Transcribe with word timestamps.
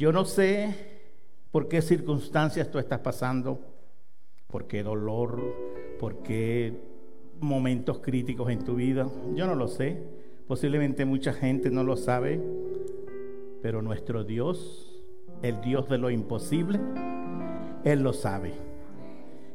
Yo 0.00 0.12
no 0.12 0.24
sé 0.24 0.74
por 1.50 1.68
qué 1.68 1.82
circunstancias 1.82 2.70
tú 2.70 2.78
estás 2.78 3.00
pasando, 3.00 3.60
por 4.46 4.66
qué 4.66 4.82
dolor, 4.82 5.42
por 5.98 6.22
qué 6.22 6.72
momentos 7.38 7.98
críticos 7.98 8.48
en 8.48 8.64
tu 8.64 8.76
vida. 8.76 9.10
Yo 9.34 9.46
no 9.46 9.54
lo 9.54 9.68
sé. 9.68 10.02
Posiblemente 10.48 11.04
mucha 11.04 11.34
gente 11.34 11.68
no 11.68 11.84
lo 11.84 11.98
sabe, 11.98 12.40
pero 13.60 13.82
nuestro 13.82 14.24
Dios, 14.24 14.90
el 15.42 15.60
Dios 15.60 15.86
de 15.90 15.98
lo 15.98 16.08
imposible, 16.08 16.80
Él 17.84 18.02
lo 18.02 18.14
sabe. 18.14 18.54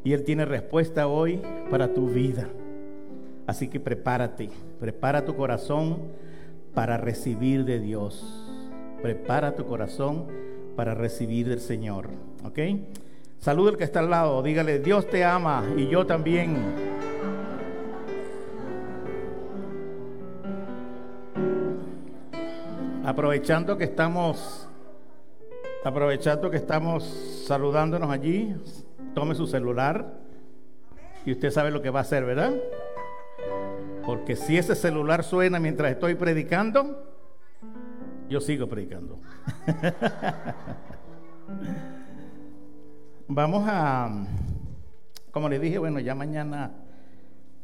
Y 0.03 0.13
Él 0.13 0.23
tiene 0.23 0.45
respuesta 0.45 1.07
hoy 1.07 1.41
para 1.71 1.91
tu 1.95 2.07
vida. 2.07 2.47
Así 3.47 3.67
que 3.67 3.79
prepárate, 3.79 4.51
prepara 4.79 5.25
tu 5.25 5.35
corazón 5.35 6.01
para 6.75 6.97
recibir 6.97 7.65
de 7.65 7.79
Dios. 7.79 8.44
Prepara 9.01 9.55
tu 9.55 9.65
corazón 9.65 10.25
para 10.75 10.93
recibir 10.93 11.47
del 11.47 11.59
Señor. 11.59 12.09
¿Ok? 12.43 12.59
Saluda 13.39 13.71
al 13.71 13.77
que 13.77 13.83
está 13.83 13.99
al 13.99 14.09
lado, 14.09 14.41
dígale, 14.41 14.79
Dios 14.79 15.07
te 15.07 15.23
ama 15.23 15.63
y 15.77 15.87
yo 15.87 16.05
también. 16.05 16.55
Aprovechando 23.05 23.77
que 23.77 23.83
estamos 23.83 24.67
aprovechando 25.83 26.49
que 26.49 26.57
estamos 26.57 27.03
saludándonos 27.45 28.09
allí, 28.09 28.55
tome 29.13 29.35
su 29.35 29.45
celular 29.45 30.17
y 31.23 31.31
usted 31.31 31.51
sabe 31.51 31.69
lo 31.69 31.83
que 31.83 31.91
va 31.91 31.99
a 31.99 32.01
hacer, 32.01 32.25
¿verdad? 32.25 32.53
Porque 34.03 34.35
si 34.35 34.57
ese 34.57 34.73
celular 34.73 35.23
suena 35.23 35.59
mientras 35.59 35.91
estoy 35.91 36.15
predicando, 36.15 37.14
yo 38.29 38.41
sigo 38.41 38.67
predicando. 38.67 39.19
Vamos 43.27 43.63
a, 43.67 44.25
como 45.31 45.49
le 45.49 45.59
dije, 45.59 45.77
bueno, 45.79 45.99
ya 45.99 46.15
mañana 46.15 46.71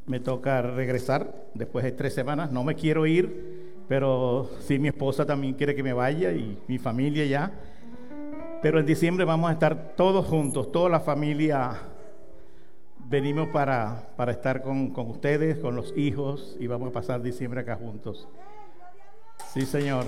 me 0.06 0.20
toca 0.20 0.62
regresar 0.62 1.34
después 1.54 1.86
de 1.86 1.92
tres 1.92 2.14
semanas. 2.14 2.52
No 2.52 2.64
me 2.64 2.76
quiero 2.76 3.06
ir, 3.06 3.86
pero 3.88 4.50
sí 4.60 4.80
mi 4.80 4.88
esposa 4.88 5.26
también 5.26 5.54
quiere 5.54 5.76
que 5.76 5.84
me 5.84 5.94
vaya 5.94 6.32
y 6.32 6.58
mi 6.68 6.78
familia 6.80 7.26
ya. 7.26 7.52
Pero 8.62 8.80
en 8.80 8.86
diciembre 8.86 9.26
vamos 9.26 9.50
a 9.50 9.54
estar 9.54 9.94
todos 9.96 10.26
juntos, 10.26 10.72
toda 10.72 10.90
la 10.90 11.00
familia. 11.00 11.74
Venimos 13.10 13.50
para, 13.50 14.10
para 14.16 14.32
estar 14.32 14.62
con, 14.62 14.92
con 14.92 15.10
ustedes, 15.10 15.58
con 15.58 15.76
los 15.76 15.96
hijos, 15.98 16.56
y 16.60 16.68
vamos 16.68 16.90
a 16.90 16.92
pasar 16.94 17.22
diciembre 17.22 17.62
acá 17.62 17.76
juntos. 17.76 18.28
Sí, 19.54 19.66
Señor. 19.66 20.06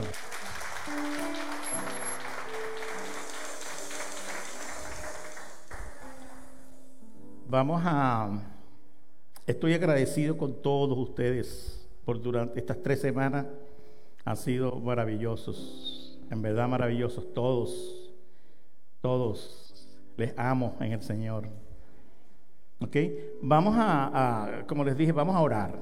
Vamos 7.47 7.81
a... 7.85 8.29
Estoy 9.45 9.73
agradecido 9.73 10.37
con 10.37 10.61
todos 10.61 10.97
ustedes 10.97 11.87
por 12.05 12.21
durante 12.21 12.59
estas 12.59 12.81
tres 12.81 13.01
semanas. 13.01 13.45
Han 14.25 14.37
sido 14.37 14.77
maravillosos, 14.77 16.17
en 16.31 16.41
verdad 16.41 16.67
maravillosos 16.67 17.33
todos 17.33 18.03
todos 19.03 19.85
les 20.15 20.33
amo 20.37 20.77
en 20.79 20.93
el 20.93 21.03
Señor. 21.03 21.49
¿Ok? 22.79 22.95
Vamos 23.41 23.75
a, 23.77 24.63
como 24.65 24.85
les 24.85 24.95
dije, 24.95 25.11
vamos 25.11 25.35
a 25.35 25.41
orar. 25.41 25.73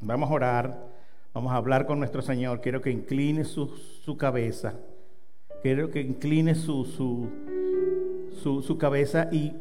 Vamos 0.00 0.30
a 0.30 0.32
orar. 0.32 0.93
Vamos 1.34 1.52
a 1.52 1.56
hablar 1.56 1.84
con 1.84 1.98
nuestro 1.98 2.22
Señor. 2.22 2.60
Quiero 2.60 2.80
que 2.80 2.92
incline 2.92 3.44
su, 3.44 3.66
su 3.66 4.16
cabeza. 4.16 4.74
Quiero 5.64 5.90
que 5.90 6.00
incline 6.00 6.54
su, 6.54 6.84
su, 6.84 8.62
su, 8.62 8.78
cabeza 8.78 9.28
y, 9.32 9.52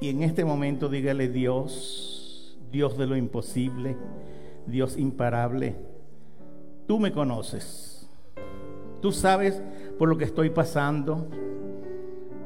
y 0.00 0.10
en 0.10 0.22
este 0.22 0.44
momento 0.44 0.88
dígale 0.88 1.28
Dios, 1.28 2.56
Dios 2.70 2.96
de 2.96 3.08
lo 3.08 3.16
imposible, 3.16 3.96
Dios 4.68 4.96
imparable. 4.96 5.74
Tú 6.86 7.00
me 7.00 7.10
conoces. 7.10 8.08
Tú 9.02 9.10
sabes 9.10 9.60
por 9.98 10.08
lo 10.08 10.18
que 10.18 10.26
estoy 10.26 10.50
pasando. 10.50 11.26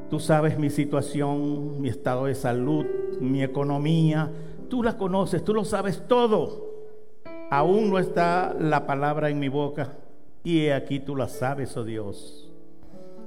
Tú 0.09 0.19
sabes 0.19 0.57
mi 0.57 0.71
situación, 0.71 1.79
mi 1.79 1.89
estado 1.89 2.25
de 2.25 2.33
salud, 2.33 2.87
mi 3.19 3.43
economía. 3.43 4.31
Tú 4.69 4.81
la 4.81 4.97
conoces, 4.97 5.43
tú 5.43 5.53
lo 5.53 5.65
sabes 5.65 6.07
todo. 6.07 6.70
Aún 7.51 7.89
no 7.89 7.99
está 7.99 8.55
la 8.57 8.87
palabra 8.87 9.29
en 9.29 9.37
mi 9.37 9.49
boca. 9.49 9.91
Y 10.41 10.69
aquí 10.69 11.01
tú 11.01 11.17
la 11.17 11.27
sabes, 11.27 11.75
oh 11.75 11.83
Dios. 11.83 12.49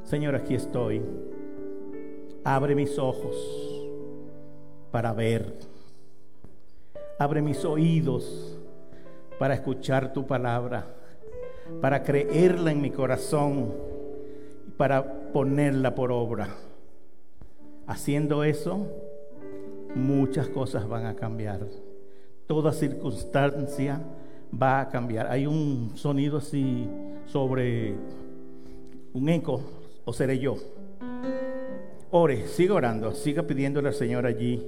Señor, 0.02 0.34
aquí 0.34 0.54
estoy. 0.54 1.02
Abre 2.42 2.74
mis 2.74 2.98
ojos 2.98 3.36
para 4.90 5.12
ver. 5.12 5.52
Abre 7.18 7.42
mis 7.42 7.66
oídos 7.66 8.58
para 9.38 9.52
escuchar 9.52 10.14
tu 10.14 10.26
palabra, 10.26 10.86
para 11.82 12.02
creerla 12.02 12.72
en 12.72 12.80
mi 12.80 12.90
corazón, 12.90 13.74
para 14.78 15.32
ponerla 15.34 15.94
por 15.94 16.10
obra. 16.10 16.48
Haciendo 17.86 18.42
eso, 18.42 18.86
muchas 19.94 20.48
cosas 20.48 20.88
van 20.88 21.04
a 21.04 21.14
cambiar. 21.14 21.60
Toda 22.46 22.72
circunstancia 22.72 24.02
va 24.52 24.80
a 24.80 24.88
cambiar. 24.88 25.28
Hay 25.28 25.46
un 25.46 25.92
sonido 25.94 26.38
así 26.38 26.88
sobre 27.26 27.94
un 29.12 29.28
eco, 29.28 29.62
o 30.04 30.12
seré 30.12 30.38
yo. 30.38 30.56
Ore, 32.10 32.46
siga 32.46 32.74
orando, 32.74 33.12
siga 33.12 33.42
pidiéndole 33.44 33.88
al 33.88 33.94
Señor 33.94 34.26
allí. 34.26 34.64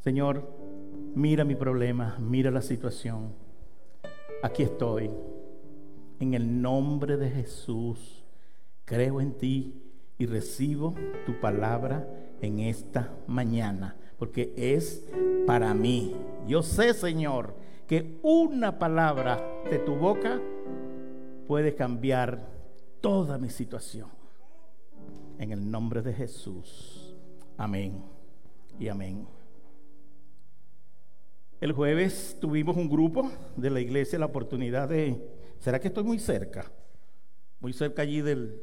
Señor, 0.00 0.42
mira 1.14 1.44
mi 1.44 1.54
problema, 1.54 2.16
mira 2.18 2.50
la 2.50 2.62
situación. 2.62 3.32
Aquí 4.42 4.62
estoy. 4.62 5.10
En 6.20 6.34
el 6.34 6.62
nombre 6.62 7.16
de 7.16 7.30
Jesús, 7.30 8.24
creo 8.84 9.20
en 9.20 9.32
ti 9.34 9.74
y 10.18 10.26
recibo 10.26 10.94
tu 11.26 11.38
palabra 11.40 12.08
en 12.40 12.60
esta 12.60 13.12
mañana, 13.26 13.96
porque 14.18 14.52
es 14.56 15.04
para 15.46 15.74
mí. 15.74 16.14
Yo 16.46 16.62
sé, 16.62 16.94
Señor, 16.94 17.54
que 17.86 18.18
una 18.22 18.78
palabra 18.78 19.42
de 19.70 19.78
tu 19.78 19.94
boca 19.94 20.40
puede 21.46 21.74
cambiar 21.74 22.48
toda 23.00 23.38
mi 23.38 23.50
situación. 23.50 24.08
En 25.38 25.50
el 25.50 25.70
nombre 25.70 26.00
de 26.00 26.12
Jesús. 26.12 27.14
Amén 27.56 28.02
y 28.78 28.88
amén. 28.88 29.26
El 31.60 31.72
jueves 31.72 32.36
tuvimos 32.40 32.76
un 32.76 32.88
grupo 32.88 33.30
de 33.56 33.70
la 33.70 33.80
iglesia 33.80 34.18
la 34.18 34.26
oportunidad 34.26 34.88
de... 34.88 35.18
¿Será 35.58 35.80
que 35.80 35.88
estoy 35.88 36.04
muy 36.04 36.18
cerca? 36.18 36.70
Muy 37.60 37.72
cerca 37.72 38.02
allí 38.02 38.20
del, 38.20 38.60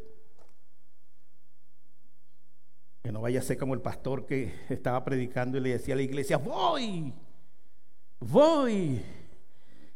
que 3.02 3.12
no 3.12 3.22
vaya 3.22 3.40
a 3.40 3.44
ser 3.44 3.58
como 3.58 3.74
el 3.74 3.82
pastor 3.82 4.26
que 4.26 4.54
estaba 4.70 5.04
predicando 5.04 5.58
y 5.58 5.62
le 5.62 5.70
decía 5.72 5.96
a 5.96 5.98
la 5.98 6.04
iglesia, 6.04 6.38
voy, 6.38 7.14
voy. 8.20 9.02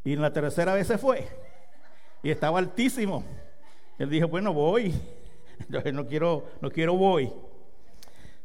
Y 0.04 0.14
en 0.14 0.22
la 0.22 0.34
tercera 0.34 0.74
vez 0.74 0.88
se 0.88 0.98
fue. 0.98 1.28
Y 2.24 2.32
estaba 2.32 2.58
altísimo. 2.58 3.24
Él 4.00 4.10
dijo, 4.10 4.28
bueno, 4.28 4.54
voy. 4.54 4.94
Entonces 5.60 5.94
no 5.94 6.08
quiero, 6.08 6.46
no 6.62 6.72
quiero 6.72 6.96
voy. 6.96 7.32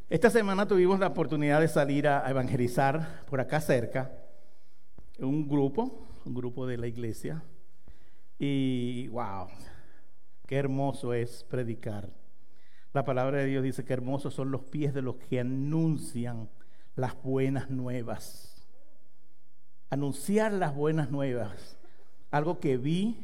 Esta 0.09 0.29
semana 0.29 0.67
tuvimos 0.67 0.99
la 0.99 1.07
oportunidad 1.07 1.61
de 1.61 1.67
salir 1.67 2.07
a 2.07 2.29
evangelizar 2.29 3.23
por 3.29 3.39
acá 3.39 3.61
cerca. 3.61 4.11
Un 5.17 5.47
grupo, 5.47 6.07
un 6.25 6.33
grupo 6.35 6.67
de 6.67 6.77
la 6.77 6.87
iglesia. 6.87 7.43
Y 8.37 9.07
wow, 9.07 9.47
qué 10.45 10.57
hermoso 10.57 11.13
es 11.13 11.43
predicar 11.45 12.09
la 12.93 13.05
palabra 13.05 13.39
de 13.39 13.45
Dios 13.45 13.63
dice 13.63 13.85
que 13.85 13.93
hermosos 13.93 14.33
son 14.33 14.51
los 14.51 14.63
pies 14.63 14.93
de 14.93 15.01
los 15.01 15.15
que 15.15 15.39
anuncian 15.39 16.49
las 16.95 17.21
buenas 17.23 17.69
nuevas. 17.69 18.67
Anunciar 19.89 20.51
las 20.51 20.75
buenas 20.75 21.09
nuevas. 21.09 21.77
Algo 22.31 22.59
que 22.59 22.77
vi 22.77 23.17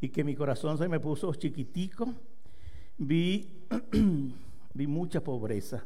y 0.00 0.10
que 0.10 0.22
mi 0.22 0.36
corazón 0.36 0.78
se 0.78 0.88
me 0.88 1.00
puso 1.00 1.34
chiquitico. 1.34 2.14
Vi, 2.96 3.66
vi 4.74 4.86
mucha 4.86 5.22
pobreza. 5.22 5.84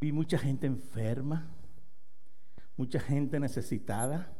Vi 0.00 0.10
mucha 0.10 0.38
gente 0.38 0.66
enferma. 0.66 1.48
Mucha 2.76 2.98
gente 2.98 3.38
necesitada. 3.38 4.32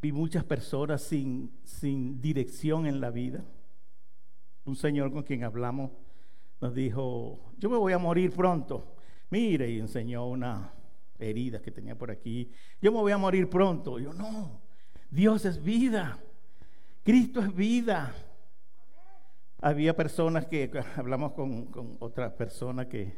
Vi 0.00 0.12
muchas 0.12 0.44
personas 0.44 1.02
sin, 1.02 1.50
sin 1.64 2.20
dirección 2.20 2.86
en 2.86 3.00
la 3.00 3.10
vida 3.10 3.44
un 4.64 4.76
señor 4.76 5.12
con 5.12 5.22
quien 5.22 5.44
hablamos 5.44 5.90
nos 6.60 6.74
dijo, 6.74 7.52
yo 7.58 7.68
me 7.68 7.76
voy 7.76 7.92
a 7.92 7.98
morir 7.98 8.32
pronto. 8.32 8.96
Mire, 9.30 9.70
y 9.70 9.80
enseñó 9.80 10.26
una 10.26 10.72
herida 11.18 11.60
que 11.60 11.70
tenía 11.70 11.96
por 11.96 12.10
aquí. 12.10 12.50
Yo 12.80 12.92
me 12.92 12.98
voy 12.98 13.12
a 13.12 13.18
morir 13.18 13.48
pronto. 13.50 13.98
Yo 13.98 14.12
no, 14.14 14.62
Dios 15.10 15.44
es 15.44 15.62
vida. 15.62 16.18
Cristo 17.02 17.40
es 17.40 17.54
vida. 17.54 18.14
había 19.60 19.94
personas 19.94 20.46
que, 20.46 20.70
hablamos 20.96 21.32
con, 21.32 21.66
con 21.66 21.96
otra 22.00 22.34
persona 22.34 22.88
que 22.88 23.12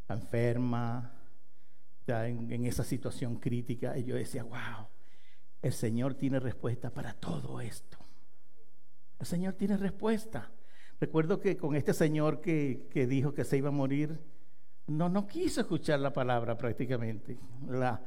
está 0.00 0.14
enferma, 0.14 1.12
está 2.00 2.28
en, 2.28 2.50
en 2.52 2.64
esa 2.66 2.84
situación 2.84 3.36
crítica, 3.36 3.96
y 3.96 4.04
yo 4.04 4.16
decía, 4.16 4.42
wow, 4.42 4.88
el 5.62 5.72
Señor 5.72 6.14
tiene 6.14 6.40
respuesta 6.40 6.90
para 6.90 7.14
todo 7.14 7.60
esto. 7.60 8.03
El 9.18 9.26
Señor 9.26 9.54
tiene 9.54 9.76
respuesta. 9.76 10.50
Recuerdo 11.00 11.40
que 11.40 11.56
con 11.56 11.74
este 11.74 11.92
señor 11.92 12.40
que, 12.40 12.86
que, 12.90 13.06
dijo 13.06 13.34
que 13.34 13.44
se 13.44 13.56
iba 13.56 13.68
a 13.68 13.72
morir, 13.72 14.18
no, 14.86 15.08
no 15.08 15.26
quiso 15.26 15.60
escuchar 15.60 16.00
la 16.00 16.12
palabra 16.12 16.56
prácticamente, 16.56 17.38
la, 17.68 18.00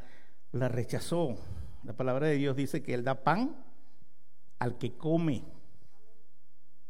la 0.52 0.70
rechazó. 0.70 1.36
La 1.84 1.94
palabra 1.94 2.28
de 2.28 2.36
Dios 2.36 2.56
dice 2.56 2.82
que 2.82 2.94
Él 2.94 3.04
da 3.04 3.24
pan 3.24 3.56
al 4.60 4.78
que 4.78 4.96
come 4.96 5.44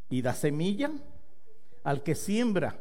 y 0.09 0.21
da 0.21 0.33
semilla 0.33 0.91
al 1.83 2.03
que 2.03 2.15
siembra. 2.15 2.79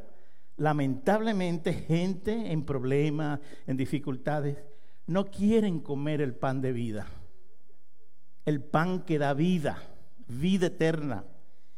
Lamentablemente 0.56 1.72
gente 1.72 2.50
en 2.50 2.64
problemas, 2.64 3.40
en 3.66 3.76
dificultades, 3.76 4.56
no 5.06 5.26
quieren 5.26 5.80
comer 5.80 6.20
el 6.20 6.34
pan 6.34 6.60
de 6.60 6.72
vida. 6.72 7.06
El 8.44 8.62
pan 8.62 9.04
que 9.04 9.18
da 9.18 9.34
vida, 9.34 9.78
vida 10.28 10.66
eterna. 10.66 11.24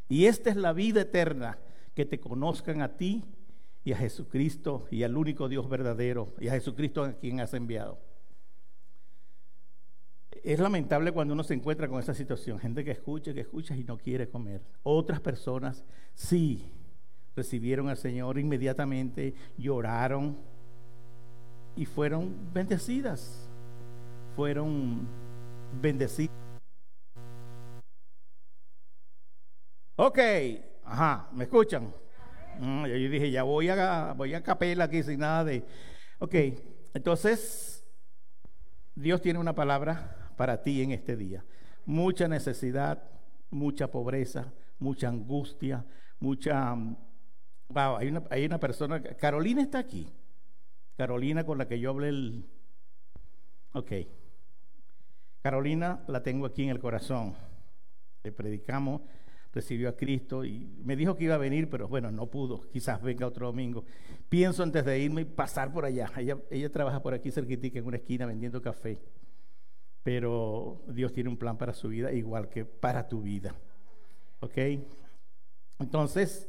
Y 0.08 0.26
esta 0.26 0.50
es 0.50 0.56
la 0.56 0.72
vida 0.72 1.02
eterna, 1.02 1.58
que 1.94 2.04
te 2.04 2.20
conozcan 2.20 2.82
a 2.82 2.96
ti 2.96 3.24
y 3.84 3.92
a 3.92 3.96
Jesucristo 3.96 4.86
y 4.90 5.02
al 5.02 5.16
único 5.16 5.48
Dios 5.48 5.68
verdadero 5.68 6.34
y 6.40 6.48
a 6.48 6.52
Jesucristo 6.52 7.04
a 7.04 7.12
quien 7.14 7.40
has 7.40 7.54
enviado. 7.54 7.98
Es 10.42 10.60
lamentable 10.60 11.12
cuando 11.12 11.34
uno 11.34 11.42
se 11.42 11.54
encuentra 11.54 11.88
con 11.88 11.98
esa 12.00 12.14
situación, 12.14 12.58
gente 12.58 12.84
que 12.84 12.92
escucha, 12.92 13.34
que 13.34 13.40
escucha 13.40 13.76
y 13.76 13.84
no 13.84 13.98
quiere 13.98 14.28
comer. 14.28 14.62
Otras 14.82 15.20
personas 15.20 15.84
sí 16.14 16.70
recibieron 17.34 17.88
al 17.88 17.96
Señor 17.96 18.38
inmediatamente, 18.38 19.34
lloraron 19.56 20.36
y 21.76 21.84
fueron 21.84 22.34
bendecidas. 22.52 23.48
Fueron 24.36 25.06
bendecidas. 25.80 26.47
Ok, 30.00 30.16
ajá, 30.84 31.28
¿me 31.32 31.42
escuchan? 31.42 31.92
Mm, 32.60 32.86
yo 32.86 32.94
dije, 32.94 33.32
ya 33.32 33.42
voy 33.42 33.68
a, 33.68 34.12
voy 34.12 34.32
a 34.32 34.44
capela 34.44 34.84
aquí 34.84 35.02
sin 35.02 35.18
nada 35.18 35.42
de... 35.42 35.64
Ok, 36.20 36.36
entonces, 36.94 37.84
Dios 38.94 39.20
tiene 39.20 39.40
una 39.40 39.56
palabra 39.56 40.30
para 40.36 40.62
ti 40.62 40.82
en 40.82 40.92
este 40.92 41.16
día. 41.16 41.44
Mucha 41.84 42.28
necesidad, 42.28 43.10
mucha 43.50 43.90
pobreza, 43.90 44.52
mucha 44.78 45.08
angustia, 45.08 45.84
mucha... 46.20 46.76
Mm, 46.76 46.96
wow, 47.70 47.96
hay 47.96 48.06
una, 48.06 48.22
hay 48.30 48.46
una 48.46 48.60
persona, 48.60 49.02
Carolina 49.02 49.62
está 49.62 49.80
aquí. 49.80 50.12
Carolina 50.96 51.44
con 51.44 51.58
la 51.58 51.66
que 51.66 51.80
yo 51.80 51.90
hablé 51.90 52.10
el... 52.10 52.48
Ok. 53.72 53.92
Carolina 55.42 56.04
la 56.06 56.22
tengo 56.22 56.46
aquí 56.46 56.62
en 56.62 56.70
el 56.70 56.78
corazón. 56.78 57.34
Le 58.22 58.30
predicamos, 58.30 59.00
recibió 59.52 59.88
a 59.88 59.96
Cristo 59.96 60.44
y 60.44 60.68
me 60.84 60.96
dijo 60.96 61.16
que 61.16 61.24
iba 61.24 61.34
a 61.34 61.38
venir, 61.38 61.68
pero 61.70 61.88
bueno, 61.88 62.10
no 62.10 62.26
pudo. 62.26 62.62
Quizás 62.70 63.02
venga 63.02 63.26
otro 63.26 63.46
domingo. 63.46 63.84
Pienso 64.28 64.62
antes 64.62 64.84
de 64.84 64.98
irme 64.98 65.24
pasar 65.26 65.72
por 65.72 65.84
allá. 65.84 66.10
Ella, 66.16 66.38
ella 66.50 66.70
trabaja 66.70 67.02
por 67.02 67.14
aquí 67.14 67.30
cerquitica 67.30 67.78
en 67.78 67.86
una 67.86 67.96
esquina 67.96 68.26
vendiendo 68.26 68.60
café 68.60 69.00
pero 70.08 70.80
Dios 70.88 71.12
tiene 71.12 71.28
un 71.28 71.36
plan 71.36 71.58
para 71.58 71.74
su 71.74 71.88
vida 71.88 72.10
igual 72.12 72.48
que 72.48 72.64
para 72.64 73.06
tu 73.06 73.20
vida. 73.20 73.54
¿Ok? 74.40 74.56
Entonces, 75.78 76.48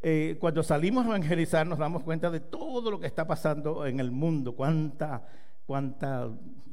eh, 0.00 0.38
cuando 0.40 0.62
salimos 0.62 1.04
a 1.04 1.08
evangelizar 1.08 1.66
nos 1.66 1.78
damos 1.78 2.02
cuenta 2.02 2.30
de 2.30 2.40
todo 2.40 2.90
lo 2.90 2.98
que 2.98 3.06
está 3.06 3.26
pasando 3.26 3.84
en 3.84 4.00
el 4.00 4.10
mundo, 4.10 4.56
cuánta, 4.56 5.26
cuánta 5.66 6.30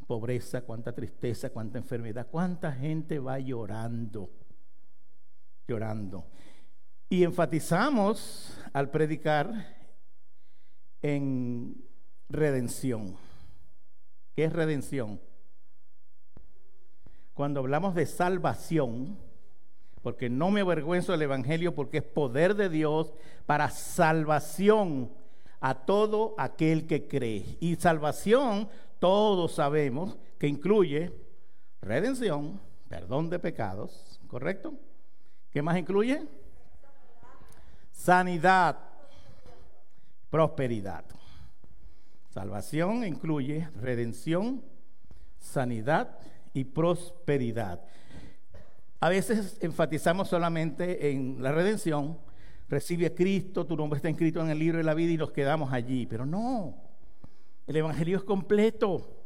pobreza, 0.08 0.62
cuánta 0.62 0.94
tristeza, 0.94 1.50
cuánta 1.50 1.78
enfermedad, 1.78 2.28
cuánta 2.32 2.72
gente 2.72 3.20
va 3.20 3.40
llorando, 3.40 4.30
llorando. 5.68 6.26
Y 7.10 7.24
enfatizamos 7.24 8.60
al 8.74 8.90
predicar 8.90 9.76
en 11.02 11.84
redención. 12.30 13.16
¿Qué 14.36 14.46
es 14.46 14.54
redención? 14.54 15.20
cuando 17.38 17.60
hablamos 17.60 17.94
de 17.94 18.08
salvación, 18.08 19.16
porque 20.02 20.28
no 20.28 20.50
me 20.50 20.62
avergüenzo 20.62 21.12
del 21.12 21.22
Evangelio, 21.22 21.76
porque 21.76 22.00
es 22.00 22.04
poder 22.04 22.56
de 22.56 22.68
Dios 22.68 23.14
para 23.46 23.70
salvación 23.70 25.12
a 25.60 25.86
todo 25.86 26.34
aquel 26.40 26.88
que 26.88 27.08
cree. 27.08 27.46
Y 27.60 27.76
salvación, 27.76 28.68
todos 28.98 29.52
sabemos 29.52 30.18
que 30.40 30.48
incluye 30.48 31.14
redención, 31.80 32.60
perdón 32.90 33.30
de 33.30 33.38
pecados, 33.38 34.20
¿correcto? 34.26 34.74
¿Qué 35.58 35.64
más 35.64 35.76
incluye? 35.76 36.22
Sanidad, 37.92 38.78
prosperidad. 40.30 41.04
Salvación 42.30 43.04
incluye 43.04 43.68
redención, 43.82 44.62
sanidad, 45.40 46.20
y 46.54 46.64
prosperidad. 46.64 47.82
A 49.00 49.10
veces 49.10 49.58
enfatizamos 49.60 50.28
solamente 50.28 51.10
en 51.10 51.42
la 51.42 51.52
redención, 51.52 52.20
recibe 52.70 53.16
Cristo, 53.16 53.66
tu 53.66 53.76
nombre 53.76 53.98
está 53.98 54.12
inscrito 54.12 54.40
en 54.42 54.52
el 54.52 54.60
libro 54.60 54.78
de 54.78 54.84
la 54.84 54.94
vida 54.94 55.14
y 55.14 55.18
nos 55.18 55.32
quedamos 55.32 55.74
allí, 55.74 56.06
pero 56.06 56.28
no, 56.28 56.76
el 57.66 57.78
Evangelio 57.78 58.18
es 58.18 58.24
completo. 58.24 59.17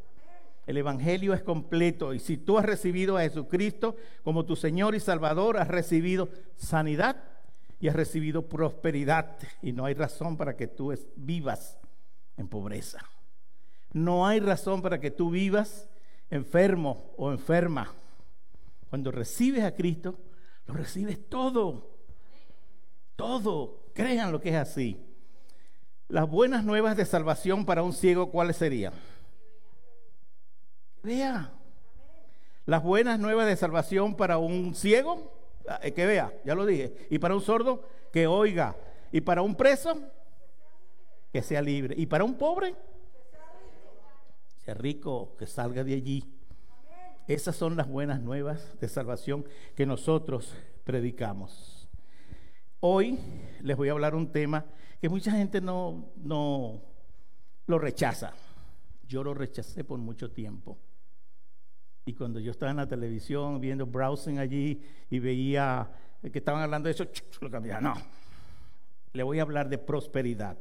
El 0.67 0.77
Evangelio 0.77 1.33
es 1.33 1.41
completo 1.41 2.13
y 2.13 2.19
si 2.19 2.37
tú 2.37 2.57
has 2.57 2.65
recibido 2.65 3.17
a 3.17 3.21
Jesucristo 3.21 3.95
como 4.23 4.45
tu 4.45 4.55
Señor 4.55 4.95
y 4.95 4.99
Salvador, 4.99 5.57
has 5.57 5.67
recibido 5.67 6.29
sanidad 6.55 7.23
y 7.79 7.87
has 7.87 7.95
recibido 7.95 8.47
prosperidad 8.47 9.37
y 9.61 9.73
no 9.73 9.85
hay 9.85 9.95
razón 9.95 10.37
para 10.37 10.55
que 10.55 10.67
tú 10.67 10.93
vivas 11.15 11.79
en 12.37 12.47
pobreza. 12.47 12.99
No 13.91 14.25
hay 14.27 14.39
razón 14.39 14.81
para 14.81 14.99
que 14.99 15.11
tú 15.11 15.31
vivas 15.31 15.89
enfermo 16.29 17.13
o 17.17 17.31
enferma, 17.31 17.93
cuando 18.91 19.09
recibes 19.09 19.63
a 19.63 19.73
Cristo, 19.73 20.19
lo 20.67 20.73
recibes 20.73 21.29
todo. 21.29 21.97
Todo. 23.15 23.85
Crean 23.93 24.33
lo 24.33 24.41
que 24.41 24.49
es 24.49 24.55
así. 24.55 24.99
Las 26.09 26.29
buenas 26.29 26.65
nuevas 26.65 26.97
de 26.97 27.05
salvación 27.05 27.65
para 27.65 27.83
un 27.83 27.93
ciego, 27.93 28.31
¿cuáles 28.31 28.57
serían? 28.57 28.91
Vea. 31.03 31.51
Las 32.65 32.83
buenas 32.83 33.19
nuevas 33.19 33.47
de 33.47 33.55
salvación 33.55 34.15
para 34.15 34.37
un 34.37 34.75
ciego, 34.75 35.33
ah, 35.67 35.79
eh, 35.81 35.93
que 35.93 36.05
vea, 36.05 36.31
ya 36.45 36.53
lo 36.53 36.65
dije. 36.65 37.07
Y 37.09 37.19
para 37.19 37.35
un 37.35 37.41
sordo, 37.41 37.87
que 38.11 38.27
oiga. 38.27 38.75
Y 39.11 39.21
para 39.21 39.41
un 39.41 39.55
preso, 39.55 39.99
que 41.33 41.41
sea 41.41 41.61
libre. 41.61 41.95
Y 41.97 42.05
para 42.05 42.23
un 42.23 42.35
pobre, 42.35 42.75
sea 44.63 44.75
rico, 44.75 45.35
que 45.37 45.47
salga 45.47 45.83
de 45.83 45.93
allí. 45.93 46.23
Esas 47.27 47.55
son 47.55 47.75
las 47.75 47.87
buenas 47.87 48.21
nuevas 48.21 48.79
de 48.79 48.87
salvación 48.87 49.45
que 49.75 49.85
nosotros 49.85 50.53
predicamos. 50.83 51.89
Hoy 52.79 53.17
les 53.61 53.75
voy 53.75 53.89
a 53.89 53.93
hablar 53.93 54.15
un 54.15 54.31
tema 54.31 54.65
que 54.99 55.09
mucha 55.09 55.31
gente 55.31 55.61
no, 55.61 56.11
no 56.17 56.81
lo 57.65 57.79
rechaza. 57.79 58.33
Yo 59.07 59.23
lo 59.23 59.33
rechacé 59.33 59.83
por 59.83 59.99
mucho 59.99 60.31
tiempo. 60.31 60.77
Y 62.05 62.13
cuando 62.13 62.39
yo 62.39 62.51
estaba 62.51 62.71
en 62.71 62.77
la 62.77 62.87
televisión 62.87 63.61
viendo 63.61 63.85
browsing 63.85 64.39
allí 64.39 64.81
y 65.09 65.19
veía 65.19 65.89
que 66.21 66.39
estaban 66.39 66.61
hablando 66.61 66.87
de 66.87 66.93
eso, 66.93 67.05
lo 67.41 67.49
cambiaba. 67.49 67.81
No, 67.81 67.93
le 69.13 69.23
voy 69.23 69.39
a 69.39 69.43
hablar 69.43 69.69
de 69.69 69.77
prosperidad. 69.77 70.57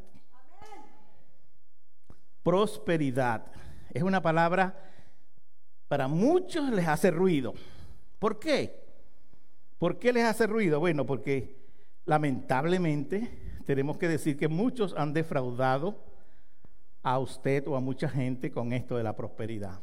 Prosperidad 2.42 3.46
es 3.92 4.02
una 4.02 4.22
palabra 4.22 4.90
para 5.88 6.08
muchos 6.08 6.70
les 6.70 6.86
hace 6.86 7.10
ruido. 7.10 7.54
¿Por 8.18 8.38
qué? 8.38 8.80
¿Por 9.78 9.98
qué 9.98 10.12
les 10.12 10.24
hace 10.24 10.46
ruido? 10.46 10.78
Bueno, 10.78 11.04
porque 11.04 11.56
lamentablemente 12.06 13.62
tenemos 13.66 13.98
que 13.98 14.08
decir 14.08 14.36
que 14.36 14.48
muchos 14.48 14.94
han 14.96 15.12
defraudado 15.12 16.02
a 17.02 17.18
usted 17.18 17.66
o 17.66 17.76
a 17.76 17.80
mucha 17.80 18.08
gente 18.08 18.50
con 18.50 18.72
esto 18.72 18.96
de 18.96 19.02
la 19.02 19.16
prosperidad. 19.16 19.80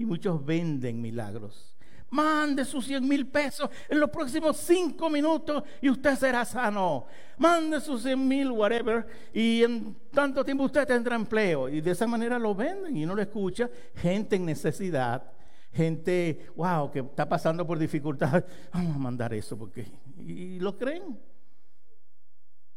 Y 0.00 0.06
muchos 0.06 0.44
venden 0.44 1.00
milagros 1.00 1.70
mande 2.10 2.64
sus 2.64 2.86
100 2.86 3.06
mil 3.06 3.26
pesos 3.28 3.70
en 3.88 4.00
los 4.00 4.10
próximos 4.10 4.56
cinco 4.56 5.08
minutos 5.08 5.62
y 5.80 5.88
usted 5.88 6.16
será 6.16 6.44
sano. 6.44 7.06
Mande 7.38 7.80
sus 7.80 8.02
100 8.02 8.28
mil, 8.28 8.50
whatever, 8.50 9.06
y 9.32 9.62
en 9.62 9.96
tanto 10.10 10.44
tiempo 10.44 10.64
usted 10.64 10.86
tendrá 10.86 11.16
empleo. 11.16 11.68
Y 11.68 11.80
de 11.80 11.92
esa 11.92 12.06
manera 12.06 12.38
lo 12.38 12.54
venden 12.54 12.96
y 12.96 13.06
no 13.06 13.14
lo 13.14 13.22
escucha 13.22 13.70
gente 13.94 14.36
en 14.36 14.44
necesidad, 14.44 15.32
gente, 15.72 16.46
wow, 16.56 16.90
que 16.90 17.00
está 17.00 17.28
pasando 17.28 17.66
por 17.66 17.78
dificultades, 17.78 18.44
vamos 18.72 18.96
a 18.96 18.98
mandar 18.98 19.32
eso 19.32 19.56
porque... 19.56 19.86
Y, 20.18 20.58
lo 20.58 20.76
creen. 20.76 21.18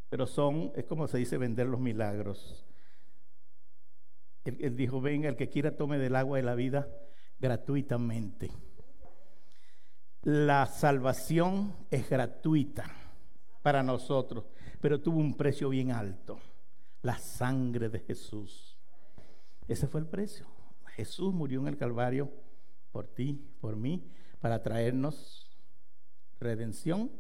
Pero 0.10 0.27
son, 0.27 0.72
es 0.75 0.86
como 0.86 1.08
se 1.08 1.18
dice, 1.18 1.38
vender 1.38 1.65
los 1.65 1.80
milagros. 1.80 2.63
Él, 4.46 4.75
dijo, 4.75 5.01
venga, 5.01 5.27
el 5.27 5.36
que 5.36 5.50
quiera 5.50 5.75
tome 5.75 5.98
del 5.98 6.15
agua 6.15 6.38
de 6.38 6.44
la 6.44 6.53
vida 6.53 6.88
gratuitamente. 7.43 8.50
La 10.21 10.65
salvación 10.65 11.75
es 11.91 12.09
gratuita 12.09 12.85
para 13.62 13.83
nosotros, 13.83 14.45
pero 14.79 15.01
tuvo 15.01 15.17
un 15.17 15.35
precio 15.35 15.67
bien 15.67 15.91
alto, 15.91 16.39
la 17.01 17.17
sangre 17.17 17.89
de 17.89 18.00
Jesús. 18.00 18.79
Ese 19.67 19.88
fue 19.88 20.00
el 20.00 20.07
precio. 20.07 20.47
Jesús 20.95 21.33
murió 21.33 21.59
en 21.59 21.67
el 21.67 21.77
Calvario 21.77 22.31
por 22.93 23.07
ti, 23.07 23.45
por 23.59 23.75
mí, 23.75 24.09
para 24.39 24.63
traernos 24.63 25.51
redención, 26.39 27.12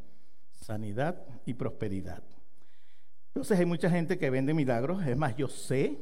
sanidad 0.53 1.21
y 1.45 1.55
prosperidad. 1.55 2.23
Entonces 3.27 3.59
hay 3.59 3.65
mucha 3.65 3.89
gente 3.89 4.17
que 4.17 4.29
vende 4.29 4.53
milagros. 4.53 5.05
Es 5.05 5.17
más, 5.17 5.35
yo 5.35 5.49
sé 5.49 6.01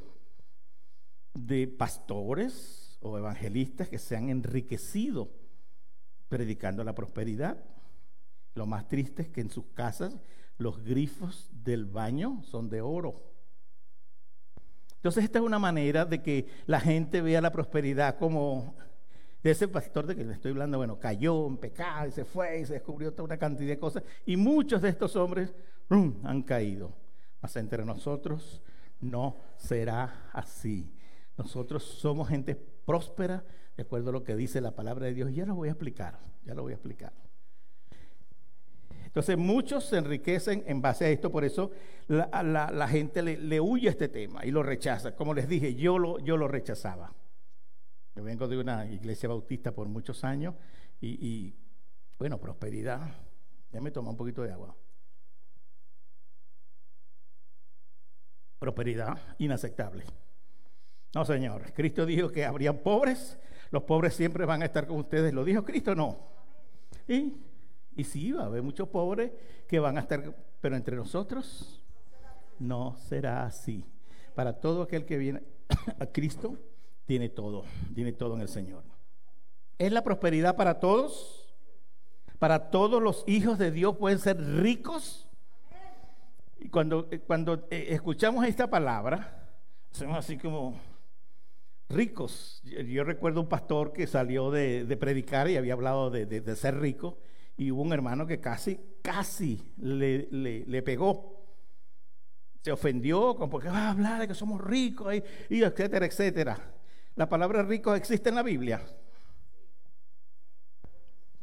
de 1.34 1.68
pastores 1.68 2.81
o 3.02 3.18
evangelistas 3.18 3.90
que 3.90 3.98
se 3.98 4.16
han 4.16 4.30
enriquecido 4.30 5.30
predicando 6.30 6.84
la 6.84 6.96
prosperidad. 6.96 7.58
Lo 8.54 8.66
más 8.66 8.88
triste 8.88 9.24
es 9.24 9.30
que 9.30 9.42
en 9.42 9.50
sus 9.50 9.66
casas 9.74 10.18
los 10.58 10.84
grifos 10.84 11.50
del 11.52 11.86
baño 11.86 12.42
son 12.44 12.70
de 12.70 12.82
oro. 12.82 13.32
Entonces 14.96 15.24
esta 15.24 15.40
es 15.40 15.46
una 15.46 15.60
manera 15.60 16.06
de 16.06 16.22
que 16.22 16.48
la 16.68 16.80
gente 16.80 17.22
vea 17.22 17.42
la 17.42 17.52
prosperidad 17.52 18.18
como 18.18 18.76
de 19.42 19.52
ese 19.52 19.68
pastor 19.68 20.06
de 20.06 20.16
que 20.16 20.24
le 20.24 20.34
estoy 20.34 20.52
hablando, 20.52 20.78
bueno, 20.78 21.00
cayó 21.00 21.48
en 21.48 21.58
pecado 21.58 22.08
y 22.08 22.12
se 22.12 22.24
fue 22.24 22.60
y 22.60 22.66
se 22.66 22.74
descubrió 22.74 23.12
toda 23.12 23.24
una 23.24 23.38
cantidad 23.38 23.70
de 23.70 23.80
cosas. 23.80 24.04
Y 24.26 24.38
muchos 24.38 24.82
de 24.82 24.90
estos 24.90 25.16
hombres 25.16 25.54
han 26.24 26.44
caído. 26.44 26.94
Mas 27.42 27.56
entre 27.56 27.84
nosotros 27.84 28.62
no 29.00 29.38
será 29.58 30.30
así. 30.32 30.94
Nosotros 31.36 31.84
somos 31.84 32.30
gente 32.30 32.56
próspera, 32.92 33.42
de 33.78 33.84
acuerdo 33.84 34.10
a 34.10 34.12
lo 34.12 34.22
que 34.26 34.36
dice 34.36 34.60
la 34.60 34.76
palabra 34.76 35.06
de 35.06 35.14
Dios. 35.14 35.34
Ya 35.34 35.46
lo 35.46 35.56
voy 35.56 35.70
a 35.70 35.72
explicar, 35.72 36.20
ya 36.44 36.54
lo 36.54 36.64
voy 36.64 36.74
a 36.74 36.76
explicar. 36.76 37.14
Entonces 39.06 39.38
muchos 39.38 39.86
se 39.86 39.98
enriquecen 39.98 40.66
en 40.68 40.82
base 40.82 41.06
a 41.06 41.10
esto, 41.10 41.32
por 41.32 41.46
eso 41.46 41.72
la, 42.10 42.88
gente 42.90 43.22
le, 43.22 43.62
huye 43.62 43.88
a 43.88 43.92
este 43.92 44.10
tema 44.10 44.46
y 44.46 44.52
lo 44.52 44.62
rechaza. 44.62 45.16
Como 45.16 45.34
les 45.34 45.48
dije, 45.48 45.74
yo 45.74 45.98
lo, 45.98 46.48
rechazaba. 46.50 47.14
Yo 48.14 48.24
vengo 48.26 48.50
de 48.50 48.58
una 48.58 48.86
iglesia 48.86 49.30
bautista 49.30 49.74
por 49.74 49.88
muchos 49.88 50.26
años 50.26 50.56
y, 51.00 51.26
y 51.26 51.56
bueno, 52.20 52.40
prosperidad. 52.40 53.10
Ya 53.72 53.80
me 53.80 53.92
toma 53.92 54.10
un 54.10 54.18
poquito 54.18 54.44
de 54.44 54.52
agua. 54.52 54.76
Prosperidad 58.60 59.18
inaceptable. 59.38 60.04
No, 61.14 61.26
Señor. 61.26 61.74
Cristo 61.74 62.06
dijo 62.06 62.30
que 62.30 62.46
habrían 62.46 62.78
pobres. 62.80 63.38
Los 63.70 63.84
pobres 63.84 64.14
siempre 64.14 64.46
van 64.46 64.62
a 64.62 64.66
estar 64.66 64.88
con 64.88 64.98
ustedes. 64.98 65.34
¿Lo 65.34 65.44
dijo 65.44 65.64
Cristo? 65.64 65.96
No. 65.96 66.18
Y, 67.08 67.34
y 67.96 68.04
sí, 68.04 68.32
va 68.32 68.44
a 68.44 68.46
haber 68.46 68.62
muchos 68.64 68.88
pobres 68.88 69.32
que 69.68 69.80
van 69.80 69.98
a 69.98 70.02
estar, 70.02 70.36
pero 70.60 70.76
entre 70.76 70.96
nosotros 70.96 71.84
no 72.60 72.96
será 72.98 73.46
así. 73.46 73.86
Para 74.36 74.60
todo 74.60 74.84
aquel 74.84 75.06
que 75.06 75.18
viene 75.18 75.42
a 76.00 76.06
Cristo, 76.06 76.58
tiene 77.06 77.30
todo, 77.30 77.66
tiene 77.94 78.14
todo 78.14 78.36
en 78.36 78.42
el 78.42 78.48
Señor. 78.48 78.84
¿Es 79.78 79.92
la 79.92 80.04
prosperidad 80.04 80.56
para 80.56 80.80
todos? 80.80 81.54
¿Para 82.40 82.70
todos 82.72 83.02
los 83.02 83.24
hijos 83.28 83.58
de 83.58 83.72
Dios 83.72 83.98
pueden 83.98 84.20
ser 84.20 84.40
ricos? 84.40 85.28
Y 86.60 86.70
cuando, 86.70 87.08
eh, 87.12 87.20
cuando 87.20 87.68
eh, 87.72 87.88
escuchamos 87.90 88.46
esta 88.46 88.70
palabra, 88.70 89.50
somos 89.92 90.18
así 90.18 90.38
como 90.38 90.76
ricos. 91.94 92.62
Yo, 92.64 93.04
recuerdo 93.04 93.42
un 93.42 93.50
pastor 93.50 93.94
que 93.94 94.08
salió 94.08 94.52
de, 94.52 94.98
predicar 95.00 95.50
y 95.50 95.58
había 95.58 95.74
hablado 95.74 96.10
de, 96.10 96.56
ser 96.56 96.80
rico 96.80 97.20
y 97.58 97.72
hubo 97.72 97.82
un 97.82 97.94
hermano 97.94 98.26
que 98.26 98.40
casi, 98.40 98.80
casi 99.02 99.74
le, 99.78 100.82
pegó. 100.84 101.40
Se 102.62 102.72
ofendió 102.72 103.36
con 103.36 103.50
porque 103.50 103.70
va 103.70 103.88
a 103.88 103.92
hablar 103.92 104.22
de 104.22 104.28
que 104.28 104.36
somos 104.36 104.62
ricos 104.62 105.14
y, 105.16 105.24
y, 105.56 105.64
etcétera, 105.64 106.06
etcétera. 106.06 106.74
La 107.16 107.28
palabra 107.28 107.64
rico 107.64 107.94
existe 107.96 108.30
en 108.30 108.36
la 108.36 108.44
Biblia. 108.44 108.82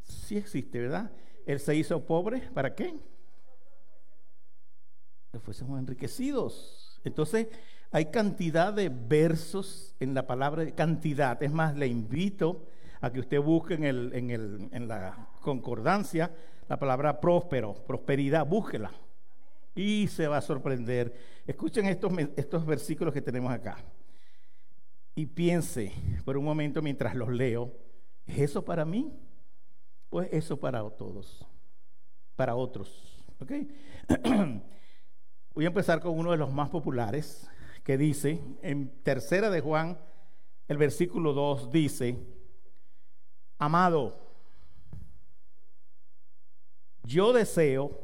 Sí 0.03 0.37
existe, 0.37 0.79
¿verdad? 0.79 1.11
Él 1.45 1.59
se 1.59 1.75
hizo 1.75 2.05
pobre, 2.05 2.41
¿para 2.53 2.73
qué? 2.73 2.95
Que 5.31 5.39
fuésemos 5.39 5.79
enriquecidos. 5.79 7.01
Entonces, 7.03 7.47
hay 7.91 8.07
cantidad 8.07 8.73
de 8.73 8.89
versos 8.89 9.95
en 9.99 10.13
la 10.13 10.27
palabra, 10.27 10.69
cantidad. 10.71 11.41
Es 11.41 11.51
más, 11.51 11.75
le 11.75 11.87
invito 11.87 12.65
a 13.01 13.11
que 13.11 13.19
usted 13.19 13.41
busque 13.41 13.75
en, 13.75 13.83
el, 13.83 14.13
en, 14.13 14.29
el, 14.29 14.69
en 14.71 14.87
la 14.87 15.29
concordancia 15.41 16.31
la 16.67 16.77
palabra 16.77 17.19
próspero, 17.19 17.73
prosperidad, 17.73 18.45
búsquela. 18.45 18.91
Y 19.73 20.07
se 20.07 20.27
va 20.27 20.37
a 20.37 20.41
sorprender. 20.41 21.15
Escuchen 21.47 21.87
estos, 21.87 22.13
estos 22.35 22.65
versículos 22.65 23.13
que 23.13 23.21
tenemos 23.21 23.51
acá. 23.51 23.77
Y 25.15 25.25
piense 25.25 25.91
por 26.23 26.37
un 26.37 26.45
momento 26.45 26.81
mientras 26.81 27.15
los 27.15 27.29
leo, 27.29 27.73
¿es 28.25 28.39
eso 28.39 28.63
para 28.63 28.85
mí? 28.85 29.11
Pues 30.09 30.29
eso 30.31 30.59
para 30.59 30.87
todos, 30.91 31.45
para 32.35 32.55
otros. 32.55 33.23
Voy 35.53 35.65
a 35.65 35.67
empezar 35.67 35.99
con 35.99 36.17
uno 36.17 36.31
de 36.31 36.37
los 36.37 36.53
más 36.53 36.69
populares, 36.69 37.49
que 37.89 37.97
dice, 37.97 38.39
en 38.61 39.01
tercera 39.01 39.49
de 39.49 39.61
Juan, 39.61 39.97
el 40.67 40.77
versículo 40.77 41.33
2 41.33 41.71
dice, 41.71 42.23
amado, 43.57 44.15
yo 47.01 47.33
deseo 47.33 47.99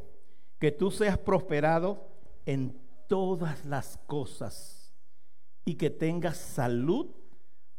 que 0.58 0.72
tú 0.72 0.90
seas 0.90 1.20
prosperado 1.20 2.04
en 2.48 2.76
todas 3.08 3.64
las 3.64 3.98
cosas 4.08 4.92
y 5.66 5.76
que 5.76 5.92
tengas 5.92 6.38
salud, 6.38 7.12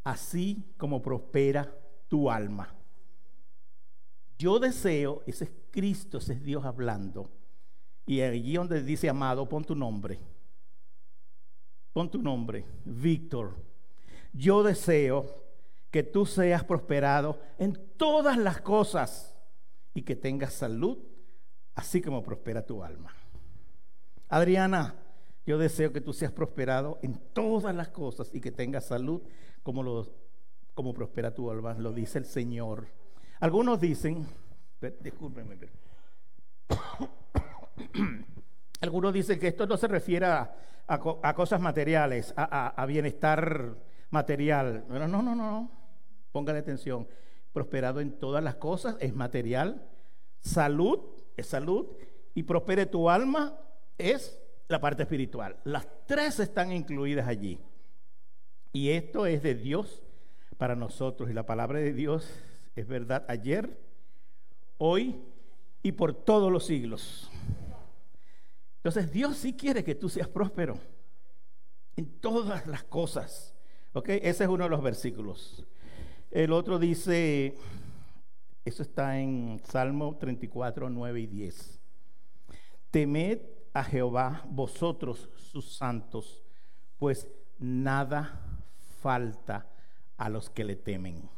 así 0.05 0.63
como 0.77 1.03
prospera 1.03 1.77
tu 2.07 2.31
alma. 2.31 2.73
Yo 4.39 4.61
deseo, 4.61 5.25
ese 5.27 5.47
es 5.47 5.51
Cristo, 5.73 6.19
ese 6.19 6.35
es 6.35 6.43
Dios 6.45 6.65
hablando. 6.65 7.33
Y 8.07 8.21
allí 8.21 8.55
donde 8.55 8.81
dice 8.85 9.09
amado, 9.09 9.49
pon 9.49 9.65
tu 9.65 9.75
nombre 9.75 10.36
Pon 11.97 12.11
tu 12.11 12.21
nombre, 12.21 12.67
Víctor. 12.85 13.55
Yo 14.35 14.63
deseo 14.63 15.47
que 15.91 16.03
tú 16.03 16.27
seas 16.27 16.63
prosperado 16.63 17.41
en 17.57 17.73
todas 17.97 18.37
las 18.37 18.61
cosas 18.61 19.35
y 19.95 20.03
que 20.03 20.15
tengas 20.15 20.53
salud, 20.53 20.99
así 21.75 22.03
como 22.03 22.23
prospera 22.23 22.67
tu 22.67 22.85
alma. 22.85 23.15
Adriana, 24.29 24.95
yo 25.47 25.57
deseo 25.57 25.91
que 25.91 26.03
tú 26.03 26.13
seas 26.13 26.33
prosperado 26.33 26.99
en 27.01 27.19
todas 27.33 27.75
las 27.75 27.89
cosas 27.89 28.29
y 28.35 28.43
que 28.43 28.53
tengas 28.53 28.85
salud 28.85 29.23
como, 29.63 29.83
lo, 29.83 30.07
como 30.75 30.93
prospera 30.93 31.35
tu 31.35 31.51
alma, 31.51 31.73
lo 31.79 31.95
dice 31.95 32.19
el 32.19 32.27
Señor. 32.27 32.89
Algunos 33.41 33.81
dicen, 33.81 34.27
discúlpenme, 35.01 35.57
algunos 38.81 39.13
dicen 39.13 39.39
que 39.39 39.49
esto 39.49 39.67
no 39.67 39.77
se 39.77 39.89
refiere 39.89 40.27
a 40.27 41.35
cosas 41.35 41.61
materiales, 41.61 42.33
a, 42.37 42.85
bienestar 42.87 43.77
material. 44.11 44.85
no, 44.89 45.09
no, 45.09 45.23
no, 45.23 45.35
no. 45.35 45.71
Póngale 46.33 46.59
atención. 46.59 47.09
Prosperado 47.53 48.01
en 48.01 48.19
todas 48.19 48.45
las 48.45 48.57
cosas 48.57 48.97
es 49.01 49.15
material. 49.15 49.89
Salud 50.41 51.01
es 51.37 51.47
salud. 51.47 51.87
Y 52.35 52.43
prospere 52.43 52.87
tu 52.87 53.09
alma 53.09 53.59
es 53.97 54.39
la 54.69 54.81
parte 54.81 55.05
espiritual. 55.05 55.57
Las 55.65 55.87
tres 56.07 56.39
están 56.41 56.73
incluidas 56.73 57.27
allí. 57.27 57.59
Y 58.73 58.91
esto 58.91 59.25
es 59.25 59.43
de 59.43 59.55
Dios 59.55 60.03
para 60.59 60.77
nosotros. 60.77 61.31
Y 61.31 61.33
la 61.33 61.47
palabra 61.47 61.79
de 61.79 61.95
Dios 61.95 62.29
es 62.75 62.87
verdad 62.87 63.25
ayer, 63.29 63.81
hoy 64.77 65.17
y 65.83 65.93
por 65.93 66.13
todos 66.13 66.53
los 66.53 66.67
siglos. 66.67 67.31
Entonces 68.87 69.13
Dios 69.13 69.37
sí 69.39 69.53
quiere 69.53 69.83
que 69.83 69.97
tú 69.97 70.09
seas 70.09 70.29
próspero 70.29 70.79
en 71.97 72.07
todas 72.21 72.69
las 72.69 72.85
cosas. 72.85 73.53
¿Ok? 73.93 74.11
Ese 74.11 74.45
es 74.45 74.49
uno 74.49 74.63
de 74.63 74.71
los 74.71 74.81
versículos. 74.81 75.67
El 76.31 76.53
otro 76.53 76.79
dice, 76.79 77.57
eso 78.65 78.83
está 78.85 79.19
en 79.19 79.61
Salmo 79.65 80.17
34, 80.17 80.89
9 80.89 81.19
y 81.21 81.27
10. 81.27 81.81
Temed 82.93 83.41
a 83.75 83.83
Jehová 83.83 84.45
vosotros 84.49 85.31
sus 85.35 85.75
santos, 85.75 86.45
pues 86.97 87.27
nada 87.59 88.41
falta 89.01 89.67
a 90.17 90.29
los 90.29 90.49
que 90.49 90.63
le 90.63 90.77
temen. 90.77 91.29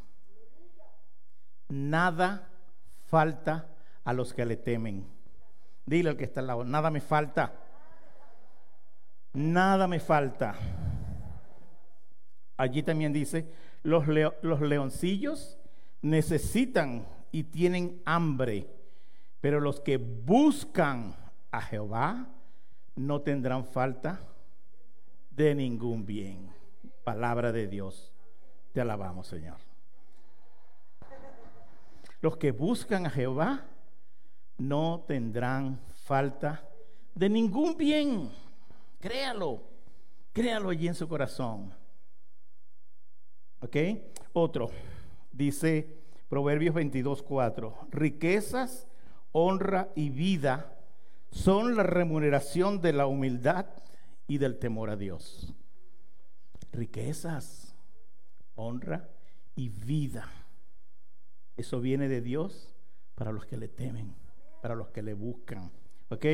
nada 1.71 2.51
falta 3.07 3.75
a 4.05 4.13
los 4.13 4.35
que 4.35 4.45
le 4.45 4.59
temen. 4.59 5.18
Dile 5.89 6.11
al 6.11 6.19
que 6.19 6.25
está 6.25 6.41
al 6.41 6.49
lado, 6.49 6.65
nada 6.65 6.91
me 6.91 7.01
falta. 7.01 7.55
Nada 9.33 9.89
me 9.89 10.01
falta. 10.01 10.55
Allí 12.59 12.83
también 12.83 13.15
dice, 13.15 13.51
los, 13.83 14.05
los 14.43 14.61
leoncillos 14.61 15.59
necesitan 16.03 17.09
y 17.33 17.45
tienen 17.45 18.03
hambre, 18.05 18.69
pero 19.41 19.61
los 19.61 19.81
que 19.81 19.97
buscan 19.97 21.17
a 21.51 21.63
Jehová 21.63 22.27
no 22.95 23.23
tendrán 23.23 23.65
falta 23.65 24.21
de 25.31 25.55
ningún 25.55 26.05
bien. 26.05 26.53
Palabra 27.03 27.51
de 27.51 27.67
Dios. 27.67 28.13
Te 28.75 28.83
alabamos, 28.83 29.27
Señor. 29.27 29.57
Los 32.21 32.37
que 32.37 32.53
buscan 32.53 33.07
a 33.07 33.11
Jehová 33.11 33.65
no 34.59 35.05
tendrán 35.07 35.81
falta 36.05 36.69
de 37.15 37.29
ningún 37.29 37.77
bien. 37.77 38.31
Créalo, 39.01 39.63
créalo 40.33 40.71
allí 40.71 40.89
en 40.89 40.95
su 40.95 41.09
corazón. 41.09 41.73
¿Ok? 43.61 43.77
Otro, 44.33 44.71
dice 45.33 45.99
Proverbios 46.29 46.75
22, 46.75 47.23
4, 47.23 47.89
riquezas, 47.91 48.87
honra 49.33 49.91
y 49.95 50.11
vida 50.11 50.75
son 51.31 51.77
la 51.77 51.83
remuneración 51.83 52.81
de 52.81 52.93
la 52.93 53.07
humildad 53.07 53.67
y 54.27 54.39
del 54.39 54.59
temor 54.59 54.91
a 54.91 54.97
Dios. 54.97 55.55
Riquezas, 56.73 57.75
honra 58.55 59.09
y 59.57 59.69
vida. 59.69 60.29
Eso 61.57 61.81
viene 61.81 62.09
de 62.09 62.21
Dios 62.21 62.75
para 63.15 63.33
los 63.33 63.47
que 63.47 63.57
le 63.57 63.69
temen, 63.69 64.15
para 64.61 64.75
los 64.75 64.89
que 64.89 65.03
le 65.03 65.15
buscan. 65.15 65.71
¿Ok? 66.09 66.25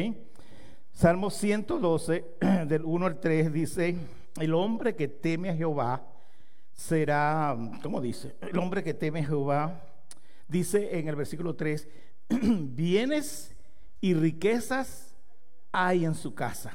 Salmo 0.92 1.30
112, 1.30 2.24
del 2.66 2.84
1 2.84 3.06
al 3.06 3.20
3, 3.20 3.52
dice, 3.52 3.96
el 4.40 4.54
hombre 4.54 4.94
que 4.94 5.08
teme 5.08 5.50
a 5.50 5.54
Jehová 5.54 6.06
será, 6.72 7.56
¿cómo 7.82 8.00
dice? 8.00 8.36
El 8.40 8.58
hombre 8.58 8.82
que 8.82 8.94
teme 8.94 9.20
a 9.20 9.24
Jehová, 9.24 9.82
dice 10.48 10.98
en 10.98 11.08
el 11.08 11.16
versículo 11.16 11.56
3, 11.56 11.88
bienes 12.28 13.54
y 14.00 14.14
riquezas 14.14 15.16
hay 15.72 16.04
en 16.04 16.14
su 16.14 16.34
casa. 16.34 16.72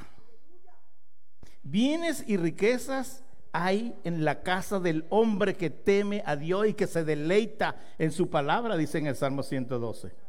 Bienes 1.63 2.24
y 2.27 2.38
riquezas 2.38 3.24
hay 3.51 3.96
en 4.03 4.25
la 4.25 4.44
casa 4.44 4.79
del 4.79 5.06
hombre 5.10 5.56
que 5.56 5.70
teme 5.70 6.24
a 6.25 6.36
Dios 6.36 6.68
y 6.68 6.74
que 6.74 6.88
se 6.88 7.03
deleita 7.03 7.77
en 7.98 8.12
su 8.12 8.29
palabra, 8.29 8.77
dice 8.77 8.98
en 8.98 9.08
el 9.08 9.15
Salmo 9.15 9.44
112. 9.44 10.29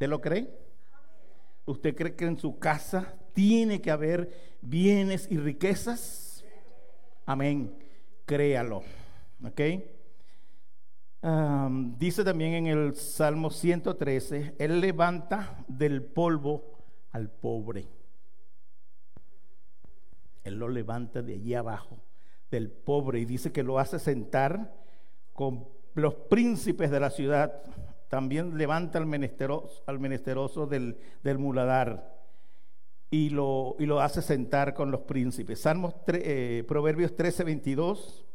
¿Te 0.00 0.08
lo 0.08 0.22
cree? 0.22 0.48
¿Usted 1.66 1.94
cree 1.94 2.16
que 2.16 2.24
en 2.24 2.38
su 2.38 2.58
casa 2.58 3.18
tiene 3.34 3.82
que 3.82 3.90
haber 3.90 4.56
bienes 4.62 5.30
y 5.30 5.36
riquezas? 5.36 6.42
Amén. 7.26 7.76
Créalo. 8.24 8.82
¿Ok? 9.44 9.60
dice 11.98 12.24
también 12.24 12.54
en 12.54 12.66
el 12.68 12.94
Salmo 12.94 13.50
113, 13.50 14.54
Él 14.58 14.80
levanta 14.80 15.66
del 15.68 16.02
polvo 16.02 16.78
al 17.10 17.30
pobre. 17.30 17.86
Él 20.44 20.54
lo 20.54 20.70
levanta 20.70 21.20
de 21.20 21.34
allí 21.34 21.52
abajo, 21.52 21.98
del 22.50 22.70
pobre, 22.70 23.20
y 23.20 23.26
dice 23.26 23.52
que 23.52 23.62
lo 23.62 23.78
hace 23.78 23.98
sentar 23.98 24.74
con 25.34 25.68
los 25.92 26.14
príncipes 26.14 26.90
de 26.90 27.00
la 27.00 27.10
ciudad. 27.10 27.62
También 28.10 28.58
levanta 28.58 28.98
al 28.98 29.06
menesteroso, 29.06 29.84
al 29.86 30.00
menesteroso 30.00 30.66
del, 30.66 30.98
este 31.22 32.02
y 33.08 33.30
lo, 33.30 33.76
hace 34.00 34.20
sentar 34.20 34.74
con 34.74 34.90
los 34.90 35.02
príncipes. 35.02 35.60
Salmos 35.60 35.94
eh, 36.08 36.64
Proverbios 36.66 37.14
13, 37.14 37.44
22. 37.44 38.26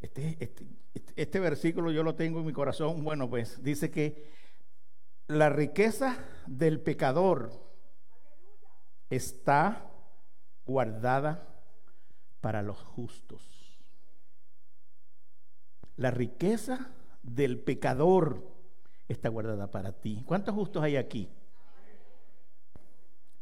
Este, 0.00 0.36
este, 0.40 0.66
este, 1.14 1.38
versículo 1.38 1.92
yo 1.92 2.02
lo 2.02 2.16
tengo 2.16 2.40
en 2.40 2.46
mi 2.46 2.52
corazón. 2.52 3.04
Bueno, 3.04 3.30
pues 3.30 3.62
dice 3.62 3.92
que 3.92 4.28
la 5.28 5.50
riqueza 5.50 6.18
del 6.48 6.80
pecador 6.80 7.52
está 9.08 9.88
guardada 10.64 11.46
para 12.40 12.60
los 12.62 12.82
justos. 12.82 13.78
La 15.94 16.10
riqueza 16.10 16.90
del 17.22 17.60
pecador 17.60 18.55
está 19.08 19.28
guardada 19.28 19.70
para 19.70 19.92
ti. 19.92 20.22
¿Cuántos 20.26 20.54
justos 20.54 20.82
hay 20.82 20.96
aquí? 20.96 21.28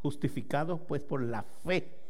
Justificados 0.03 0.81
pues 0.87 1.03
por 1.03 1.23
la 1.23 1.43
fe 1.65 2.01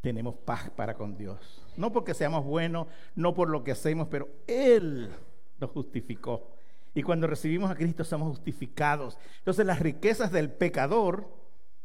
tenemos 0.00 0.34
paz 0.36 0.70
para 0.70 0.94
con 0.94 1.16
Dios. 1.16 1.62
No 1.76 1.92
porque 1.92 2.14
seamos 2.14 2.44
buenos, 2.44 2.86
no 3.14 3.34
por 3.34 3.48
lo 3.48 3.64
que 3.64 3.72
hacemos, 3.72 4.08
pero 4.08 4.28
Él 4.46 5.10
nos 5.58 5.70
justificó. 5.70 6.50
Y 6.94 7.02
cuando 7.02 7.26
recibimos 7.26 7.70
a 7.70 7.74
Cristo 7.74 8.04
somos 8.04 8.28
justificados. 8.28 9.18
Entonces 9.38 9.66
las 9.66 9.80
riquezas 9.80 10.30
del 10.30 10.50
pecador 10.50 11.28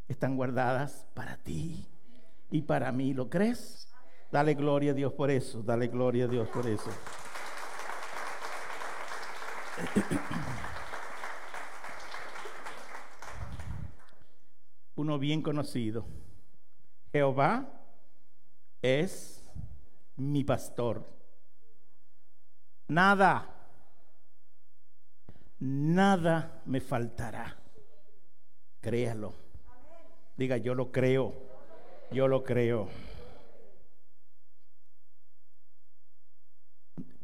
están 0.08 0.36
guardadas 0.36 1.08
para 1.14 1.38
ti 1.38 1.88
y 2.52 2.62
para 2.62 2.92
mí. 2.92 3.14
¿Lo 3.14 3.30
crees? 3.30 3.88
Dale 4.32 4.54
gloria 4.54 4.92
a 4.92 4.96
Dios 4.96 5.14
por 5.14 5.32
eso. 5.32 5.64
Dale 5.64 5.88
gloria 5.88 6.26
a 6.26 6.28
Dios 6.28 6.48
por 6.50 6.68
eso. 6.68 6.92
Uno 15.00 15.18
bien 15.18 15.42
conocido. 15.42 16.06
Jehová 17.14 17.72
es 18.82 19.50
mi 20.18 20.44
pastor. 20.44 21.10
Nada, 22.90 23.48
nada 25.60 26.62
me 26.66 26.82
faltará. 26.82 27.56
Créalo. 28.82 29.34
Diga, 30.36 30.58
yo 30.58 30.76
lo 30.76 30.92
creo. 30.92 31.34
Yo 32.12 32.28
lo 32.28 32.44
creo. 32.44 32.90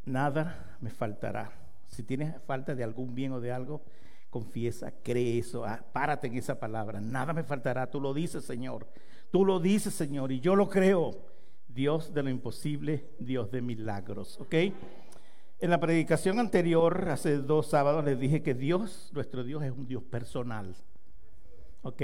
Nada 0.05 0.77
me 0.79 0.91
faltará. 0.91 1.51
Si 1.89 2.03
tienes 2.03 2.41
falta 2.43 2.73
de 2.73 2.85
algún 2.85 3.13
bien 3.13 3.33
o 3.33 3.41
de 3.41 3.51
algo, 3.51 3.83
confiesa, 4.35 4.91
cree 5.01 5.37
eso, 5.37 5.63
ah, 5.63 5.81
párate 5.93 6.27
en 6.27 6.35
esa 6.35 6.59
palabra. 6.59 6.99
Nada 6.99 7.31
me 7.31 7.45
faltará. 7.45 7.89
Tú 7.89 8.01
lo 8.01 8.13
dices, 8.13 8.43
Señor. 8.43 8.85
Tú 9.31 9.45
lo 9.45 9.61
dices, 9.61 9.93
Señor, 9.93 10.33
y 10.33 10.41
yo 10.41 10.57
lo 10.57 10.67
creo. 10.67 11.11
Dios 11.69 12.13
de 12.13 12.21
lo 12.21 12.29
imposible, 12.29 13.05
Dios 13.17 13.49
de 13.49 13.61
milagros. 13.61 14.37
¿Ok? 14.41 14.53
En 15.59 15.69
la 15.69 15.79
predicación 15.79 16.37
anterior, 16.41 17.07
hace 17.07 17.37
dos 17.37 17.67
sábados, 17.67 18.03
les 18.03 18.19
dije 18.19 18.43
que 18.43 18.53
Dios, 18.53 19.09
nuestro 19.13 19.45
Dios, 19.45 19.63
es 19.63 19.71
un 19.71 19.87
Dios 19.87 20.03
personal. 20.03 20.75
¿Ok? 21.81 22.01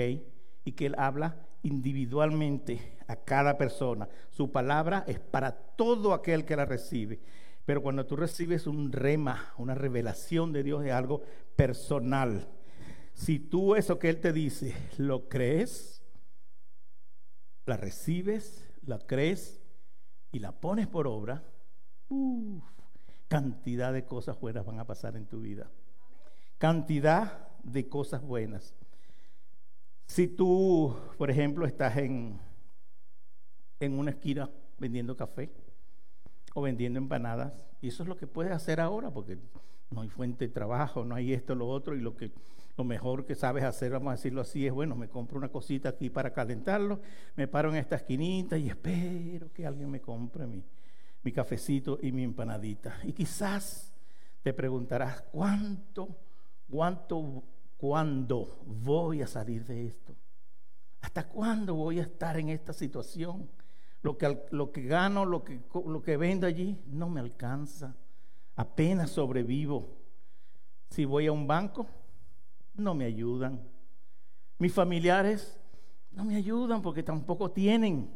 Y 0.63 0.71
que 0.71 0.85
Él 0.85 0.95
habla 0.97 1.35
individualmente 1.63 2.97
a 3.07 3.17
cada 3.17 3.57
persona. 3.57 4.07
Su 4.29 4.53
palabra 4.53 5.03
es 5.05 5.19
para 5.19 5.51
todo 5.51 6.13
aquel 6.13 6.45
que 6.45 6.55
la 6.55 6.63
recibe. 6.63 7.19
Pero 7.65 7.81
cuando 7.81 8.05
tú 8.05 8.15
recibes 8.15 8.67
un 8.67 8.91
rema, 8.91 9.53
una 9.57 9.75
revelación 9.75 10.51
de 10.51 10.63
Dios, 10.63 10.83
es 10.83 10.91
algo 10.91 11.21
personal. 11.61 12.47
Si 13.13 13.37
tú 13.37 13.75
eso 13.75 13.99
que 13.99 14.09
Él 14.09 14.19
te 14.19 14.33
dice 14.33 14.75
lo 14.97 15.29
crees, 15.29 16.01
la 17.67 17.77
recibes, 17.77 18.67
la 18.81 18.97
crees 18.97 19.61
y 20.31 20.39
la 20.39 20.59
pones 20.59 20.87
por 20.87 21.05
obra, 21.05 21.43
cantidad 23.27 23.93
de 23.93 24.05
cosas 24.05 24.39
buenas 24.39 24.65
van 24.65 24.79
a 24.79 24.87
pasar 24.87 25.15
en 25.15 25.27
tu 25.27 25.41
vida. 25.41 25.69
Cantidad 26.57 27.47
de 27.61 27.87
cosas 27.87 28.23
buenas. 28.23 28.73
Si 30.07 30.27
tú, 30.27 30.95
por 31.19 31.29
ejemplo, 31.29 31.67
estás 31.67 31.95
en, 31.97 32.39
en 33.79 33.99
una 33.99 34.09
esquina 34.09 34.49
vendiendo 34.79 35.15
café 35.15 35.51
o 36.55 36.63
vendiendo 36.63 36.97
empanadas, 36.97 37.53
y 37.81 37.89
eso 37.89 38.01
es 38.01 38.09
lo 38.09 38.17
que 38.17 38.25
puedes 38.25 38.51
hacer 38.51 38.81
ahora, 38.81 39.11
porque 39.11 39.37
no 39.91 40.01
hay 40.01 40.09
fuente 40.09 40.47
de 40.47 40.53
trabajo, 40.53 41.05
no 41.05 41.15
hay 41.15 41.33
esto, 41.33 41.53
lo 41.55 41.67
otro, 41.67 41.95
y 41.95 42.01
lo 42.01 42.17
que 42.17 42.31
lo 42.77 42.83
mejor 42.85 43.25
que 43.25 43.35
sabes 43.35 43.63
hacer, 43.63 43.91
vamos 43.91 44.11
a 44.11 44.15
decirlo 44.15 44.41
así, 44.41 44.65
es 44.65 44.73
bueno, 44.73 44.95
me 44.95 45.09
compro 45.09 45.37
una 45.37 45.49
cosita 45.49 45.89
aquí 45.89 46.09
para 46.09 46.33
calentarlo, 46.33 47.01
me 47.35 47.47
paro 47.47 47.69
en 47.69 47.75
esta 47.75 47.97
esquinita 47.97 48.57
y 48.57 48.69
espero 48.69 49.51
que 49.53 49.65
alguien 49.65 49.91
me 49.91 49.99
compre 49.99 50.47
mi, 50.47 50.63
mi 51.21 51.31
cafecito 51.31 51.99
y 52.01 52.11
mi 52.11 52.23
empanadita. 52.23 52.97
Y 53.03 53.11
quizás 53.11 53.93
te 54.41 54.53
preguntarás, 54.53 55.21
¿cuánto, 55.31 56.15
cuánto 56.69 57.43
¿Cuándo 57.81 58.59
voy 58.67 59.23
a 59.23 59.27
salir 59.27 59.65
de 59.65 59.87
esto? 59.87 60.15
¿Hasta 61.01 61.27
cuándo 61.27 61.73
voy 61.73 61.97
a 61.97 62.03
estar 62.03 62.37
en 62.37 62.49
esta 62.49 62.73
situación? 62.73 63.49
Lo 64.03 64.19
que, 64.19 64.45
lo 64.51 64.71
que 64.71 64.83
gano, 64.83 65.25
lo 65.25 65.43
que, 65.43 65.59
lo 65.87 66.03
que 66.03 66.15
vendo 66.15 66.45
allí, 66.45 66.79
no 66.85 67.09
me 67.09 67.21
alcanza. 67.21 67.95
Apenas 68.55 69.11
sobrevivo. 69.11 69.97
Si 70.89 71.05
voy 71.05 71.27
a 71.27 71.31
un 71.31 71.47
banco, 71.47 71.87
no 72.73 72.93
me 72.93 73.05
ayudan. 73.05 73.61
Mis 74.57 74.73
familiares 74.73 75.59
no 76.11 76.25
me 76.25 76.35
ayudan 76.35 76.81
porque 76.81 77.03
tampoco 77.03 77.51
tienen. 77.51 78.11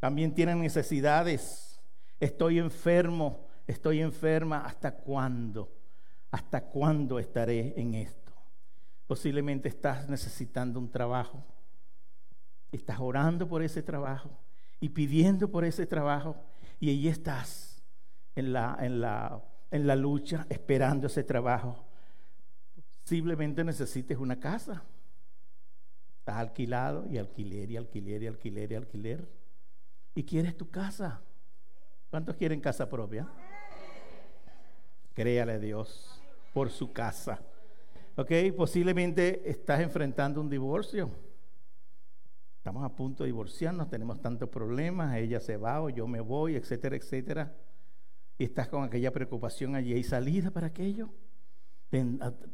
También 0.00 0.34
tienen 0.34 0.60
necesidades. 0.60 1.80
Estoy 2.18 2.58
enfermo, 2.58 3.46
estoy 3.66 4.00
enferma. 4.00 4.64
¿Hasta 4.64 4.94
cuándo? 4.96 5.72
¿Hasta 6.30 6.64
cuándo 6.64 7.18
estaré 7.18 7.74
en 7.76 7.94
esto? 7.94 8.32
Posiblemente 9.06 9.68
estás 9.68 10.08
necesitando 10.08 10.78
un 10.80 10.90
trabajo. 10.90 11.44
Estás 12.72 12.98
orando 12.98 13.46
por 13.46 13.62
ese 13.62 13.82
trabajo 13.82 14.30
y 14.80 14.88
pidiendo 14.88 15.50
por 15.50 15.64
ese 15.64 15.86
trabajo. 15.86 16.36
Y 16.80 16.90
ahí 16.90 17.08
estás 17.08 17.73
en 18.34 18.52
la, 18.52 18.76
en 18.80 19.00
la, 19.00 19.42
en 19.70 19.86
la 19.86 19.96
lucha 19.96 20.46
esperando 20.48 21.06
ese 21.06 21.24
trabajo. 21.24 21.84
Posiblemente 23.02 23.64
necesites 23.64 24.18
una 24.18 24.38
casa. 24.38 24.82
Estás 26.18 26.36
alquilado 26.36 27.06
y 27.10 27.18
alquiler 27.18 27.70
y 27.70 27.76
alquiler 27.76 28.22
y 28.22 28.26
alquiler 28.26 28.72
y 28.72 28.74
alquiler. 28.74 29.28
Y 30.14 30.24
quieres 30.24 30.56
tu 30.56 30.70
casa. 30.70 31.20
¿Cuántos 32.10 32.36
quieren 32.36 32.60
casa 32.60 32.88
propia? 32.88 33.28
Créale 35.12 35.52
a 35.52 35.58
Dios 35.58 36.22
por 36.52 36.70
su 36.70 36.92
casa. 36.92 37.40
¿Ok? 38.16 38.30
Posiblemente 38.56 39.48
estás 39.50 39.80
enfrentando 39.80 40.40
un 40.40 40.48
divorcio. 40.48 41.10
Estamos 42.56 42.84
a 42.84 42.88
punto 42.88 43.24
de 43.24 43.28
divorciarnos, 43.28 43.90
tenemos 43.90 44.22
tantos 44.22 44.48
problemas, 44.48 45.16
ella 45.16 45.40
se 45.40 45.58
va 45.58 45.82
o 45.82 45.90
yo 45.90 46.06
me 46.06 46.20
voy, 46.20 46.56
etcétera, 46.56 46.96
etcétera. 46.96 47.52
Y 48.38 48.44
estás 48.44 48.68
con 48.68 48.82
aquella 48.82 49.12
preocupación 49.12 49.74
allí. 49.74 49.92
¿Hay 49.92 50.04
salida 50.04 50.50
para 50.50 50.68
aquello? 50.68 51.10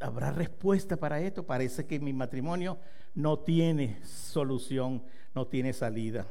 ¿Habrá 0.01 0.33
respuesta 0.33 0.97
para 0.97 1.21
esto? 1.21 1.47
Parece 1.47 1.87
que 1.87 1.99
mi 1.99 2.13
matrimonio 2.13 2.79
no 3.15 3.39
tiene 3.39 4.05
solución, 4.05 5.03
no 5.35 5.47
tiene 5.47 5.73
salida. 5.73 6.27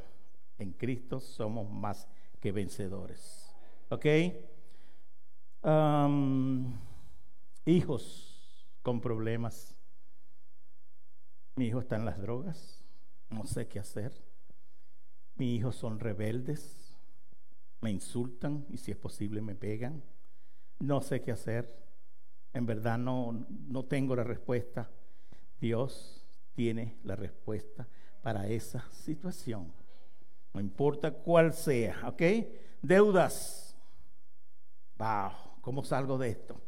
En 0.60 0.74
Cristo 0.74 1.20
somos 1.20 1.70
más 1.72 2.08
que 2.40 2.52
vencedores. 2.52 3.56
¿Ok? 3.90 4.06
hijos 7.66 8.66
con 8.82 9.02
problemas. 9.02 9.76
Mi 11.56 11.68
hijo 11.68 11.80
está 11.80 11.98
en 11.98 12.06
las 12.06 12.22
drogas, 12.22 12.86
no 13.30 13.46
sé 13.46 13.68
qué 13.68 13.80
hacer. 13.80 14.14
Mis 15.36 15.60
hijos 15.60 15.76
son 15.76 16.00
rebeldes, 16.00 16.79
me 17.82 17.92
insultan 17.92 18.66
y 18.70 18.78
si 18.78 18.92
es 18.92 18.98
posible 18.98 19.42
me 19.42 19.56
pegan. 19.56 20.04
No 20.80 21.02
sé 21.02 21.22
qué 21.22 21.32
hacer. 21.32 21.78
En 22.54 22.66
verdad 22.66 22.98
no, 22.98 23.46
no 23.68 23.86
tengo 23.86 24.16
la 24.16 24.24
respuesta. 24.24 24.90
Dios 25.60 26.26
tiene 26.54 26.98
la 27.04 27.16
respuesta 27.16 27.88
para 28.22 28.48
esa 28.48 28.86
situación. 28.92 29.72
No 30.54 30.60
importa 30.60 31.12
cuál 31.12 31.54
sea, 31.54 32.08
¿ok? 32.08 32.22
Deudas. 32.82 33.76
Wow, 34.98 35.32
¿cómo 35.62 35.84
salgo 35.84 36.18
de 36.18 36.30
esto? 36.30 36.62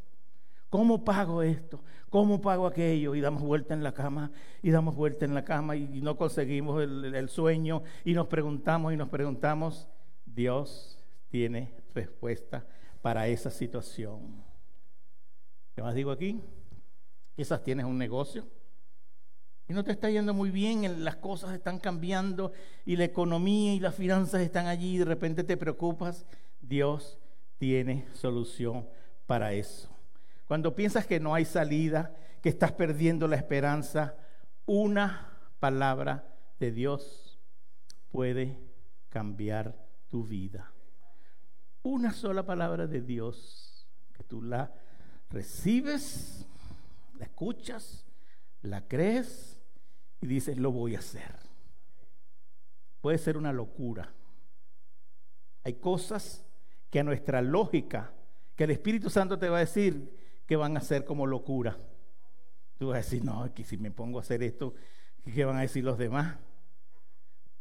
¿Cómo 0.70 1.04
pago 1.04 1.42
esto? 1.42 1.84
¿Cómo 2.10 2.40
pago 2.40 2.68
aquello? 2.68 3.16
Y 3.16 3.22
damos 3.22 3.42
vuelta 3.42 3.74
en 3.74 3.84
la 3.84 3.94
cama, 3.94 4.32
y 4.62 4.72
damos 4.72 4.96
vuelta 4.96 5.26
en 5.26 5.34
la 5.34 5.44
cama, 5.44 5.76
y 5.76 6.02
no 6.02 6.16
conseguimos 6.16 6.82
el, 6.82 7.14
el 7.14 7.30
sueño, 7.30 7.84
y 8.06 8.14
nos 8.14 8.28
preguntamos 8.28 8.94
y 8.94 8.98
nos 8.98 9.10
preguntamos. 9.10 9.90
Dios 10.26 11.01
tiene 11.32 11.74
respuesta 11.96 12.68
para 13.02 13.28
esa 13.28 13.50
situación. 13.50 14.44
¿Qué 15.74 15.82
más 15.82 15.96
digo 15.96 16.12
aquí? 16.12 16.40
Quizás 17.36 17.64
tienes 17.64 17.86
un 17.86 17.98
negocio 17.98 18.46
y 19.72 19.74
no 19.74 19.86
te 19.86 19.94
está 19.94 20.10
yendo 20.10 20.34
muy 20.34 20.52
bien, 20.52 21.06
las 21.06 21.16
cosas 21.16 21.54
están 21.54 21.80
cambiando 21.80 22.52
y 22.86 22.98
la 22.98 23.06
economía 23.06 23.74
y 23.74 23.80
las 23.80 23.96
finanzas 23.96 24.42
están 24.42 24.68
allí 24.68 24.96
y 24.96 24.98
de 24.98 25.06
repente 25.06 25.46
te 25.46 25.56
preocupas. 25.56 26.26
Dios 26.60 27.18
tiene 27.58 28.06
solución 28.14 28.90
para 29.28 29.54
eso. 29.54 29.90
Cuando 30.46 30.76
piensas 30.76 31.08
que 31.08 31.22
no 31.22 31.34
hay 31.34 31.46
salida, 31.46 32.14
que 32.42 32.50
estás 32.50 32.74
perdiendo 32.74 33.30
la 33.30 33.38
esperanza, 33.38 34.18
una 34.66 35.40
palabra 35.62 36.28
de 36.60 36.74
Dios 36.74 37.40
puede 38.12 38.60
cambiar 39.08 39.88
tu 40.10 40.26
vida. 40.26 40.74
Una 41.84 42.14
sola 42.14 42.46
palabra 42.46 42.86
de 42.86 43.02
Dios 43.02 43.88
que 44.14 44.24
tú 44.24 44.42
la 44.42 44.72
recibes, 45.30 46.46
la 47.18 47.26
escuchas, 47.26 48.06
la 48.62 48.88
crees 48.88 49.60
y 50.22 50.28
dices, 50.28 50.58
lo 50.58 50.72
voy 50.72 50.96
a 50.96 51.00
hacer. 51.00 51.36
Puede 53.02 53.18
ser 53.18 53.36
una 53.36 53.52
locura. 53.52 54.14
Hay 55.64 55.76
cosas 55.76 56.46
que 56.92 57.00
a 57.00 57.04
nuestra 57.04 57.42
lógica, 57.42 58.14
que 58.56 58.66
el 58.66 58.72
Espíritu 58.72 59.10
Santo 59.10 59.40
te 59.40 59.50
va 59.50 59.58
a 59.58 59.62
decir 59.62 60.18
que 60.46 60.56
van 60.56 60.78
a 60.78 60.82
ser 60.82 61.04
como 61.04 61.26
locura. 61.26 61.78
Tú 62.78 62.90
vas 62.90 62.96
a 62.96 62.98
decir, 62.98 63.24
no, 63.24 63.52
que 63.54 63.64
si 63.64 63.78
me 63.78 63.90
pongo 63.90 64.20
a 64.20 64.22
hacer 64.22 64.44
esto, 64.44 64.76
¿qué 65.24 65.46
van 65.46 65.58
a 65.58 65.62
decir 65.62 65.84
los 65.84 65.98
demás? 65.98 66.38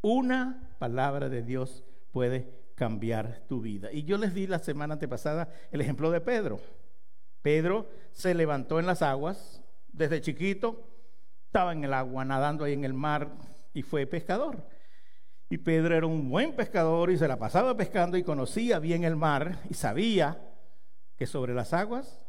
Una 0.02 0.74
palabra 0.78 1.28
de 1.28 1.42
Dios 1.42 1.84
puede 2.12 2.59
cambiar 2.80 3.42
tu 3.46 3.60
vida. 3.60 3.92
Y 3.92 4.04
yo 4.04 4.16
les 4.16 4.32
di 4.32 4.46
la 4.46 4.58
semana 4.58 4.94
antepasada 4.94 5.52
el 5.70 5.82
ejemplo 5.82 6.10
de 6.10 6.22
Pedro. 6.22 6.62
Pedro 7.42 7.86
se 8.10 8.32
levantó 8.32 8.80
en 8.80 8.86
las 8.86 9.02
aguas 9.02 9.62
desde 9.92 10.22
chiquito, 10.22 10.88
estaba 11.44 11.74
en 11.74 11.84
el 11.84 11.92
agua, 11.92 12.24
nadando 12.24 12.64
ahí 12.64 12.72
en 12.72 12.86
el 12.86 12.94
mar 12.94 13.32
y 13.74 13.82
fue 13.82 14.06
pescador. 14.06 14.66
Y 15.50 15.58
Pedro 15.58 15.94
era 15.94 16.06
un 16.06 16.30
buen 16.30 16.56
pescador 16.56 17.10
y 17.10 17.18
se 17.18 17.28
la 17.28 17.38
pasaba 17.38 17.76
pescando 17.76 18.16
y 18.16 18.22
conocía 18.22 18.78
bien 18.78 19.04
el 19.04 19.14
mar 19.14 19.58
y 19.68 19.74
sabía 19.74 20.40
que 21.18 21.26
sobre 21.26 21.52
las 21.52 21.74
aguas 21.74 22.22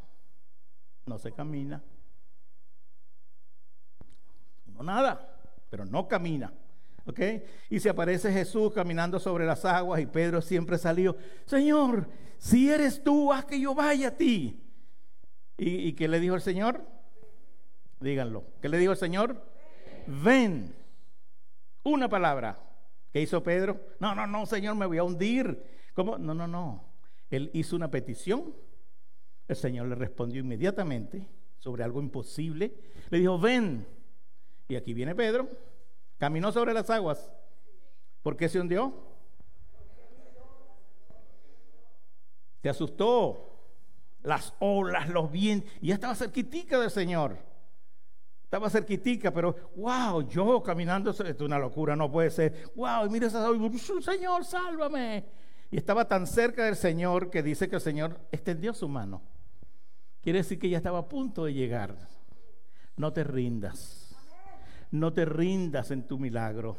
no 1.06 1.18
se 1.18 1.32
camina. 1.32 1.82
No 4.66 4.82
nada, 4.82 5.34
pero 5.70 5.86
no 5.86 6.06
camina. 6.08 6.52
Y 7.68 7.80
se 7.80 7.88
aparece 7.88 8.32
Jesús 8.32 8.72
caminando 8.72 9.18
sobre 9.18 9.44
las 9.44 9.64
aguas 9.64 10.00
y 10.00 10.06
Pedro 10.06 10.40
siempre 10.40 10.78
salió, 10.78 11.16
Señor, 11.44 12.08
si 12.38 12.70
eres 12.70 13.02
tú, 13.02 13.32
haz 13.32 13.44
que 13.44 13.60
yo 13.60 13.74
vaya 13.74 14.08
a 14.08 14.16
ti. 14.16 14.60
¿Y, 15.58 15.92
qué 15.92 16.08
le 16.08 16.18
dijo 16.18 16.34
el 16.34 16.40
Señor? 16.40 16.84
Díganlo. 18.00 18.44
¿Qué 18.60 18.68
le 18.68 18.78
dijo 18.78 18.92
el 18.92 18.98
Señor? 18.98 19.40
Ven. 20.06 20.74
Una 21.84 22.08
palabra. 22.08 22.58
¿Qué 23.12 23.20
hizo 23.20 23.42
Pedro? 23.42 23.80
No, 24.00 24.14
no, 24.14 24.26
no, 24.26 24.46
Señor, 24.46 24.74
me 24.74 24.86
voy 24.86 24.98
a 24.98 25.04
hundir. 25.04 25.62
¿Cómo? 25.94 26.18
No, 26.18 26.34
no, 26.34 26.48
no. 26.48 26.84
Él 27.30 27.50
hizo 27.52 27.76
una 27.76 27.90
petición. 27.90 28.54
El 29.46 29.56
Señor 29.56 29.86
le 29.86 29.94
respondió 29.94 30.40
inmediatamente 30.40 31.28
sobre 31.58 31.84
algo 31.84 32.00
imposible. 32.00 32.74
Le 33.10 33.18
dijo, 33.18 33.38
ven. 33.38 33.86
Y 34.68 34.76
aquí 34.76 34.94
viene 34.94 35.14
Pedro. 35.14 35.48
Caminó 36.22 36.52
sobre 36.52 36.72
las 36.72 36.88
aguas. 36.88 37.32
¿Por 38.22 38.36
qué 38.36 38.48
se 38.48 38.60
hundió? 38.60 38.94
Se 42.62 42.68
asustó 42.68 43.58
las 44.22 44.54
olas, 44.60 45.08
los 45.08 45.32
vientos, 45.32 45.68
y 45.80 45.88
ya 45.88 45.94
estaba 45.94 46.14
cerquitica 46.14 46.78
del 46.78 46.92
Señor. 46.92 47.38
Estaba 48.44 48.70
cerquitica, 48.70 49.32
pero 49.32 49.72
wow, 49.74 50.22
yo 50.28 50.62
caminando, 50.62 51.10
esto 51.10 51.24
es 51.24 51.40
una 51.40 51.58
locura, 51.58 51.96
no 51.96 52.08
puede 52.08 52.30
ser. 52.30 52.70
Wow, 52.76 53.10
mira 53.10 53.26
esa 53.26 53.44
Señor, 54.00 54.44
sálvame. 54.44 55.24
Y 55.72 55.76
estaba 55.76 56.06
tan 56.06 56.28
cerca 56.28 56.66
del 56.66 56.76
Señor 56.76 57.30
que 57.30 57.42
dice 57.42 57.68
que 57.68 57.74
el 57.74 57.82
Señor 57.82 58.20
extendió 58.30 58.72
su 58.74 58.88
mano. 58.88 59.22
Quiere 60.20 60.38
decir 60.38 60.60
que 60.60 60.68
ya 60.68 60.76
estaba 60.76 61.00
a 61.00 61.08
punto 61.08 61.46
de 61.46 61.54
llegar. 61.54 61.96
No 62.96 63.12
te 63.12 63.24
rindas. 63.24 64.01
No 64.92 65.12
te 65.12 65.24
rindas 65.24 65.90
en 65.90 66.06
tu 66.06 66.18
milagro. 66.18 66.76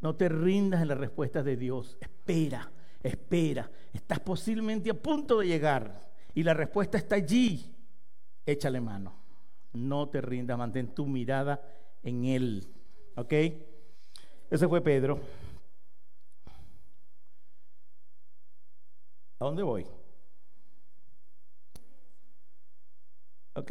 No 0.00 0.14
te 0.14 0.28
rindas 0.28 0.80
en 0.80 0.88
la 0.88 0.94
respuesta 0.94 1.42
de 1.42 1.56
Dios. 1.56 1.98
Espera, 2.00 2.70
espera. 3.02 3.70
Estás 3.92 4.20
posiblemente 4.20 4.90
a 4.90 4.94
punto 4.94 5.40
de 5.40 5.48
llegar 5.48 6.08
y 6.34 6.44
la 6.44 6.54
respuesta 6.54 6.98
está 6.98 7.16
allí, 7.16 7.74
échale 8.46 8.80
mano. 8.80 9.12
No 9.72 10.08
te 10.08 10.20
rindas, 10.20 10.56
mantén 10.56 10.94
tu 10.94 11.06
mirada 11.06 11.60
en 12.02 12.24
Él. 12.24 12.68
¿Ok? 13.16 13.32
Ese 14.50 14.68
fue 14.68 14.80
Pedro. 14.80 15.20
¿A 19.40 19.44
dónde 19.44 19.62
voy? 19.62 19.84
Ok, 23.54 23.70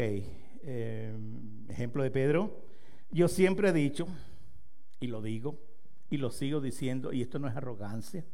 em, 0.63 1.69
ejemplo 1.69 2.03
de 2.03 2.11
Pedro. 2.11 2.66
Yo 3.09 3.27
siempre 3.27 3.69
he 3.69 3.73
dicho, 3.73 4.07
y 4.99 5.07
lo 5.07 5.21
digo, 5.21 5.59
y 6.09 6.17
lo 6.17 6.31
sigo 6.31 6.61
diciendo, 6.61 7.13
y 7.13 7.21
esto 7.21 7.39
no 7.39 7.47
es 7.47 7.55
arrogancia, 7.55 8.25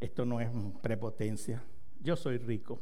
esto 0.00 0.24
no 0.24 0.40
es 0.40 0.48
prepotencia. 0.82 1.62
Yo 2.00 2.14
soy 2.14 2.38
rico 2.38 2.80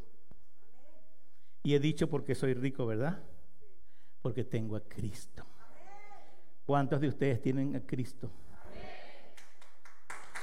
Y 1.63 1.75
he 1.75 1.81
dicho 1.81 2.09
porque 2.09 2.35
soy 2.35 2.55
rico, 2.55 2.87
¿verdad? 2.87 3.23
Porque 4.23 4.45
tengo 4.45 4.77
a 4.77 4.81
Cristo. 4.81 5.45
¿Cuántos 6.65 7.01
de 7.01 7.09
ustedes 7.09 7.41
tienen 7.41 7.75
a 7.75 7.81
Cristo? 7.81 8.31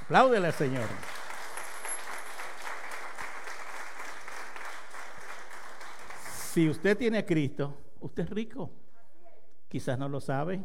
Apláudele 0.01 0.47
al 0.47 0.53
Señor. 0.53 0.87
Si 6.51 6.67
usted 6.69 6.97
tiene 6.97 7.19
a 7.19 7.25
Cristo, 7.25 7.77
usted 8.01 8.23
es 8.23 8.29
rico. 8.29 8.71
Quizás 9.73 9.97
no 9.97 10.07
lo 10.07 10.21
sabe 10.21 10.63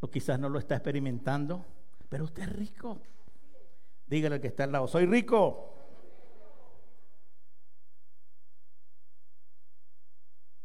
o 0.00 0.10
quizás 0.10 0.38
no 0.38 0.50
lo 0.50 0.58
está 0.58 0.74
experimentando, 0.74 1.64
pero 2.10 2.24
usted 2.24 2.42
es 2.42 2.52
rico. 2.52 3.00
Dígale 4.06 4.34
al 4.34 4.40
que 4.42 4.48
está 4.48 4.64
al 4.64 4.72
lado, 4.72 4.86
soy 4.88 5.06
rico. 5.06 5.74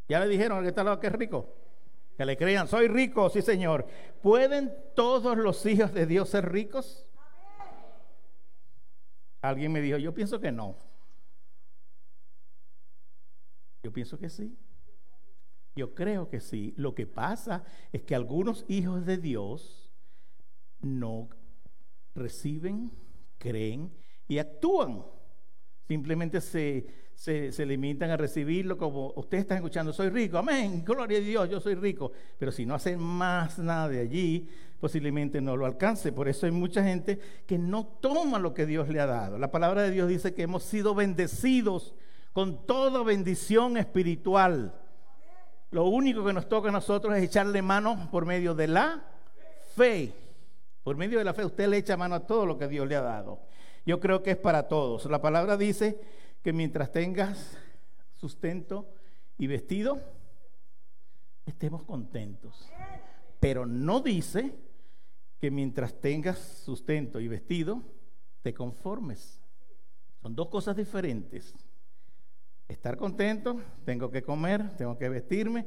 Ya 0.09 0.19
le 0.19 0.27
dijeron 0.27 0.57
al 0.57 0.63
que 0.65 0.67
está 0.67 0.81
al 0.81 0.87
lado 0.87 0.99
que 0.99 1.07
es 1.07 1.13
rico. 1.13 1.55
Que 2.17 2.25
le 2.25 2.35
crean, 2.35 2.67
soy 2.67 2.89
rico, 2.89 3.29
sí 3.29 3.41
Señor. 3.41 3.87
¿Pueden 4.21 4.75
todos 4.93 5.37
los 5.37 5.65
hijos 5.65 5.93
de 5.93 6.05
Dios 6.05 6.27
ser 6.27 6.51
ricos? 6.51 7.07
Alguien 9.41 9.71
me 9.71 9.79
dijo, 9.79 9.97
yo 9.97 10.13
pienso 10.13 10.41
que 10.41 10.51
no. 10.51 10.75
Yo 13.81 13.93
pienso 13.93 14.19
que 14.19 14.29
sí. 14.29 14.57
Yo 15.75 15.93
creo 15.93 16.29
que 16.29 16.39
sí. 16.39 16.73
Lo 16.77 16.95
que 16.95 17.05
pasa 17.05 17.63
es 17.91 18.03
que 18.03 18.15
algunos 18.15 18.65
hijos 18.67 19.05
de 19.05 19.17
Dios 19.17 19.91
no 20.81 21.29
reciben, 22.13 22.91
creen 23.37 23.91
y 24.27 24.37
actúan. 24.37 25.03
Simplemente 25.87 26.39
se, 26.41 26.87
se, 27.13 27.65
limitan 27.65 28.09
a 28.09 28.17
recibirlo 28.17 28.77
como 28.77 29.11
ustedes 29.17 29.41
están 29.41 29.57
escuchando, 29.57 29.93
soy 29.93 30.09
rico, 30.09 30.37
amén, 30.37 30.83
gloria 30.83 31.17
a 31.19 31.21
Dios, 31.21 31.49
yo 31.49 31.59
soy 31.59 31.75
rico. 31.75 32.11
Pero 32.39 32.51
si 32.51 32.65
no 32.65 32.73
hacen 32.73 32.99
más 32.99 33.59
nada 33.59 33.89
de 33.89 33.99
allí, 33.99 34.47
posiblemente 34.79 35.41
no 35.41 35.57
lo 35.57 35.65
alcance. 35.65 36.11
Por 36.11 36.27
eso 36.29 36.45
hay 36.45 36.53
mucha 36.53 36.83
gente 36.83 37.19
que 37.45 37.57
no 37.57 37.85
toma 37.85 38.39
lo 38.39 38.53
que 38.53 38.65
Dios 38.65 38.87
le 38.89 38.99
ha 38.99 39.05
dado. 39.05 39.37
La 39.37 39.51
palabra 39.51 39.83
de 39.83 39.91
Dios 39.91 40.07
dice 40.07 40.33
que 40.33 40.43
hemos 40.43 40.63
sido 40.63 40.95
bendecidos 40.95 41.93
con 42.33 42.65
toda 42.65 43.03
bendición 43.03 43.77
espiritual. 43.77 44.73
Lo 45.75 45.83
único 45.83 46.23
que 46.23 46.31
nos 46.31 46.47
toca 46.47 46.69
a 46.69 46.71
nosotros 46.71 47.17
es 47.17 47.23
echarle 47.23 47.61
mano 47.61 48.07
por 48.09 48.25
medio 48.25 48.55
de 48.55 48.65
la 48.65 49.03
fe. 49.75 50.13
Por 50.85 50.95
medio 50.95 51.17
de 51.17 51.25
la 51.25 51.33
fe 51.33 51.43
usted 51.43 51.67
le 51.67 51.75
echa 51.75 51.97
mano 51.97 52.15
a 52.15 52.25
todo 52.25 52.45
lo 52.45 52.57
que 52.57 52.69
Dios 52.69 52.87
le 52.87 52.95
ha 52.95 53.01
dado. 53.01 53.41
Yo 53.85 53.99
creo 53.99 54.23
que 54.23 54.31
es 54.31 54.37
para 54.37 54.69
todos. 54.69 55.03
La 55.07 55.21
palabra 55.21 55.57
dice 55.57 55.99
que 56.41 56.53
mientras 56.53 56.93
tengas 56.93 57.57
sustento 58.13 58.87
y 59.37 59.47
vestido, 59.47 59.99
estemos 61.45 61.83
contentos. 61.83 62.69
Pero 63.41 63.65
no 63.65 63.99
dice 63.99 64.55
que 65.41 65.51
mientras 65.51 65.99
tengas 65.99 66.37
sustento 66.39 67.19
y 67.19 67.27
vestido, 67.27 67.83
te 68.43 68.53
conformes. 68.53 69.41
Son 70.21 70.33
dos 70.37 70.47
cosas 70.47 70.77
diferentes 70.77 71.53
estar 72.67 72.97
contento, 72.97 73.59
tengo 73.83 74.09
que 74.11 74.23
comer, 74.23 74.75
tengo 74.77 74.97
que 74.97 75.09
vestirme. 75.09 75.65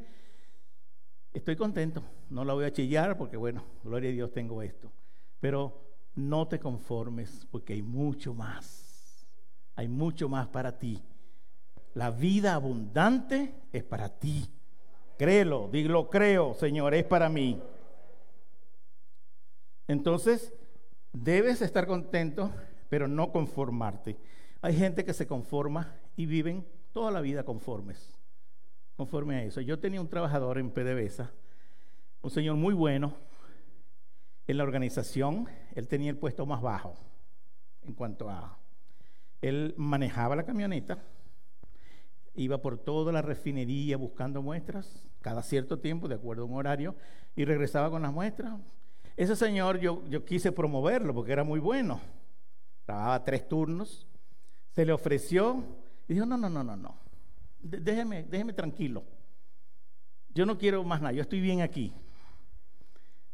Estoy 1.32 1.56
contento, 1.56 2.02
no 2.30 2.44
la 2.44 2.54
voy 2.54 2.64
a 2.64 2.72
chillar 2.72 3.16
porque 3.16 3.36
bueno, 3.36 3.64
gloria 3.84 4.10
a 4.10 4.12
Dios 4.12 4.32
tengo 4.32 4.62
esto. 4.62 4.90
Pero 5.40 5.88
no 6.14 6.48
te 6.48 6.58
conformes 6.58 7.46
porque 7.50 7.74
hay 7.74 7.82
mucho 7.82 8.34
más. 8.34 9.26
Hay 9.76 9.88
mucho 9.88 10.28
más 10.28 10.48
para 10.48 10.78
ti. 10.78 11.02
La 11.94 12.10
vida 12.10 12.54
abundante 12.54 13.54
es 13.72 13.84
para 13.84 14.08
ti. 14.08 14.48
Créelo, 15.16 15.68
dilo, 15.70 16.10
creo, 16.10 16.54
Señor, 16.54 16.94
es 16.94 17.04
para 17.04 17.28
mí. 17.28 17.60
Entonces, 19.86 20.52
debes 21.12 21.62
estar 21.62 21.86
contento, 21.86 22.52
pero 22.88 23.08
no 23.08 23.32
conformarte. 23.32 24.16
Hay 24.60 24.76
gente 24.76 25.04
que 25.04 25.14
se 25.14 25.26
conforma 25.26 25.94
y 26.16 26.26
viven 26.26 26.66
toda 26.92 27.10
la 27.10 27.20
vida 27.20 27.44
conformes, 27.44 28.18
conforme 28.96 29.36
a 29.36 29.44
eso. 29.44 29.60
Yo 29.60 29.78
tenía 29.78 30.00
un 30.00 30.08
trabajador 30.08 30.58
en 30.58 30.70
PDVSA, 30.70 31.32
un 32.22 32.30
señor 32.30 32.56
muy 32.56 32.74
bueno. 32.74 33.14
En 34.46 34.56
la 34.56 34.64
organización, 34.64 35.46
él 35.74 35.88
tenía 35.88 36.10
el 36.10 36.16
puesto 36.16 36.46
más 36.46 36.62
bajo 36.62 36.94
en 37.82 37.94
cuanto 37.94 38.30
a... 38.30 38.58
Él 39.40 39.74
manejaba 39.76 40.34
la 40.34 40.44
camioneta, 40.44 40.98
iba 42.34 42.60
por 42.60 42.78
toda 42.78 43.12
la 43.12 43.22
refinería 43.22 43.96
buscando 43.96 44.42
muestras, 44.42 45.04
cada 45.20 45.42
cierto 45.42 45.78
tiempo, 45.78 46.08
de 46.08 46.14
acuerdo 46.14 46.42
a 46.42 46.46
un 46.46 46.54
horario, 46.54 46.96
y 47.36 47.44
regresaba 47.44 47.90
con 47.90 48.02
las 48.02 48.12
muestras. 48.12 48.54
Ese 49.16 49.36
señor 49.36 49.78
yo, 49.78 50.04
yo 50.08 50.24
quise 50.24 50.52
promoverlo 50.52 51.14
porque 51.14 51.32
era 51.32 51.44
muy 51.44 51.60
bueno. 51.60 52.00
Trabajaba 52.84 53.24
tres 53.24 53.48
turnos. 53.48 54.06
Se 54.70 54.84
le 54.84 54.92
ofreció 54.92 55.64
y 56.08 56.14
dijo, 56.14 56.24
no, 56.24 56.36
no, 56.38 56.48
no, 56.48 56.64
no, 56.64 56.76
no. 56.76 56.96
Déjeme, 57.60 58.24
déjeme 58.24 58.54
tranquilo. 58.54 59.04
Yo 60.34 60.46
no 60.46 60.56
quiero 60.56 60.82
más 60.82 61.02
nada, 61.02 61.12
yo 61.12 61.22
estoy 61.22 61.40
bien 61.40 61.60
aquí. 61.60 61.92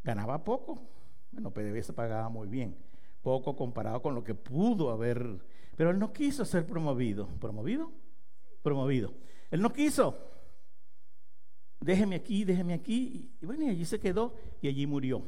Ganaba 0.02 0.42
poco. 0.42 0.82
Bueno, 1.30 1.52
PDVSA 1.52 1.94
pagaba 1.94 2.28
muy 2.28 2.48
bien. 2.48 2.76
Poco 3.22 3.54
comparado 3.54 4.02
con 4.02 4.14
lo 4.14 4.24
que 4.24 4.34
pudo 4.34 4.90
haber. 4.90 5.38
Pero 5.76 5.90
él 5.90 5.98
no 5.98 6.12
quiso 6.12 6.44
ser 6.44 6.66
promovido. 6.66 7.28
¿Promovido? 7.40 7.92
Promovido. 8.62 9.14
Él 9.50 9.62
no 9.62 9.72
quiso. 9.72 10.18
Déjeme 11.80 12.16
aquí, 12.16 12.44
déjeme 12.44 12.74
aquí. 12.74 13.30
Y 13.40 13.46
bueno, 13.46 13.64
y 13.64 13.68
allí 13.68 13.84
se 13.84 14.00
quedó 14.00 14.34
y 14.60 14.68
allí 14.68 14.86
murió. 14.86 15.22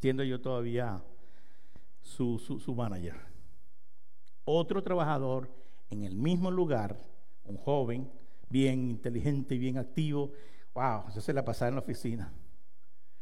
Siendo 0.00 0.24
yo 0.24 0.40
todavía 0.40 1.02
su, 2.00 2.38
su, 2.38 2.58
su 2.58 2.74
manager. 2.74 3.16
Otro 4.44 4.82
trabajador 4.82 5.57
en 5.90 6.04
el 6.04 6.16
mismo 6.16 6.50
lugar, 6.50 6.98
un 7.44 7.56
joven, 7.56 8.10
bien 8.48 8.90
inteligente 8.90 9.54
y 9.54 9.58
bien 9.58 9.78
activo, 9.78 10.32
wow, 10.74 11.04
yo 11.14 11.20
se 11.20 11.32
la 11.32 11.44
pasaba 11.44 11.68
en 11.68 11.74
la 11.74 11.80
oficina. 11.80 12.32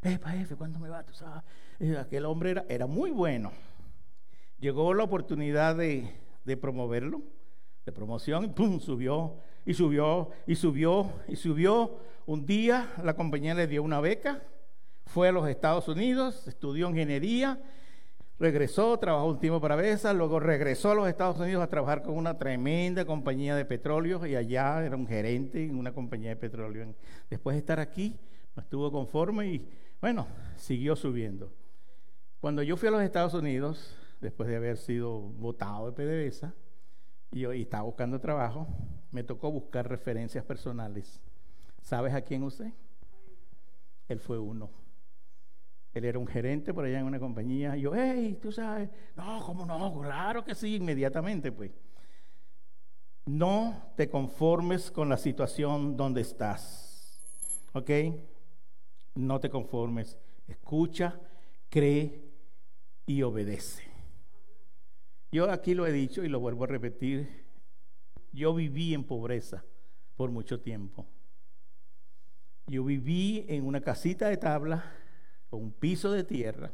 Epa, 0.03 0.31
jefe, 0.31 0.57
¿cuándo 0.57 0.79
me 0.79 0.89
va? 0.89 1.03
¿Tú 1.05 1.15
sabes? 1.15 1.43
Eh, 1.81 1.97
aquel 1.99 2.25
hombre 2.27 2.51
era, 2.51 2.65
era 2.69 2.87
muy 2.87 3.11
bueno. 3.11 3.51
Llegó 4.59 4.95
la 4.95 5.05
oportunidad 5.05 5.77
de, 5.77 6.13
de 6.45 6.57
promoverlo, 6.57 7.23
de 7.85 7.93
promoción, 7.93 8.45
y 8.45 8.49
pum, 8.49 8.81
subió, 8.81 9.37
y 9.65 9.75
subió, 9.75 10.31
y 10.47 10.55
subió, 10.55 11.13
y 11.29 11.37
subió. 11.37 11.99
Un 12.27 12.47
día 12.47 12.93
la 13.03 13.15
compañía 13.15 13.55
le 13.55 13.67
dio 13.67 13.83
una 13.83 14.01
beca, 14.01 14.43
fue 15.07 15.29
a 15.29 15.33
los 15.33 15.49
Estados 15.49 15.89
Unidos, 15.89 16.47
estudió 16.49 16.89
ingeniería 16.89 17.61
Regresó, 18.39 18.99
trabajó 18.99 19.29
un 19.29 19.39
tiempo 19.39 19.63
para 19.63 19.77
Besa, 19.77 20.13
luego 20.13 20.39
regresó 20.39 20.91
a 20.91 20.95
los 20.95 21.09
Estados 21.09 21.39
Unidos 21.39 21.63
a 21.63 21.69
trabajar 21.69 22.03
con 22.03 22.17
una 22.17 22.37
tremenda 22.37 23.07
compañía 23.07 23.57
de 23.57 23.65
petróleo 23.65 24.27
y 24.27 24.37
allá 24.37 24.85
era 24.85 24.95
un 24.95 25.07
gerente 25.07 25.65
en 25.65 25.77
una 25.77 25.95
compañía 25.95 26.31
de 26.31 26.37
petróleo. 26.37 26.95
Después 27.31 27.55
de 27.55 27.61
estar 27.61 27.81
aquí, 27.81 28.15
no 28.55 28.63
estuvo 28.63 28.93
conforme 28.93 29.47
y 29.47 29.69
bueno, 30.03 30.27
siguió 30.57 30.97
subiendo. 30.97 31.51
Cuando 32.39 32.63
yo 32.63 32.77
fui 32.77 32.89
a 32.89 32.93
los 32.93 33.03
Estados 33.03 33.33
Unidos, 33.33 33.97
después 34.21 34.49
de 34.51 34.57
haber 34.57 34.77
sido 34.77 35.19
votado 35.19 35.91
de 35.91 35.93
PDVSA, 35.93 36.55
y, 37.33 37.41
yo, 37.41 37.53
estaba 37.53 37.85
buscando 37.85 38.21
trabajo, 38.21 38.69
me 39.11 39.25
tocó 39.25 39.51
buscar 39.51 39.89
referencias 39.89 40.45
personales. 40.45 41.23
¿Sabes 41.81 42.13
a 42.13 42.21
quién 42.21 42.43
usé? 42.43 42.75
Él 44.09 44.21
fue 44.21 44.39
uno. 44.39 44.71
Él 45.97 46.05
era 46.05 46.19
un 46.19 46.27
gerente 46.27 46.75
por 46.75 46.85
allá 46.85 47.01
en 47.01 47.07
una 47.07 47.19
compañía. 47.19 47.75
Y 47.75 47.81
yo, 47.81 47.95
hey, 47.95 48.39
tú 48.43 48.53
sabes, 48.53 48.91
no, 49.17 49.43
¿cómo 49.43 49.65
no? 49.65 49.99
Claro 49.99 50.45
que 50.45 50.55
sí, 50.55 50.77
inmediatamente, 50.77 51.51
pues. 51.51 51.71
No 53.25 53.95
te 53.97 54.11
conformes 54.11 54.91
con 54.91 55.09
la 55.09 55.17
situación 55.17 55.97
donde 55.97 56.21
estás. 56.21 57.19
¿Ok? 57.73 57.91
No 59.15 59.41
te 59.41 59.49
conformes. 59.49 60.19
Escucha, 60.47 61.19
cree 61.71 62.31
y 63.07 63.23
obedece. 63.23 63.85
Yo 65.33 65.51
aquí 65.51 65.73
lo 65.73 65.87
he 65.87 65.93
dicho 65.93 66.23
y 66.23 66.29
lo 66.29 66.41
vuelvo 66.41 66.65
a 66.65 66.67
repetir. 66.67 67.47
Yo 68.33 68.53
viví 68.53 68.93
en 68.93 69.05
pobreza 69.05 69.65
por 70.15 70.31
mucho 70.31 70.61
tiempo. 70.61 71.07
Yo 72.67 72.85
viví 72.85 73.47
en 73.49 73.67
una 73.67 73.81
casita 73.81 74.29
de 74.29 74.37
tabla 74.37 74.85
un 75.57 75.73
piso 75.73 76.13
de 76.13 76.25
tierra 76.25 76.73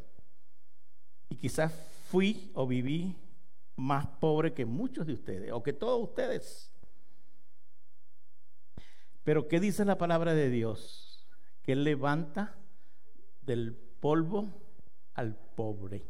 y 1.28 1.36
quizás 1.36 1.72
fui 2.08 2.50
o 2.54 2.66
viví 2.66 3.16
más 3.76 4.06
pobre 4.06 4.52
que 4.52 4.66
muchos 4.66 5.06
de 5.06 5.14
ustedes 5.14 5.52
o 5.52 5.62
que 5.62 5.72
todos 5.72 6.02
ustedes. 6.02 6.70
Pero 9.24 9.48
¿qué 9.48 9.60
dice 9.60 9.84
la 9.84 9.98
palabra 9.98 10.34
de 10.34 10.50
Dios? 10.50 11.26
Que 11.62 11.72
Él 11.72 11.84
levanta 11.84 12.58
del 13.42 13.74
polvo 13.74 14.48
al 15.14 15.36
pobre. 15.36 16.04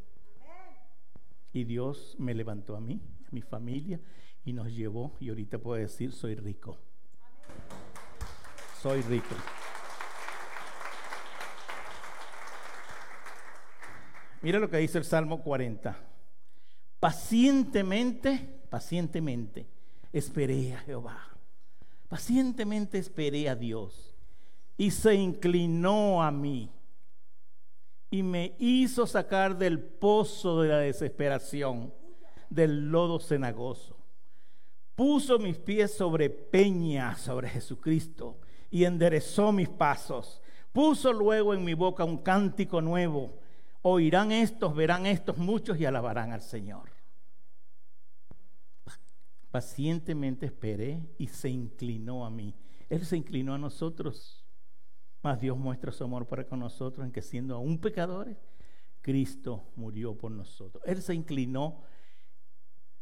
Y 1.53 1.65
Dios 1.65 2.17
me 2.19 2.35
levantó 2.35 2.77
a 2.77 2.81
mí, 2.81 3.03
a 3.27 3.29
mi 3.31 3.43
familia, 3.43 4.01
y 4.45 4.55
nos 4.55 4.75
llevó, 4.75 5.17
y 5.21 5.29
ahorita 5.29 5.59
puedo 5.59 5.79
decir, 5.79 6.13
soy 6.13 6.35
rico. 6.35 6.79
soy 8.81 9.03
rico. 9.03 9.35
Mira 14.43 14.59
lo 14.59 14.69
que 14.69 14.79
dice 14.79 14.99
el 14.99 15.05
Salmo 15.05 15.41
40. 15.41 15.97
Pacientemente, 16.99 18.61
pacientemente 18.69 19.67
esperé 20.13 20.75
a 20.75 20.79
Jehová. 20.79 21.29
Pacientemente 22.09 22.99
esperé 22.99 23.49
a 23.49 23.55
Dios 23.55 24.15
y 24.77 24.91
se 24.91 25.15
inclinó 25.15 26.23
a 26.23 26.31
mí 26.31 26.71
y 28.11 28.23
me 28.23 28.55
hizo 28.59 29.07
sacar 29.07 29.57
del 29.57 29.81
pozo 29.81 30.61
de 30.61 30.69
la 30.69 30.79
desesperación, 30.79 31.95
del 32.51 32.91
lodo 32.91 33.19
cenagoso. 33.19 33.97
Puso 34.95 35.39
mis 35.39 35.57
pies 35.57 35.95
sobre 35.95 36.29
peña, 36.29 37.17
sobre 37.17 37.49
Jesucristo, 37.49 38.39
y 38.71 38.85
enderezó 38.85 39.53
mis 39.53 39.69
pasos. 39.69 40.43
Puso 40.73 41.13
luego 41.13 41.55
en 41.55 41.65
mi 41.65 41.75
boca 41.75 42.05
un 42.05 42.19
cántico 42.19 42.83
nuevo. 42.83 43.42
Oirán 43.83 44.31
estos, 44.31 44.75
verán 44.75 45.07
estos 45.07 45.37
muchos 45.39 45.79
y 45.79 45.85
alabarán 45.85 46.33
al 46.33 46.41
Señor. 46.41 46.91
Pacientemente 49.51 50.47
esperé 50.47 51.15
y 51.19 51.27
se 51.27 51.51
inclinó 51.51 52.25
a 52.25 52.31
mí. 52.31 52.55
Él 52.89 53.05
se 53.05 53.17
inclinó 53.17 53.55
a 53.55 53.59
nosotros. 53.59 54.45
Mas 55.23 55.41
Dios 55.41 55.59
muestra 55.59 55.93
su 55.93 56.05
amor 56.05 56.27
para 56.27 56.47
con 56.47 56.61
nosotros 56.61 57.05
en 57.05 57.13
que 57.13 57.23
siendo 57.23 57.55
aún 57.55 57.79
pecadores, 57.79 58.37
Cristo 59.01 59.71
murió 59.77 60.17
por 60.17 60.31
nosotros. 60.31 60.83
Él 60.87 61.03
se 61.03 61.15
inclinó 61.15 61.83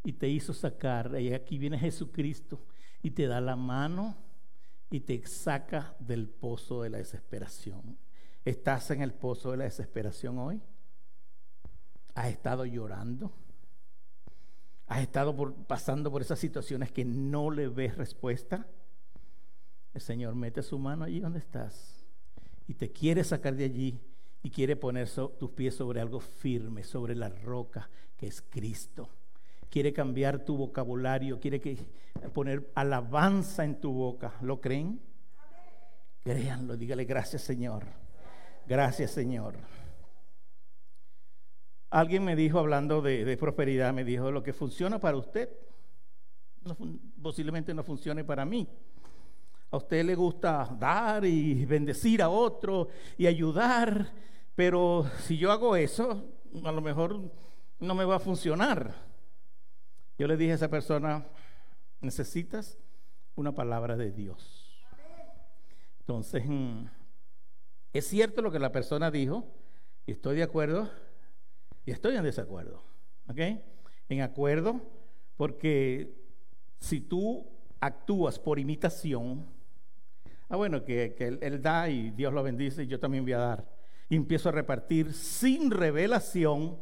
y 0.02 0.14
te 0.14 0.28
hizo 0.28 0.54
sacar, 0.54 1.20
y 1.20 1.32
aquí 1.34 1.58
viene 1.58 1.78
Jesucristo 1.78 2.66
y 3.02 3.10
te 3.10 3.26
da 3.26 3.40
la 3.40 3.56
mano 3.56 4.16
y 4.90 5.00
te 5.00 5.24
saca 5.26 5.94
del 5.98 6.28
pozo 6.28 6.82
de 6.82 6.90
la 6.90 6.98
desesperación. 6.98 7.98
¿Estás 8.44 8.90
en 8.90 9.02
el 9.02 9.12
pozo 9.12 9.50
de 9.50 9.58
la 9.58 9.64
desesperación 9.64 10.38
hoy? 10.38 10.62
¿Has 12.14 12.28
estado 12.28 12.64
llorando? 12.64 13.32
¿Has 14.86 15.02
estado 15.02 15.54
pasando 15.66 16.10
por 16.10 16.22
esas 16.22 16.38
situaciones 16.38 16.90
que 16.90 17.04
no 17.04 17.50
le 17.50 17.68
ves 17.68 17.96
respuesta? 17.96 18.66
El 19.92 20.00
Señor 20.00 20.34
mete 20.34 20.62
su 20.62 20.78
mano 20.78 21.04
allí 21.04 21.20
donde 21.20 21.38
estás 21.38 22.04
y 22.66 22.74
te 22.74 22.90
quiere 22.90 23.24
sacar 23.24 23.54
de 23.54 23.64
allí 23.64 24.00
y 24.42 24.50
quiere 24.50 24.76
poner 24.76 25.08
tus 25.10 25.50
pies 25.50 25.74
sobre 25.74 26.00
algo 26.00 26.20
firme, 26.20 26.82
sobre 26.82 27.14
la 27.14 27.28
roca 27.28 27.90
que 28.16 28.26
es 28.26 28.42
Cristo. 28.42 29.08
Quiere 29.68 29.92
cambiar 29.92 30.44
tu 30.44 30.56
vocabulario, 30.56 31.38
quiere 31.38 31.60
que, 31.60 31.78
poner 32.32 32.70
alabanza 32.74 33.64
en 33.64 33.80
tu 33.80 33.92
boca. 33.92 34.34
¿Lo 34.40 34.60
creen? 34.60 35.00
Créanlo, 36.22 36.76
dígale 36.76 37.04
gracias 37.04 37.42
Señor. 37.42 37.99
Gracias 38.70 39.10
Señor. 39.10 39.56
Alguien 41.90 42.24
me 42.24 42.36
dijo, 42.36 42.60
hablando 42.60 43.02
de, 43.02 43.36
prosperidad, 43.36 43.92
me 43.92 44.04
dijo, 44.04 44.30
lo 44.30 44.44
que 44.44 44.52
funciona 44.52 45.00
para 45.00 45.16
usted, 45.16 45.48
posiblemente 47.20 47.74
no 47.74 47.82
funcione 47.82 48.22
para 48.22 48.44
mí. 48.44 48.68
A 49.72 49.76
usted 49.76 50.04
le 50.04 50.14
gusta 50.14 50.72
dar 50.78 51.24
y 51.24 51.64
bendecir 51.64 52.22
a 52.22 52.28
otro 52.28 52.86
y 53.18 53.26
ayudar, 53.26 54.12
pero 54.54 55.04
si 55.18 55.36
yo 55.36 55.50
hago 55.50 55.74
eso, 55.74 56.24
a 56.62 56.70
lo 56.70 56.80
mejor 56.80 57.28
no 57.80 57.94
me 57.96 58.04
va 58.04 58.16
a 58.16 58.20
funcionar. 58.20 58.94
Yo 60.16 60.28
le 60.28 60.36
dije 60.36 60.52
a 60.52 60.54
esa 60.54 60.70
persona, 60.70 61.26
necesitas 62.00 62.78
una 63.34 63.50
palabra 63.50 63.96
de 63.96 64.12
Dios. 64.12 64.80
Entonces, 65.98 66.44
mm, 66.46 66.84
es 67.92 68.06
cierto 68.06 68.42
lo 68.42 68.50
que 68.50 68.58
la 68.58 68.72
persona 68.72 69.10
dijo, 69.10 69.46
estoy 70.06 70.36
de 70.36 70.42
acuerdo, 70.42 70.90
y 71.84 71.90
estoy 71.90 72.16
en 72.16 72.24
desacuerdo. 72.24 72.82
¿Ok? 73.28 73.38
En 74.08 74.20
acuerdo, 74.22 74.80
porque 75.36 76.14
si 76.78 77.00
tú 77.00 77.46
actúas 77.80 78.38
por 78.38 78.58
imitación, 78.58 79.46
Ah, 80.50 80.56
bueno, 80.56 80.84
que, 80.84 81.14
él, 81.40 81.62
da 81.62 81.88
y 81.88 82.10
Dios 82.10 82.34
lo 82.34 82.42
bendice 82.42 82.82
y 82.82 82.88
yo 82.88 82.98
también 82.98 83.22
voy 83.22 83.34
a 83.34 83.38
dar. 83.38 83.68
Y 84.08 84.16
empiezo 84.16 84.48
a 84.48 84.52
repartir 84.52 85.14
sin 85.14 85.70
revelación, 85.70 86.76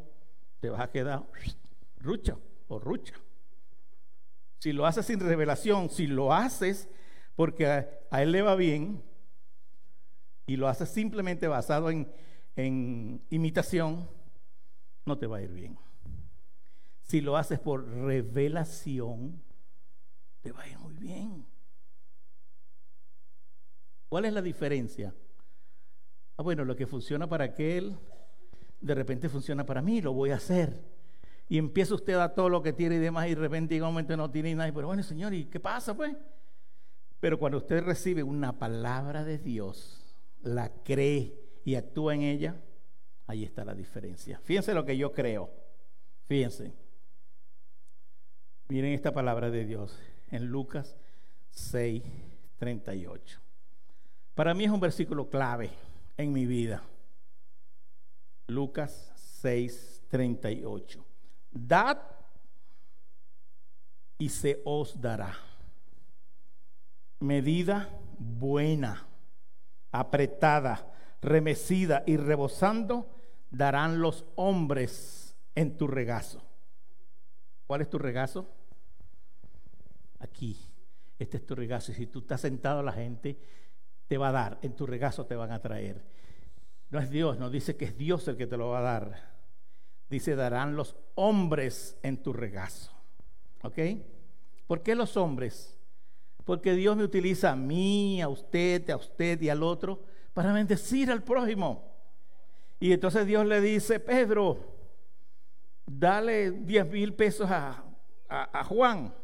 te 0.59 0.71
vas 0.71 0.81
a 0.81 0.90
quedar 0.90 1.27
rucha 1.99 2.38
o 2.66 2.79
rucha. 2.79 3.14
Si 4.59 4.73
lo 4.73 4.87
haces 4.87 5.05
sin 5.05 5.21
revelación, 5.21 5.90
si 5.90 6.07
lo 6.07 6.33
haces 6.33 6.88
porque 7.37 7.66
a, 7.66 8.23
él 8.23 8.33
le 8.33 8.40
va 8.40 8.57
bien 8.57 9.03
y 10.48 10.56
lo 10.56 10.66
haces 10.66 10.88
simplemente 10.88 11.46
basado 11.46 11.90
en, 11.90 12.11
imitación, 13.30 14.08
no 15.04 15.18
te 15.18 15.26
va 15.26 15.37
a 15.37 15.42
ir 15.42 15.52
bien. 15.52 15.78
Si 17.02 17.20
lo 17.20 17.37
haces 17.37 17.61
por 17.61 17.87
revelación, 17.87 19.42
te 20.40 20.50
va 20.50 20.62
a 20.62 20.68
ir 20.68 20.78
muy 20.78 20.94
bien. 20.94 21.46
¿Cuál 24.08 24.24
es 24.24 24.32
la 24.32 24.40
diferencia? 24.40 25.14
Ah, 26.38 26.42
bueno, 26.42 26.64
lo 26.64 26.74
que 26.74 26.87
funciona 26.87 27.28
para 27.28 27.44
aquel, 27.44 27.96
de 28.80 28.94
repente 28.94 29.28
funciona 29.28 29.66
para 29.66 29.82
mí, 29.82 30.00
lo 30.00 30.14
voy 30.14 30.30
a 30.30 30.37
hacer. 30.37 30.82
Y 31.48 31.58
empieza 31.58 31.94
usted 31.94 32.14
a 32.14 32.34
todo 32.34 32.48
lo 32.48 32.62
que 32.62 32.72
tiene 32.72 32.96
y 32.96 33.00
demás, 33.00 33.26
y 33.26 33.34
de 33.34 33.40
repente 33.40 33.76
en 33.76 33.82
un 33.82 33.90
momento 33.90 34.16
no 34.16 34.30
tiene 34.30 34.54
nada. 34.54 34.72
Pero 34.72 34.87
bueno, 34.87 35.02
Señor, 35.02 35.34
¿y 35.34 35.44
qué 35.44 35.61
pasa 35.61 35.94
pues? 35.94 36.16
Pero 37.20 37.38
cuando 37.38 37.58
usted 37.58 37.84
recibe 37.84 38.22
una 38.22 38.58
palabra 38.58 39.24
de 39.24 39.38
Dios, 39.38 40.08
la 40.42 40.72
cree 40.83 41.35
y 41.64 41.74
actúa 41.74 42.14
en 42.14 42.22
ella, 42.22 42.57
ahí 43.27 43.44
está 43.44 43.64
la 43.64 43.74
diferencia. 43.74 44.40
Fíjense 44.40 44.74
lo 44.74 44.85
que 44.85 44.96
yo 44.96 45.12
creo. 45.12 45.51
Fíjense. 46.27 46.72
Miren 48.68 48.92
esta 48.92 49.12
palabra 49.12 49.51
de 49.51 49.64
Dios 49.64 49.98
en 50.31 50.46
Lucas 50.46 50.96
6, 51.51 52.03
38. 52.59 53.40
Para 54.35 54.55
mí 54.55 54.64
es 54.64 54.70
un 54.70 54.81
versículo 54.81 55.29
clave 55.29 55.70
en 56.16 56.33
mi 56.33 56.46
vida. 56.46 56.83
Lucas 58.46 59.12
6, 59.40 60.03
38. 60.09 61.05
Dad 61.51 61.98
y 64.18 64.29
se 64.29 64.61
os 64.64 65.01
dará. 65.01 65.35
Medida 67.20 67.88
buena, 68.18 69.08
apretada, 69.92 70.92
remecida 71.20 72.03
y 72.07 72.16
rebosando, 72.16 73.11
darán 73.51 74.01
los 74.01 74.24
hombres 74.37 75.37
en 75.55 75.77
tu 75.77 75.87
regazo. 75.87 76.42
¿Cuál 77.66 77.83
es 77.83 77.90
tu 77.90 77.98
regazo? 77.98 78.48
Aquí. 80.20 80.57
Este 81.18 81.38
es 81.38 81.46
tu 81.46 81.55
regazo. 81.55 81.92
Y 81.92 81.94
si 81.94 82.07
tú 82.07 82.20
estás 82.20 82.40
sentado, 82.40 82.83
la 82.83 82.92
gente 82.92 83.38
te 84.07 84.18
va 84.18 84.29
a 84.29 84.33
dar, 84.33 84.59
en 84.62 84.74
tu 84.74 84.87
regazo 84.87 85.27
te 85.27 85.37
van 85.37 85.53
a 85.53 85.61
traer. 85.61 86.05
No 86.90 86.98
es 86.98 87.11
Dios, 87.11 87.38
no 87.38 87.51
dice 87.51 87.77
que 87.77 87.87
es 87.87 87.98
Dios 87.98 88.27
el 88.29 88.37
que 88.37 88.46
te 88.46 88.57
lo 88.57 88.68
va 88.68 88.79
a 88.79 88.83
dar. 88.83 89.38
Dice, 90.09 90.37
darán 90.37 90.74
los 90.74 90.96
hombres 91.16 91.98
en 92.03 92.22
tu 92.22 92.33
regazo. 92.33 92.92
¿Ok? 93.62 93.79
¿Por 94.66 94.83
qué 94.83 94.94
los 94.94 95.16
hombres? 95.16 95.78
Porque 96.48 96.72
Dios 96.72 96.96
me 96.96 97.04
utiliza 97.04 97.52
a 97.52 97.56
mí, 97.56 98.22
a 98.22 98.28
usted, 98.28 98.88
a 98.88 98.96
usted 98.96 99.38
y 99.42 99.51
al 99.51 99.62
otro 99.62 100.03
para 100.32 100.51
bendecir 100.51 101.11
al 101.11 101.22
prójimo. 101.22 101.92
Y 102.80 102.90
entonces 102.90 103.26
Dios 103.26 103.44
le 103.44 103.61
dice, 103.61 104.01
Pedro, 104.01 104.59
dale 105.84 106.53
10 106.53 106.88
mil 106.88 107.12
pesos 107.12 107.51
a, 107.51 107.84
Juan. 108.64 109.14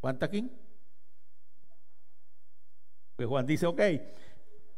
¿Cuánto 0.00 0.24
aquí? 0.24 0.50
Pues 3.16 3.28
Juan 3.28 3.44
dice, 3.44 3.66
ok, 3.66 3.82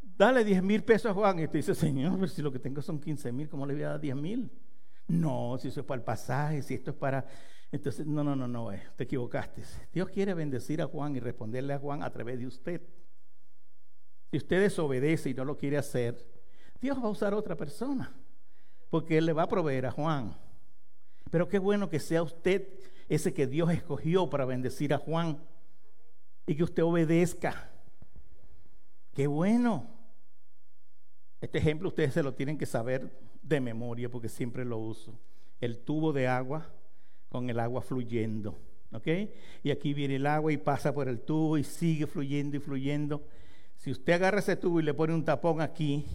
dale 0.02 0.42
10 0.42 0.60
mil 0.64 0.82
pesos 0.82 1.12
a 1.12 1.14
Juan. 1.14 1.38
Y 1.38 1.46
te 1.46 1.58
dice, 1.58 1.72
Señor, 1.72 2.28
si 2.28 2.42
lo 2.42 2.50
que 2.50 2.58
tengo 2.58 2.82
son 2.82 2.98
15 2.98 3.30
mil, 3.30 3.48
¿cómo 3.48 3.64
le 3.64 3.74
voy 3.74 3.84
a 3.84 3.90
dar 3.90 4.00
10 4.00 4.16
mil? 4.16 4.50
No, 5.06 5.56
si 5.56 5.68
eso 5.68 5.82
es 5.82 5.86
para 5.86 6.00
el 6.00 6.04
pasaje, 6.04 6.62
si 6.62 6.74
esto 6.74 6.90
es 6.90 6.96
para... 6.96 7.24
Entonces, 7.70 8.06
no, 8.06 8.24
no, 8.24 8.34
no, 8.34 8.48
no, 8.48 8.72
eh, 8.72 8.82
te 8.96 9.04
equivocaste. 9.04 9.62
Dios 9.92 10.08
quiere 10.08 10.32
bendecir 10.32 10.80
a 10.80 10.86
Juan 10.86 11.16
y 11.16 11.20
responderle 11.20 11.74
a 11.74 11.78
Juan 11.78 12.02
a 12.02 12.10
través 12.10 12.38
de 12.38 12.46
usted. 12.46 12.80
Si 14.30 14.38
usted 14.38 14.60
desobedece 14.60 15.30
y 15.30 15.34
no 15.34 15.44
lo 15.44 15.56
quiere 15.56 15.76
hacer, 15.76 16.26
Dios 16.80 16.98
va 16.98 17.04
a 17.04 17.10
usar 17.10 17.32
a 17.32 17.36
otra 17.36 17.56
persona, 17.56 18.12
porque 18.88 19.18
Él 19.18 19.26
le 19.26 19.32
va 19.32 19.42
a 19.42 19.48
proveer 19.48 19.86
a 19.86 19.90
Juan. 19.90 20.36
Pero 21.30 21.48
qué 21.48 21.58
bueno 21.58 21.90
que 21.90 22.00
sea 22.00 22.22
usted 22.22 22.68
ese 23.08 23.34
que 23.34 23.46
Dios 23.46 23.70
escogió 23.70 24.30
para 24.30 24.44
bendecir 24.44 24.94
a 24.94 24.98
Juan 24.98 25.38
y 26.46 26.54
que 26.54 26.64
usted 26.64 26.82
obedezca. 26.82 27.70
Qué 29.12 29.26
bueno. 29.26 29.90
Este 31.40 31.58
ejemplo 31.58 31.88
ustedes 31.88 32.14
se 32.14 32.22
lo 32.22 32.34
tienen 32.34 32.56
que 32.56 32.66
saber 32.66 33.10
de 33.42 33.60
memoria 33.60 34.08
porque 34.10 34.28
siempre 34.28 34.64
lo 34.64 34.78
uso. 34.78 35.18
El 35.60 35.78
tubo 35.78 36.12
de 36.12 36.28
agua 36.28 36.70
con 37.28 37.50
el 37.50 37.60
agua 37.60 37.82
fluyendo. 37.82 38.58
¿Ok? 38.92 39.06
Y 39.62 39.70
aquí 39.70 39.92
viene 39.92 40.16
el 40.16 40.26
agua 40.26 40.52
y 40.52 40.56
pasa 40.56 40.94
por 40.94 41.08
el 41.08 41.20
tubo 41.20 41.58
y 41.58 41.64
sigue 41.64 42.06
fluyendo 42.06 42.56
y 42.56 42.60
fluyendo. 42.60 43.22
Si 43.76 43.90
usted 43.90 44.14
agarra 44.14 44.38
ese 44.38 44.56
tubo 44.56 44.80
y 44.80 44.82
le 44.82 44.94
pone 44.94 45.14
un 45.14 45.24
tapón 45.24 45.60
aquí, 45.60 46.06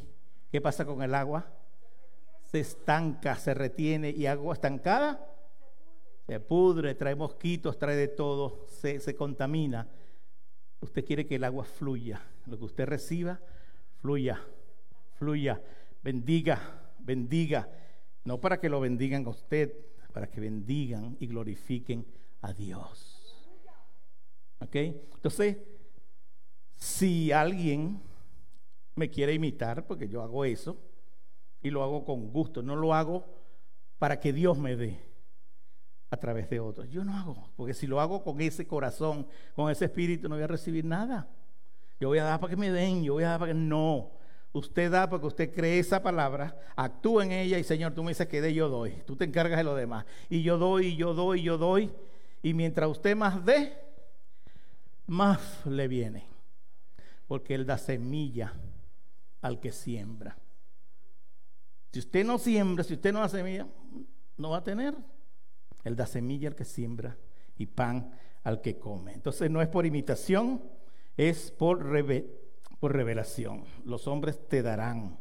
¿qué 0.51 0.59
pasa 0.59 0.85
con 0.85 1.01
el 1.01 1.13
agua? 1.13 1.45
Se 2.51 2.59
estanca, 2.59 3.35
se 3.35 3.53
retiene 3.53 4.09
y 4.09 4.25
agua 4.25 4.53
estancada 4.53 5.33
se 6.25 6.39
pudre, 6.39 6.95
trae 6.95 7.15
mosquitos, 7.15 7.77
trae 7.77 7.95
de 7.95 8.07
todo, 8.07 8.65
se, 8.69 8.99
se 8.99 9.15
contamina. 9.15 9.87
Usted 10.79 11.05
quiere 11.05 11.25
que 11.25 11.35
el 11.35 11.43
agua 11.43 11.65
fluya, 11.65 12.21
lo 12.45 12.57
que 12.57 12.65
usted 12.65 12.85
reciba, 12.85 13.39
fluya, 14.01 14.41
fluya, 15.17 15.61
bendiga, 16.01 16.91
bendiga. 16.99 17.69
No 18.23 18.39
para 18.39 18.59
que 18.59 18.69
lo 18.69 18.79
bendigan 18.79 19.25
a 19.25 19.29
usted, 19.29 19.73
para 20.13 20.29
que 20.29 20.39
bendigan 20.39 21.17
y 21.19 21.27
glorifiquen 21.27 22.05
a 22.41 22.53
Dios. 22.53 23.19
¿Ok? 24.59 24.75
Entonces, 24.75 25.57
si 26.77 27.31
alguien 27.31 28.01
me 28.95 29.09
quiere 29.09 29.33
imitar, 29.33 29.85
porque 29.85 30.07
yo 30.07 30.21
hago 30.21 30.45
eso, 30.45 30.77
y 31.61 31.69
lo 31.69 31.83
hago 31.83 32.05
con 32.05 32.31
gusto, 32.31 32.61
no 32.61 32.75
lo 32.75 32.93
hago 32.93 33.25
para 33.97 34.19
que 34.19 34.33
Dios 34.33 34.57
me 34.57 34.75
dé 34.75 34.99
a 36.11 36.17
través 36.17 36.49
de 36.49 36.59
otros. 36.59 36.89
Yo 36.89 37.03
no 37.03 37.15
hago, 37.17 37.49
porque 37.55 37.73
si 37.73 37.87
lo 37.87 37.99
hago 37.99 38.23
con 38.23 38.39
ese 38.41 38.67
corazón, 38.67 39.25
con 39.55 39.71
ese 39.71 39.85
espíritu, 39.85 40.29
no 40.29 40.35
voy 40.35 40.43
a 40.43 40.47
recibir 40.47 40.85
nada. 40.85 41.27
Yo 41.99 42.09
voy 42.09 42.19
a 42.19 42.23
dar 42.23 42.39
para 42.39 42.51
que 42.51 42.57
me 42.57 42.69
den, 42.69 43.03
yo 43.03 43.13
voy 43.13 43.23
a 43.23 43.29
dar 43.29 43.39
para 43.39 43.53
que 43.53 43.59
no. 43.59 44.11
Usted 44.53 44.91
da 44.91 45.09
porque 45.09 45.25
usted 45.25 45.53
cree 45.53 45.79
esa 45.79 46.03
palabra, 46.03 46.55
actúa 46.75 47.25
en 47.25 47.31
ella 47.31 47.57
y 47.57 47.63
Señor, 47.63 47.93
tú 47.93 48.03
me 48.03 48.11
dices 48.11 48.27
que 48.27 48.39
dé, 48.39 48.53
yo 48.53 48.69
doy. 48.69 49.01
Tú 49.05 49.15
te 49.15 49.25
encargas 49.25 49.57
de 49.57 49.63
lo 49.63 49.73
demás. 49.73 50.05
Y 50.29 50.43
yo 50.43 50.59
doy, 50.59 50.95
yo 50.95 51.15
doy, 51.15 51.41
yo 51.41 51.57
doy. 51.57 51.91
Y 52.43 52.53
mientras 52.53 52.87
usted 52.87 53.15
más 53.15 53.43
dé, 53.43 53.75
más 55.07 55.65
le 55.65 55.87
viene. 55.87 56.27
Porque 57.27 57.55
Él 57.55 57.65
da 57.65 57.79
semilla 57.79 58.53
al 59.41 59.59
que 59.59 59.71
siembra. 59.71 60.37
Si 61.91 61.99
usted 61.99 62.23
no 62.23 62.37
siembra, 62.37 62.83
si 62.83 62.93
usted 62.93 63.11
no 63.11 63.21
da 63.21 63.29
semilla, 63.29 63.67
no 64.37 64.51
va 64.51 64.57
a 64.57 64.63
tener. 64.63 64.95
Él 65.83 65.95
da 65.95 66.05
semilla 66.05 66.49
al 66.49 66.55
que 66.55 66.65
siembra 66.65 67.17
y 67.57 67.65
pan 67.65 68.11
al 68.43 68.61
que 68.61 68.77
come. 68.77 69.13
Entonces 69.13 69.49
no 69.49 69.61
es 69.63 69.67
por 69.67 69.85
imitación, 69.85 70.61
es 71.17 71.51
por, 71.51 71.83
por 72.83 72.91
revelación. 72.91 73.63
Los 73.85 74.07
hombres 74.09 74.45
te 74.49 74.61
darán. 74.61 75.17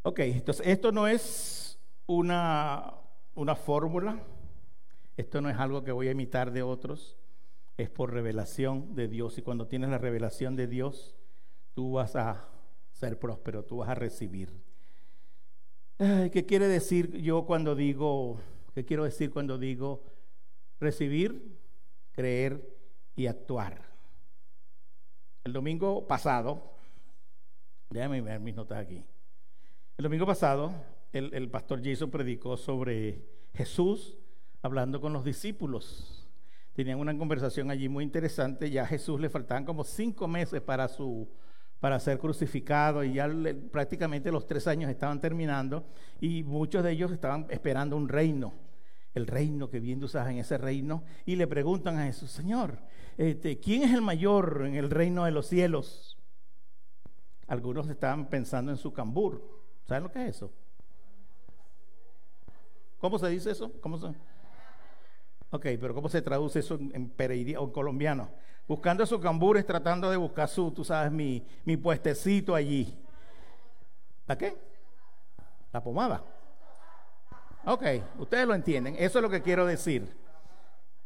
Ok, 0.00 0.20
entonces 0.20 0.66
esto 0.66 0.90
no 0.90 1.06
es 1.06 1.78
una, 2.06 2.94
una 3.34 3.54
fórmula, 3.54 4.24
esto 5.18 5.42
no 5.42 5.50
es 5.50 5.58
algo 5.58 5.84
que 5.84 5.92
voy 5.92 6.08
a 6.08 6.12
imitar 6.12 6.50
de 6.50 6.62
otros, 6.62 7.18
es 7.76 7.90
por 7.90 8.10
revelación 8.10 8.94
de 8.94 9.06
Dios. 9.06 9.36
Y 9.36 9.42
cuando 9.42 9.66
tienes 9.66 9.90
la 9.90 9.98
revelación 9.98 10.56
de 10.56 10.66
Dios, 10.66 11.14
tú 11.74 11.92
vas 11.92 12.16
a 12.16 12.48
ser 12.90 13.18
próspero, 13.18 13.66
tú 13.66 13.76
vas 13.76 13.90
a 13.90 13.94
recibir. 13.94 14.50
¿Qué 15.98 16.46
quiere 16.48 16.68
decir 16.68 17.18
yo 17.18 17.44
cuando 17.44 17.74
digo, 17.74 18.40
qué 18.72 18.84
quiero 18.84 19.04
decir 19.04 19.30
cuando 19.30 19.58
digo 19.58 20.02
recibir, 20.78 21.58
creer 22.12 22.78
y 23.16 23.26
actuar? 23.26 23.90
El 25.44 25.52
domingo 25.52 26.06
pasado, 26.06 26.76
déjame 27.88 28.20
ver 28.20 28.40
mis 28.40 28.54
notas 28.54 28.78
aquí. 28.78 29.04
El 29.96 30.02
domingo 30.02 30.26
pasado, 30.26 30.72
el, 31.12 31.32
el 31.34 31.50
pastor 31.50 31.80
Jason 31.82 32.10
predicó 32.10 32.56
sobre 32.56 33.24
Jesús 33.54 34.16
hablando 34.62 35.00
con 35.00 35.12
los 35.12 35.24
discípulos. 35.24 36.28
Tenían 36.72 36.98
una 36.98 37.16
conversación 37.16 37.70
allí 37.70 37.88
muy 37.88 38.04
interesante. 38.04 38.70
Ya 38.70 38.82
a 38.82 38.86
Jesús 38.86 39.20
le 39.20 39.28
faltaban 39.28 39.64
como 39.64 39.84
cinco 39.84 40.28
meses 40.28 40.60
para 40.60 40.88
su 40.88 41.28
para 41.80 41.98
ser 41.98 42.18
crucificado 42.18 43.02
y 43.02 43.14
ya 43.14 43.28
prácticamente 43.72 44.30
los 44.30 44.46
tres 44.46 44.66
años 44.66 44.90
estaban 44.90 45.18
terminando 45.18 45.86
y 46.20 46.44
muchos 46.44 46.84
de 46.84 46.92
ellos 46.92 47.10
estaban 47.10 47.46
esperando 47.48 47.96
un 47.96 48.08
reino, 48.08 48.52
el 49.14 49.26
reino 49.26 49.70
que 49.70 49.80
bien 49.80 49.98
tú 49.98 50.10
en 50.14 50.38
ese 50.38 50.58
reino 50.58 51.02
y 51.24 51.36
le 51.36 51.46
preguntan 51.46 51.98
a 51.98 52.04
Jesús, 52.04 52.30
Señor, 52.30 52.78
este, 53.16 53.58
¿quién 53.58 53.82
es 53.82 53.94
el 53.94 54.02
mayor 54.02 54.64
en 54.66 54.74
el 54.74 54.90
reino 54.90 55.24
de 55.24 55.30
los 55.30 55.46
cielos? 55.46 56.18
Algunos 57.46 57.88
estaban 57.88 58.28
pensando 58.28 58.70
en 58.70 58.76
su 58.76 58.92
cambur, 58.92 59.42
¿saben 59.86 60.04
lo 60.04 60.12
que 60.12 60.22
es 60.22 60.36
eso? 60.36 60.52
¿Cómo 62.98 63.18
se 63.18 63.28
dice 63.28 63.50
eso? 63.50 63.72
¿Cómo 63.80 63.96
se... 63.96 64.08
Ok, 65.52 65.64
pero 65.80 65.94
¿cómo 65.94 66.10
se 66.10 66.20
traduce 66.20 66.58
eso 66.58 66.78
en 66.78 67.08
pereiría 67.08 67.58
o 67.58 67.64
en 67.64 67.72
colombiano? 67.72 68.30
Buscando 68.70 69.04
sus 69.04 69.20
cambures, 69.20 69.66
tratando 69.66 70.08
de 70.12 70.16
buscar 70.16 70.48
su, 70.48 70.70
tú 70.70 70.84
sabes, 70.84 71.10
mi, 71.10 71.44
mi 71.64 71.76
puestecito 71.76 72.54
allí. 72.54 72.96
¿La 74.28 74.38
qué? 74.38 74.56
La 75.72 75.82
pomada. 75.82 76.22
Ok, 77.64 77.82
ustedes 78.20 78.46
lo 78.46 78.54
entienden. 78.54 78.94
Eso 78.96 79.18
es 79.18 79.22
lo 79.22 79.28
que 79.28 79.42
quiero 79.42 79.66
decir. 79.66 80.16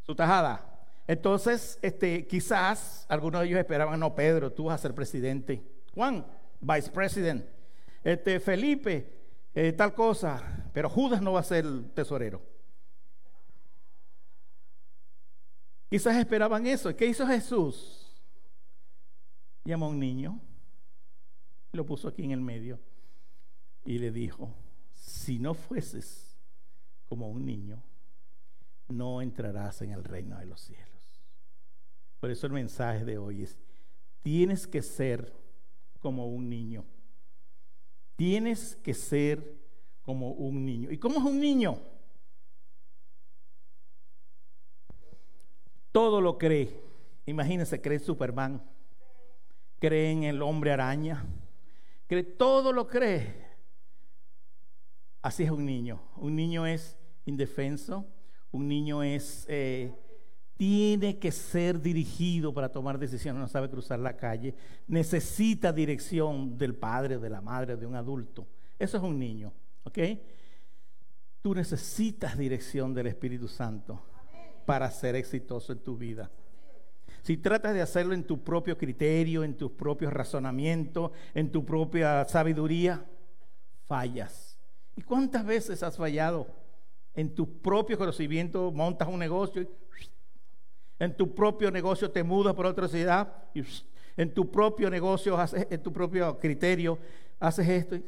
Su 0.03 0.15
tajada. 0.15 0.63
Entonces, 1.07 1.79
este, 1.81 2.27
quizás 2.27 3.07
algunos 3.09 3.41
de 3.41 3.47
ellos 3.47 3.59
esperaban, 3.59 3.99
no, 3.99 4.15
Pedro, 4.15 4.53
tú 4.53 4.65
vas 4.65 4.75
a 4.75 4.83
ser 4.83 4.95
presidente. 4.95 5.63
Juan, 5.95 6.27
vice 6.61 6.91
president. 6.91 7.47
Este, 8.03 8.41
Felipe, 8.41 9.11
eh, 9.55 9.73
tal 9.73 9.95
cosa. 9.95 10.69
Pero 10.75 10.91
Judas 10.91 11.23
no 11.23 11.33
va 11.33 11.41
a 11.41 11.45
ser 11.45 11.65
tesorero. 11.95 12.43
Quizás 15.89 16.17
esperaban 16.17 16.67
eso. 16.67 16.95
¿Qué 16.97 17.07
hizo 17.07 17.27
Jesús? 17.27 18.13
Llamó 19.65 19.87
a 19.87 19.91
un 19.91 20.01
niño, 20.01 20.41
lo 21.73 21.87
puso 21.87 22.09
aquí 22.09 22.25
en 22.25 22.33
el 22.33 22.41
medio 22.41 22.79
y 23.85 23.99
le 23.99 24.11
dijo, 24.11 24.55
si 24.93 25.39
no 25.39 25.55
fueses 25.55 26.37
como 27.07 27.31
un 27.31 27.45
niño, 27.47 27.83
no 28.89 29.23
entrarás 29.23 29.81
en 29.83 29.93
el 29.93 30.05
reino 30.05 30.39
de 30.39 30.47
los 30.47 30.61
cielos. 30.61 31.23
Por 32.21 32.31
eso 32.31 32.47
el 32.47 32.53
mensaje 32.53 33.05
de 33.05 33.19
hoy 33.19 33.43
es, 33.43 33.59
tienes 34.23 34.67
que 34.67 34.83
ser 34.83 35.33
como 36.01 36.29
un 36.29 36.49
niño. 36.49 36.85
Tienes 38.17 38.77
que 38.77 38.95
ser 38.95 39.59
como 40.03 40.33
un 40.33 40.65
niño. 40.65 40.91
¿Y 40.91 40.99
cómo 40.99 41.19
es 41.19 41.25
un 41.25 41.41
niño? 41.41 41.79
Todo 45.95 46.21
lo 46.21 46.39
cree. 46.39 46.83
Imagínense, 47.25 47.81
cree 47.81 47.99
en 47.99 48.05
Superman, 48.05 48.61
cree 49.79 50.11
en 50.11 50.25
el 50.25 50.43
hombre 50.43 50.73
araña, 50.73 51.25
cree, 52.09 52.25
todo 52.25 52.73
lo 52.73 52.89
cree. 52.89 53.33
Así 55.23 55.45
es 55.45 55.53
un 55.53 55.65
niño. 55.65 56.03
Un 56.17 56.35
niño 56.35 56.67
es 56.67 56.99
indefenso, 57.27 58.05
un 58.51 58.67
niño 58.67 59.05
es, 59.05 59.47
eh, 59.49 59.95
tiene 60.57 61.21
que 61.21 61.31
ser 61.31 61.81
dirigido 61.81 62.53
para 62.53 62.73
tomar 62.73 62.99
decisiones, 62.99 63.41
no 63.41 63.47
sabe 63.47 63.71
cruzar 63.71 64.01
la 64.01 64.17
calle, 64.17 64.57
necesita 64.89 65.73
dirección 65.73 66.59
del 66.59 66.75
padre, 66.75 67.19
de 67.19 67.31
la 67.31 67.41
madre, 67.41 67.77
de 67.77 67.87
un 67.87 67.95
adulto. 67.95 68.49
Eso 68.81 68.97
es 68.97 69.03
un 69.05 69.17
niño, 69.17 69.53
¿ok? 69.85 69.99
Tú 71.41 71.55
necesitas 71.55 72.37
dirección 72.37 72.93
del 72.93 73.07
Espíritu 73.07 73.47
Santo 73.47 74.03
para 74.67 74.91
ser 74.91 75.17
exitoso 75.17 75.73
en 75.73 75.79
tu 75.81 75.97
vida. 75.97 76.31
Si 77.23 77.39
tratas 77.39 77.73
de 77.75 77.81
hacerlo 77.81 78.13
en 78.13 78.25
tu 78.25 78.45
propio 78.45 78.77
criterio, 78.77 79.45
en 79.45 79.57
tus 79.57 79.71
propios 79.73 80.13
razonamientos, 80.13 81.11
en 81.35 81.51
tu 81.51 81.65
propia 81.65 82.25
sabiduría, 82.27 83.05
fallas. 83.87 84.59
¿Y 84.95 85.03
cuántas 85.03 85.45
veces 85.45 85.83
has 85.83 85.97
fallado? 85.97 86.47
En 87.15 87.35
tu 87.35 87.61
propio 87.63 87.97
conocimiento 87.97 88.71
montas 88.73 89.09
un 89.09 89.19
negocio 89.19 89.63
y 89.63 89.69
en 90.99 91.17
tu 91.17 91.35
propio 91.35 91.71
negocio 91.71 92.11
te 92.11 92.23
mudas 92.23 92.55
por 92.55 92.67
otra 92.67 92.89
ciudad 92.89 93.33
en 94.17 94.33
tu 94.33 94.51
propio 94.51 94.91
negocio, 94.91 95.37
en 95.71 95.83
tu 95.83 95.93
propio 95.93 96.39
criterio, 96.39 96.99
haces 97.41 97.69
esto. 97.69 97.99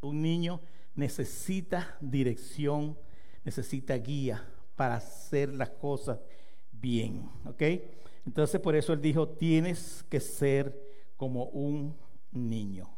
Un 0.00 0.22
niño 0.22 0.60
necesita 0.94 1.96
dirección, 2.00 2.96
necesita 3.44 3.94
guía 3.96 4.44
para 4.80 4.94
hacer 4.94 5.52
las 5.52 5.68
cosas 5.68 6.18
bien. 6.72 7.28
¿Ok? 7.44 7.62
Entonces 8.24 8.58
por 8.62 8.74
eso 8.74 8.94
él 8.94 9.02
dijo, 9.02 9.28
tienes 9.28 10.06
que 10.08 10.20
ser 10.20 10.74
como 11.18 11.50
un 11.50 11.94
niño. 12.32 12.88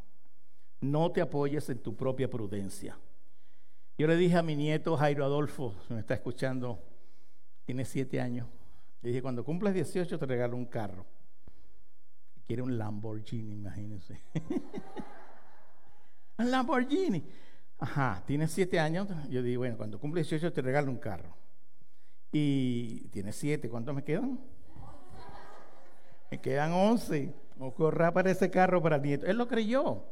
No 0.80 1.10
te 1.10 1.20
apoyes 1.20 1.68
en 1.70 1.80
tu 1.80 1.96
propia 1.96 2.30
prudencia. 2.30 2.96
Yo 3.98 4.06
le 4.06 4.14
dije 4.14 4.36
a 4.36 4.44
mi 4.44 4.54
nieto 4.54 4.96
Jairo 4.96 5.24
Adolfo, 5.24 5.74
me 5.88 5.98
está 5.98 6.14
escuchando, 6.14 6.78
tiene 7.64 7.84
siete 7.84 8.20
años. 8.20 8.46
Le 9.00 9.08
dije, 9.08 9.20
cuando 9.20 9.44
cumples 9.44 9.74
18 9.74 10.20
te 10.20 10.26
regalo 10.26 10.56
un 10.56 10.66
carro. 10.66 11.04
Quiere 12.46 12.62
un 12.62 12.78
Lamborghini, 12.78 13.56
imagínense. 13.56 14.22
un 16.38 16.48
Lamborghini. 16.48 17.24
Ajá, 17.80 18.22
tiene 18.24 18.46
siete 18.46 18.78
años. 18.78 19.08
Yo 19.28 19.42
dije, 19.42 19.56
bueno, 19.56 19.76
cuando 19.76 19.98
cumples 19.98 20.30
18 20.30 20.52
te 20.52 20.62
regalo 20.62 20.88
un 20.88 20.98
carro. 20.98 21.41
Y 22.32 23.08
tiene 23.08 23.30
siete, 23.32 23.68
¿cuántos 23.68 23.94
me 23.94 24.02
quedan? 24.02 24.40
Me 26.30 26.40
quedan 26.40 26.72
once. 26.72 27.34
O 27.58 27.72
para 27.72 28.30
ese 28.30 28.50
carro 28.50 28.82
para 28.82 28.96
el 28.96 29.02
nieto. 29.02 29.26
Él 29.26 29.36
lo 29.36 29.46
creyó. 29.46 30.02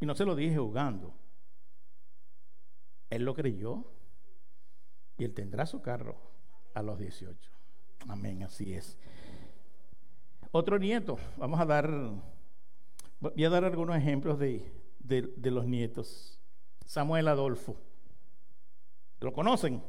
Y 0.00 0.06
no 0.06 0.14
se 0.14 0.24
lo 0.24 0.34
dije 0.34 0.56
jugando. 0.56 1.14
Él 3.10 3.24
lo 3.24 3.34
creyó. 3.34 3.84
Y 5.18 5.24
él 5.24 5.34
tendrá 5.34 5.66
su 5.66 5.82
carro 5.82 6.16
a 6.74 6.82
los 6.82 6.98
18. 6.98 7.50
Amén, 8.08 8.42
así 8.42 8.72
es. 8.72 8.96
Otro 10.50 10.78
nieto. 10.78 11.18
Vamos 11.36 11.60
a 11.60 11.66
dar, 11.66 11.90
voy 13.20 13.44
a 13.44 13.50
dar 13.50 13.64
algunos 13.64 13.96
ejemplos 13.96 14.38
de, 14.38 14.72
de 15.00 15.50
los 15.50 15.66
nietos. 15.66 16.40
Samuel 16.86 17.28
Adolfo. 17.28 17.76
¿Lo 19.20 19.32
conocen? 19.34 19.82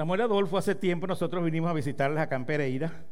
Samuel 0.00 0.20
Adolfo, 0.20 0.56
hace 0.56 0.76
tiempo 0.76 1.08
nosotros 1.08 1.44
vinimos 1.44 1.68
a 1.68 1.74
visitarles 1.74 2.20
a 2.20 2.28
Campereira 2.28 3.04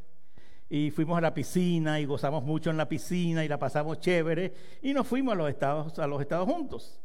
y 0.70 0.92
fuimos 0.92 1.18
a 1.18 1.20
la 1.20 1.34
piscina 1.34 1.98
y 1.98 2.04
gozamos 2.04 2.44
mucho 2.44 2.70
en 2.70 2.76
la 2.76 2.88
piscina 2.88 3.44
y 3.44 3.48
la 3.48 3.58
pasamos 3.58 3.98
chévere 3.98 4.54
y 4.82 4.94
nos 4.94 5.04
fuimos 5.04 5.32
a 5.32 5.36
los 5.36 5.50
estados, 5.50 5.98
a 5.98 6.06
los 6.06 6.20
estados 6.20 6.48
juntos. 6.48 7.00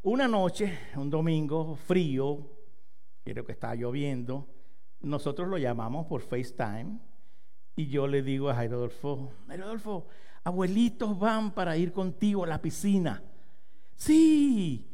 Una 0.00 0.26
noche, 0.26 0.78
un 0.96 1.10
domingo 1.10 1.76
frío, 1.76 2.38
creo 3.22 3.44
que 3.44 3.52
estaba 3.52 3.74
lloviendo, 3.74 4.48
nosotros 5.00 5.46
lo 5.46 5.58
llamamos 5.58 6.06
por 6.06 6.22
FaceTime 6.22 6.98
y 7.76 7.88
yo 7.88 8.06
le 8.06 8.22
digo 8.22 8.48
a 8.48 8.54
Jairo 8.54 8.76
Adolfo, 8.76 9.34
Jairo 9.46 9.64
Adolfo, 9.64 10.06
abuelitos 10.42 11.18
van 11.18 11.50
para 11.50 11.76
ir 11.76 11.92
contigo 11.92 12.44
a 12.44 12.46
la 12.46 12.62
piscina. 12.62 13.22
Sí, 13.94 14.88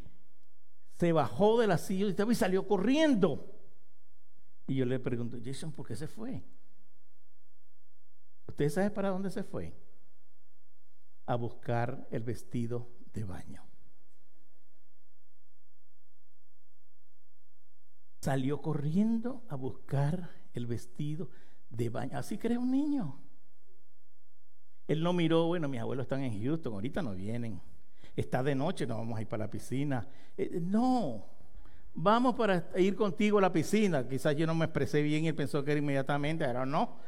se 0.99 1.13
bajó 1.13 1.61
de 1.61 1.69
la 1.69 1.79
silla 1.79 2.13
y 2.29 2.35
salió 2.35 2.67
corriendo. 2.67 3.54
Y 4.67 4.77
yo 4.77 4.87
le 4.87 4.99
pregunto, 4.99 5.39
Jason, 5.43 5.73
¿por 5.73 5.87
qué 5.87 5.95
se 5.95 6.09
fue? 6.09 6.43
¿Usted 8.49 8.71
sabe 8.71 8.91
para 8.91 9.11
dónde 9.11 9.31
se 9.31 9.43
fue? 9.43 9.75
A 11.27 11.35
buscar 11.35 12.07
el 12.11 12.23
vestido 12.23 12.89
de 13.13 13.25
baño. 13.25 13.63
Salió 18.21 18.63
corriendo 18.63 19.45
a 19.49 19.57
buscar 19.57 20.31
el 20.55 20.67
vestido 20.67 21.29
de 21.69 21.91
baño. 21.91 22.17
Así 22.17 22.39
cree 22.39 22.57
un 22.57 22.71
niño. 22.71 23.21
Él 24.87 25.03
no 25.03 25.13
miró, 25.13 25.47
bueno, 25.47 25.69
mis 25.69 25.81
abuelos 25.81 26.05
están 26.05 26.23
en 26.23 26.43
Houston, 26.43 26.75
ahorita 26.75 27.03
no 27.03 27.15
vienen. 27.15 27.61
Está 28.17 28.43
de 28.43 28.55
noche, 28.55 28.87
no 28.87 28.97
vamos 28.97 29.19
a 29.19 29.23
ir 29.23 29.29
para 29.29 29.45
la 29.45 29.51
piscina. 29.51 30.07
Eh, 30.37 30.59
no, 30.61 31.27
vamos 31.95 32.35
para 32.35 32.69
ir 32.77 32.97
contigo 32.97 33.39
a 33.39 33.43
la 33.43 33.53
piscina. 33.53 34.07
Quizás 34.07 34.37
yo 34.37 34.47
no 34.47 34.55
me 34.55 34.67
expresé 34.67 35.03
bien 35.03 35.25
y 35.25 35.29
él 35.29 35.35
pensó 35.35 35.65
que 35.65 35.73
era 35.73 35.79
inmediatamente, 35.79 36.45
pero 36.45 36.67
no. 36.67 36.99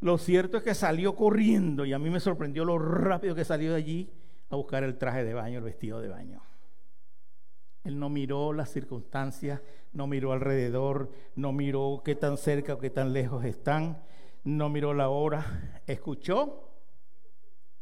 Lo 0.00 0.18
cierto 0.18 0.56
es 0.56 0.62
que 0.62 0.74
salió 0.74 1.14
corriendo 1.14 1.84
y 1.84 1.92
a 1.92 1.98
mí 1.98 2.10
me 2.10 2.20
sorprendió 2.20 2.64
lo 2.64 2.78
rápido 2.78 3.34
que 3.34 3.44
salió 3.44 3.70
de 3.70 3.76
allí 3.76 4.10
a 4.48 4.56
buscar 4.56 4.82
el 4.82 4.96
traje 4.96 5.24
de 5.24 5.34
baño, 5.34 5.58
el 5.58 5.64
vestido 5.64 6.00
de 6.00 6.08
baño. 6.08 6.42
Él 7.84 7.98
no 7.98 8.08
miró 8.08 8.52
las 8.52 8.70
circunstancias, 8.70 9.60
no 9.92 10.06
miró 10.06 10.32
alrededor, 10.32 11.10
no 11.34 11.52
miró 11.52 12.02
qué 12.04 12.14
tan 12.14 12.36
cerca 12.36 12.74
o 12.74 12.78
qué 12.78 12.90
tan 12.90 13.12
lejos 13.12 13.44
están, 13.44 14.02
no 14.44 14.68
miró 14.68 14.94
la 14.94 15.08
hora, 15.08 15.82
escuchó, 15.86 16.70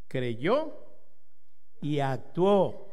creyó 0.09 0.75
y 1.81 2.01
actuó. 2.01 2.88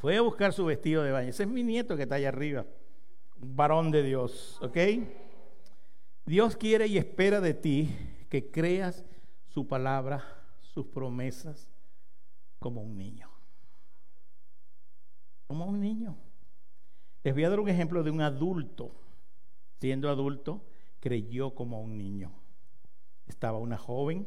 Fue 0.00 0.16
a 0.16 0.22
buscar 0.22 0.54
su 0.54 0.64
vestido 0.64 1.02
de 1.02 1.12
baño. 1.12 1.28
Ese 1.28 1.42
es 1.42 1.48
mi 1.48 1.62
nieto 1.62 1.94
que 1.94 2.04
está 2.04 2.14
allá 2.14 2.30
arriba. 2.30 2.64
Un 3.38 3.54
varón 3.54 3.90
de 3.90 4.02
Dios, 4.02 4.58
¿ok? 4.62 4.78
Dios 6.24 6.56
quiere 6.56 6.86
y 6.86 6.96
espera 6.96 7.42
de 7.42 7.52
ti 7.52 7.94
que 8.30 8.50
creas 8.50 9.04
su 9.48 9.68
palabra, 9.68 10.24
sus 10.62 10.86
promesas, 10.86 11.70
como 12.58 12.82
un 12.82 12.96
niño. 12.96 13.28
Como 15.46 15.66
un 15.66 15.78
niño. 15.78 16.16
Les 17.22 17.34
voy 17.34 17.44
a 17.44 17.50
dar 17.50 17.60
un 17.60 17.68
ejemplo 17.68 18.02
de 18.02 18.10
un 18.10 18.22
adulto. 18.22 18.94
Siendo 19.80 20.08
adulto, 20.08 20.64
creyó 20.98 21.54
como 21.54 21.82
un 21.82 21.98
niño. 21.98 22.32
Estaba 23.26 23.58
una 23.58 23.76
joven, 23.76 24.26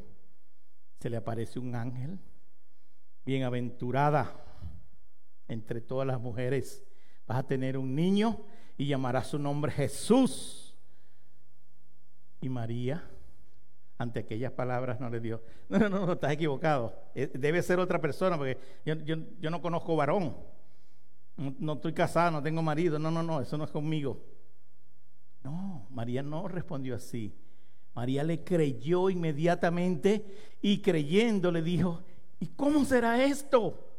se 1.00 1.10
le 1.10 1.18
aparece 1.18 1.58
un 1.58 1.74
ángel, 1.74 2.20
bienaventurada 3.26 4.53
entre 5.54 5.82
todas 5.82 6.06
las 6.06 6.20
mujeres. 6.20 6.84
Vas 7.26 7.40
a 7.40 7.44
tener 7.44 7.78
un 7.78 7.96
niño 7.96 8.42
y 8.78 8.88
llamará 8.88 9.24
su 9.24 9.40
nombre 9.40 9.72
Jesús. 9.72 10.76
Y 12.42 12.50
María, 12.50 13.08
ante 13.98 14.20
aquellas 14.20 14.52
palabras, 14.52 15.00
no 15.00 15.10
le 15.10 15.20
dio, 15.22 15.42
no, 15.70 15.80
no, 15.80 16.06
no, 16.06 16.14
estás 16.14 16.34
equivocado. 16.34 16.94
Eh, 17.16 17.32
debe 17.34 17.62
ser 17.62 17.80
otra 17.80 18.02
persona, 18.02 18.38
porque 18.38 18.58
yo, 18.86 18.96
yo, 18.96 19.50
no 19.50 19.62
conozco 19.62 19.96
varón. 19.96 20.36
No, 21.38 21.56
no 21.60 21.74
estoy 21.74 21.94
casada, 21.94 22.30
no 22.30 22.44
tengo 22.44 22.62
marido. 22.62 23.00
No, 23.00 23.10
no, 23.10 23.24
no, 23.24 23.40
eso 23.40 23.58
no 23.58 23.64
es 23.64 23.72
conmigo. 23.72 24.22
No, 25.44 25.88
María 25.90 26.22
no 26.22 26.48
respondió 26.48 26.96
así. 26.96 27.34
María 27.96 28.24
le 28.24 28.44
creyó 28.44 29.10
inmediatamente 29.10 30.26
y 30.62 30.82
creyendo 30.82 31.52
le 31.52 31.62
dijo, 31.62 32.02
¿y 32.40 32.48
cómo 32.48 32.86
será 32.86 33.24
esto? 33.24 33.93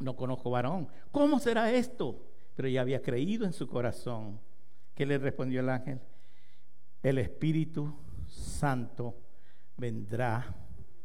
No 0.00 0.16
conozco 0.16 0.50
varón. 0.50 0.88
¿Cómo 1.12 1.38
será 1.38 1.70
esto? 1.72 2.26
Pero 2.56 2.68
ella 2.68 2.80
había 2.80 3.02
creído 3.02 3.44
en 3.46 3.52
su 3.52 3.68
corazón. 3.68 4.40
¿Qué 4.94 5.06
le 5.06 5.18
respondió 5.18 5.60
el 5.60 5.68
ángel? 5.68 6.00
El 7.02 7.18
Espíritu 7.18 7.94
Santo 8.26 9.16
vendrá 9.76 10.54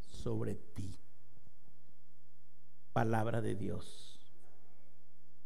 sobre 0.00 0.56
ti. 0.56 0.98
Palabra 2.92 3.40
de 3.40 3.54
Dios. 3.54 4.18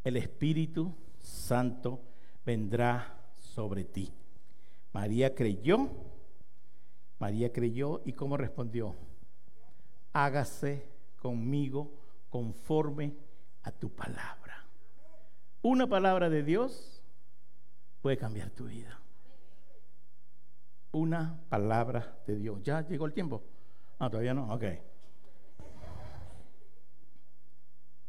El 0.02 0.16
Espíritu 0.16 0.94
Santo 1.18 2.00
vendrá 2.44 3.20
sobre 3.38 3.84
ti. 3.84 4.12
María 4.92 5.34
creyó. 5.34 5.90
María 7.18 7.52
creyó 7.52 8.00
y 8.04 8.12
cómo 8.12 8.36
respondió. 8.36 8.96
Hágase 10.12 10.88
conmigo 11.20 11.92
conforme 12.30 13.14
a 13.62 13.70
tu 13.70 13.90
palabra. 13.90 14.66
Una 15.62 15.86
palabra 15.86 16.30
de 16.30 16.42
Dios 16.42 17.02
puede 18.00 18.16
cambiar 18.16 18.50
tu 18.50 18.66
vida. 18.66 18.98
Una 20.92 21.40
palabra 21.48 22.16
de 22.26 22.36
Dios. 22.36 22.62
¿Ya 22.62 22.86
llegó 22.86 23.06
el 23.06 23.12
tiempo? 23.12 23.42
Ah, 23.98 24.08
todavía 24.08 24.34
no. 24.34 24.52
Ok. 24.52 24.64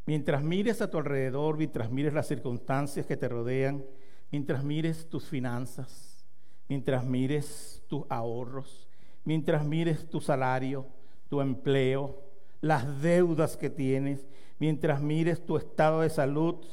Mientras 0.06 0.42
mires 0.44 0.82
a 0.82 0.90
tu 0.90 0.98
alrededor, 0.98 1.58
mientras 1.58 1.92
mires 1.92 2.14
las 2.14 2.28
circunstancias 2.28 3.06
que 3.06 3.18
te 3.18 3.28
rodean, 3.28 3.86
mientras 4.32 4.64
mires 4.64 5.08
tus 5.10 5.26
finanzas, 5.26 6.26
mientras 6.68 7.06
mires 7.06 7.84
tus 7.88 8.04
ahorros, 8.10 8.90
mientras 9.26 9.66
mires 9.66 10.10
tu 10.10 10.20
salario, 10.20 10.88
tu 11.30 11.42
empleo, 11.42 12.24
las 12.62 13.02
deudas 13.02 13.58
que 13.58 13.70
tienes, 13.70 14.28
mientras 14.62 15.02
mires 15.02 15.44
tu 15.44 15.58
estado 15.58 16.02
de 16.02 16.10
salud, 16.12 16.64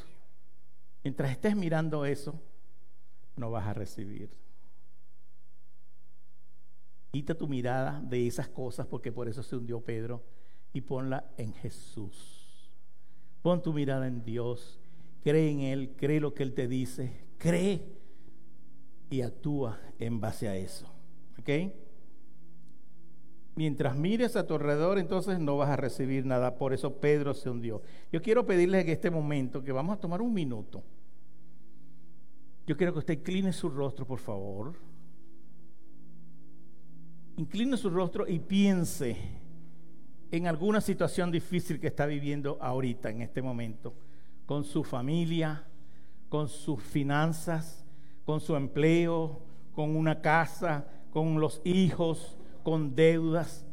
mientras 1.03 1.31
estés 1.31 1.57
mirando 1.57 2.05
eso, 2.05 2.39
no 3.35 3.51
vas 3.51 3.67
a 3.67 3.73
recibir. 3.73 4.29
Quita 7.11 7.35
tu 7.35 7.49
mirada 7.49 7.99
de 8.03 8.27
esas 8.27 8.47
cosas 8.47 8.87
porque 8.87 9.11
por 9.11 9.27
eso 9.27 9.43
se 9.43 9.57
hundió 9.57 9.81
Pedro 9.81 10.23
y 10.75 10.83
ponla 10.83 11.31
en 11.39 11.55
Jesús. 11.55 12.71
Pon 13.41 13.63
tu 13.63 13.73
mirada 13.73 14.07
en 14.07 14.23
Dios, 14.23 14.79
cree 15.23 15.51
en 15.51 15.61
Él, 15.61 15.95
cree 15.97 16.21
lo 16.21 16.35
que 16.35 16.43
Él 16.43 16.53
te 16.53 16.69
dice, 16.69 17.25
cree 17.39 17.81
y 19.09 19.23
actúa 19.23 19.81
en 19.99 20.21
base 20.21 20.47
a 20.47 20.57
eso. 20.57 20.93
¿Ok? 21.39 21.49
Mientras 23.59 23.97
mires 23.97 24.37
a 24.37 24.47
tu 24.47 24.55
alrededor, 24.55 25.01
entonces 25.01 25.41
no 25.41 25.57
vas 25.57 25.69
a 25.69 25.77
recibir 25.77 26.25
nada. 26.25 26.55
Por 26.55 26.73
eso 26.73 27.01
Pedro 27.01 27.35
se 27.35 27.51
hundió. 27.51 27.83
Yo 28.13 28.23
quiero 28.23 28.47
pedirles 28.47 28.85
en 28.85 28.91
este 28.91 29.11
momento 29.11 29.65
que 29.65 29.73
vamos 29.73 29.97
a 29.97 30.01
tomar 30.01 30.23
un 30.23 30.33
minuto. 30.33 30.85
Yo 32.69 32.77
quiero 32.77 32.93
que 32.93 33.01
usted 33.01 33.15
incline 33.15 33.53
su 33.53 33.69
rostro, 33.69 34.07
por 34.07 34.21
favor. 34.21 34.75
Incline 37.37 37.77
su 37.77 37.91
rostro 37.91 38.29
y 38.29 38.39
piense 38.39 39.17
en 40.31 40.47
alguna 40.47 40.81
situación 40.81 41.33
difícil 41.33 41.81
que 41.81 41.89
está 41.89 42.07
viviendo 42.07 42.59
ahorita, 42.61 43.11
en 43.11 43.23
este 43.23 43.43
momento, 43.43 43.93
con 44.47 44.63
su 44.63 44.85
familia, 44.85 45.65
con 46.29 46.49
sus 46.49 46.81
finanzas, 46.81 47.85
con 48.25 48.39
su 48.39 48.55
empleo, 48.55 49.43
con 49.73 49.97
una 49.97 50.21
casa, 50.21 50.87
con 51.11 51.41
los 51.41 51.61
hijos, 51.65 52.38
con 52.69 52.95
deudas, 52.95 53.65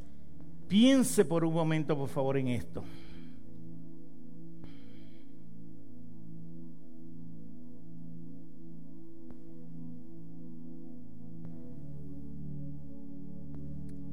piense 0.69 1.25
por 1.25 1.43
un 1.43 1.53
momento, 1.53 1.97
por 1.97 2.07
favor, 2.07 2.37
en 2.37 2.47
esto. 2.47 2.81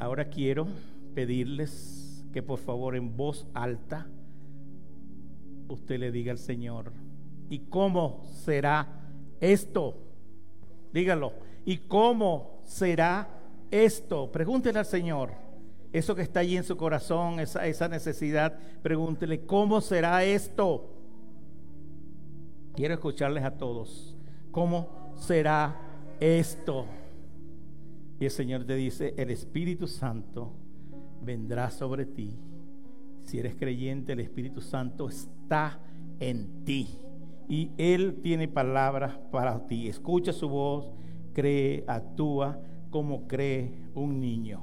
Ahora 0.00 0.28
quiero 0.30 0.66
pedirles 1.14 2.26
que 2.32 2.42
por 2.42 2.58
favor 2.58 2.96
en 2.96 3.16
voz 3.16 3.46
alta 3.54 4.08
usted 5.68 6.00
le 6.00 6.10
diga 6.10 6.32
al 6.32 6.38
Señor, 6.38 6.92
¿y 7.48 7.60
cómo 7.60 8.24
será 8.32 8.88
esto? 9.40 9.96
Dígalo, 10.92 11.34
¿y 11.64 11.76
cómo 11.76 12.62
será 12.64 13.41
esto? 13.72 14.30
Pregúntele 14.30 14.78
al 14.78 14.86
Señor. 14.86 15.30
Eso 15.92 16.14
que 16.14 16.22
está 16.22 16.40
allí 16.40 16.56
en 16.56 16.64
su 16.64 16.76
corazón, 16.76 17.40
esa, 17.40 17.66
esa 17.66 17.88
necesidad, 17.88 18.58
pregúntele, 18.82 19.44
¿cómo 19.44 19.80
será 19.80 20.24
esto? 20.24 20.88
Quiero 22.74 22.94
escucharles 22.94 23.44
a 23.44 23.56
todos. 23.56 24.16
¿Cómo 24.50 25.12
será 25.16 25.76
esto? 26.20 26.86
Y 28.20 28.24
el 28.24 28.30
Señor 28.30 28.64
te 28.64 28.74
dice, 28.74 29.14
el 29.16 29.30
Espíritu 29.30 29.86
Santo 29.86 30.52
vendrá 31.22 31.70
sobre 31.70 32.06
ti. 32.06 32.38
Si 33.24 33.38
eres 33.38 33.54
creyente, 33.56 34.12
el 34.12 34.20
Espíritu 34.20 34.60
Santo 34.60 35.08
está 35.08 35.78
en 36.20 36.64
ti. 36.64 36.88
Y 37.48 37.70
Él 37.76 38.20
tiene 38.22 38.48
palabras 38.48 39.18
para 39.30 39.66
ti. 39.66 39.88
Escucha 39.88 40.32
su 40.32 40.48
voz, 40.48 40.90
cree, 41.34 41.84
actúa 41.86 42.58
como 42.93 43.26
cree 43.26 43.72
un 43.95 44.20
niño. 44.20 44.62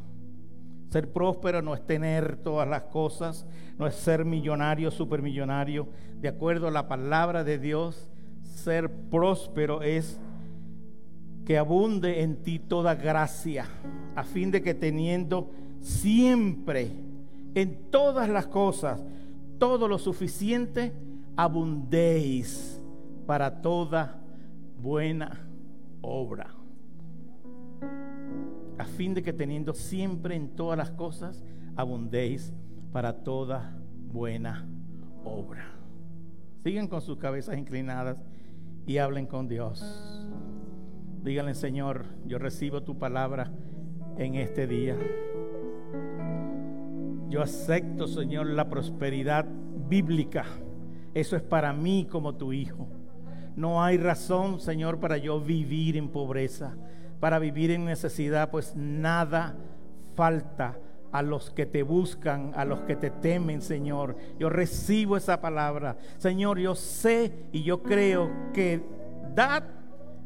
Ser 0.89 1.11
próspero 1.11 1.61
no 1.61 1.73
es 1.73 1.85
tener 1.85 2.37
todas 2.37 2.67
las 2.67 2.83
cosas, 2.83 3.45
no 3.77 3.85
es 3.85 3.95
ser 3.95 4.23
millonario, 4.23 4.89
supermillonario. 4.89 5.89
De 6.21 6.29
acuerdo 6.29 6.67
a 6.67 6.71
la 6.71 6.87
palabra 6.87 7.43
de 7.43 7.59
Dios, 7.59 8.09
ser 8.43 8.89
próspero 8.89 9.81
es 9.81 10.19
que 11.45 11.57
abunde 11.57 12.21
en 12.21 12.37
ti 12.43 12.59
toda 12.59 12.95
gracia, 12.95 13.65
a 14.15 14.23
fin 14.23 14.51
de 14.51 14.61
que 14.61 14.73
teniendo 14.73 15.51
siempre, 15.81 16.91
en 17.55 17.89
todas 17.89 18.29
las 18.29 18.47
cosas, 18.47 19.03
todo 19.57 19.87
lo 19.87 19.97
suficiente, 19.97 20.93
abundéis 21.35 22.79
para 23.25 23.61
toda 23.61 24.21
buena 24.81 25.47
obra. 26.01 26.58
A 28.79 28.85
fin 28.85 29.13
de 29.13 29.21
que 29.21 29.33
teniendo 29.33 29.73
siempre 29.73 30.35
en 30.35 30.55
todas 30.55 30.77
las 30.77 30.89
cosas, 30.89 31.43
abundéis 31.75 32.53
para 32.91 33.23
toda 33.23 33.77
buena 34.11 34.65
obra. 35.23 35.75
Sigan 36.63 36.87
con 36.87 37.01
sus 37.01 37.17
cabezas 37.17 37.57
inclinadas 37.57 38.17
y 38.87 38.97
hablen 38.97 39.27
con 39.27 39.47
Dios. 39.49 40.25
Díganle, 41.23 41.55
Señor, 41.55 42.05
yo 42.25 42.39
recibo 42.39 42.81
tu 42.81 42.97
palabra 42.97 43.51
en 44.17 44.35
este 44.35 44.65
día. 44.65 44.97
Yo 47.29 47.41
acepto, 47.41 48.07
Señor, 48.07 48.47
la 48.47 48.69
prosperidad 48.69 49.45
bíblica. 49.89 50.45
Eso 51.13 51.35
es 51.35 51.43
para 51.43 51.73
mí 51.73 52.07
como 52.09 52.35
tu 52.35 52.53
hijo. 52.53 52.87
No 53.55 53.83
hay 53.83 53.97
razón, 53.97 54.61
Señor, 54.61 54.99
para 54.99 55.17
yo 55.17 55.41
vivir 55.41 55.97
en 55.97 56.07
pobreza, 56.07 56.77
para 57.19 57.39
vivir 57.39 57.71
en 57.71 57.85
necesidad, 57.85 58.49
pues 58.49 58.75
nada 58.75 59.55
falta 60.15 60.77
a 61.11 61.21
los 61.21 61.49
que 61.49 61.65
te 61.65 61.83
buscan, 61.83 62.53
a 62.55 62.65
los 62.65 62.81
que 62.81 62.95
te 62.95 63.09
temen, 63.09 63.61
Señor. 63.61 64.15
Yo 64.37 64.49
recibo 64.49 65.17
esa 65.17 65.41
palabra. 65.41 65.97
Señor, 66.17 66.59
yo 66.59 66.75
sé 66.75 67.47
y 67.51 67.63
yo 67.63 67.81
creo 67.81 68.29
que 68.53 68.81
dad 69.33 69.63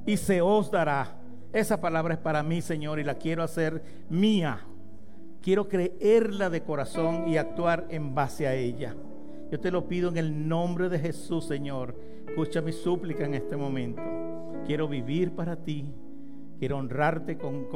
y 0.05 0.17
se 0.17 0.41
os 0.41 0.69
dará. 0.71 1.19
Esa 1.53 1.79
palabra 1.79 2.15
es 2.15 2.19
para 2.19 2.43
mí, 2.43 2.61
Señor, 2.61 2.99
y 2.99 3.03
la 3.03 3.15
quiero 3.15 3.43
hacer 3.43 3.83
mía. 4.09 4.61
Quiero 5.41 5.67
creerla 5.67 6.49
de 6.49 6.63
corazón 6.63 7.27
y 7.27 7.37
actuar 7.37 7.85
en 7.89 8.15
base 8.15 8.47
a 8.47 8.55
ella. 8.55 8.95
Yo 9.51 9.59
te 9.59 9.71
lo 9.71 9.87
pido 9.87 10.09
en 10.09 10.17
el 10.17 10.47
nombre 10.47 10.89
de 10.89 10.99
Jesús, 10.99 11.45
Señor. 11.45 11.95
Escucha 12.27 12.61
mi 12.61 12.71
súplica 12.71 13.25
en 13.25 13.35
este 13.35 13.55
momento. 13.55 14.01
Quiero 14.65 14.87
vivir 14.87 15.31
para 15.31 15.55
ti. 15.55 15.93
Quiero 16.60 16.78
honrarte 16.78 17.38
con, 17.38 17.68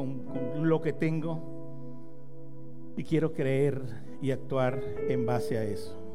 lo 0.61 0.81
que 0.81 0.93
tengo. 0.93 1.55
Y 2.95 3.03
quiero 3.03 3.33
creer 3.33 3.81
y 4.21 4.31
actuar 4.31 4.81
en 5.07 5.25
base 5.25 5.57
a 5.57 5.63
eso. 5.63 6.06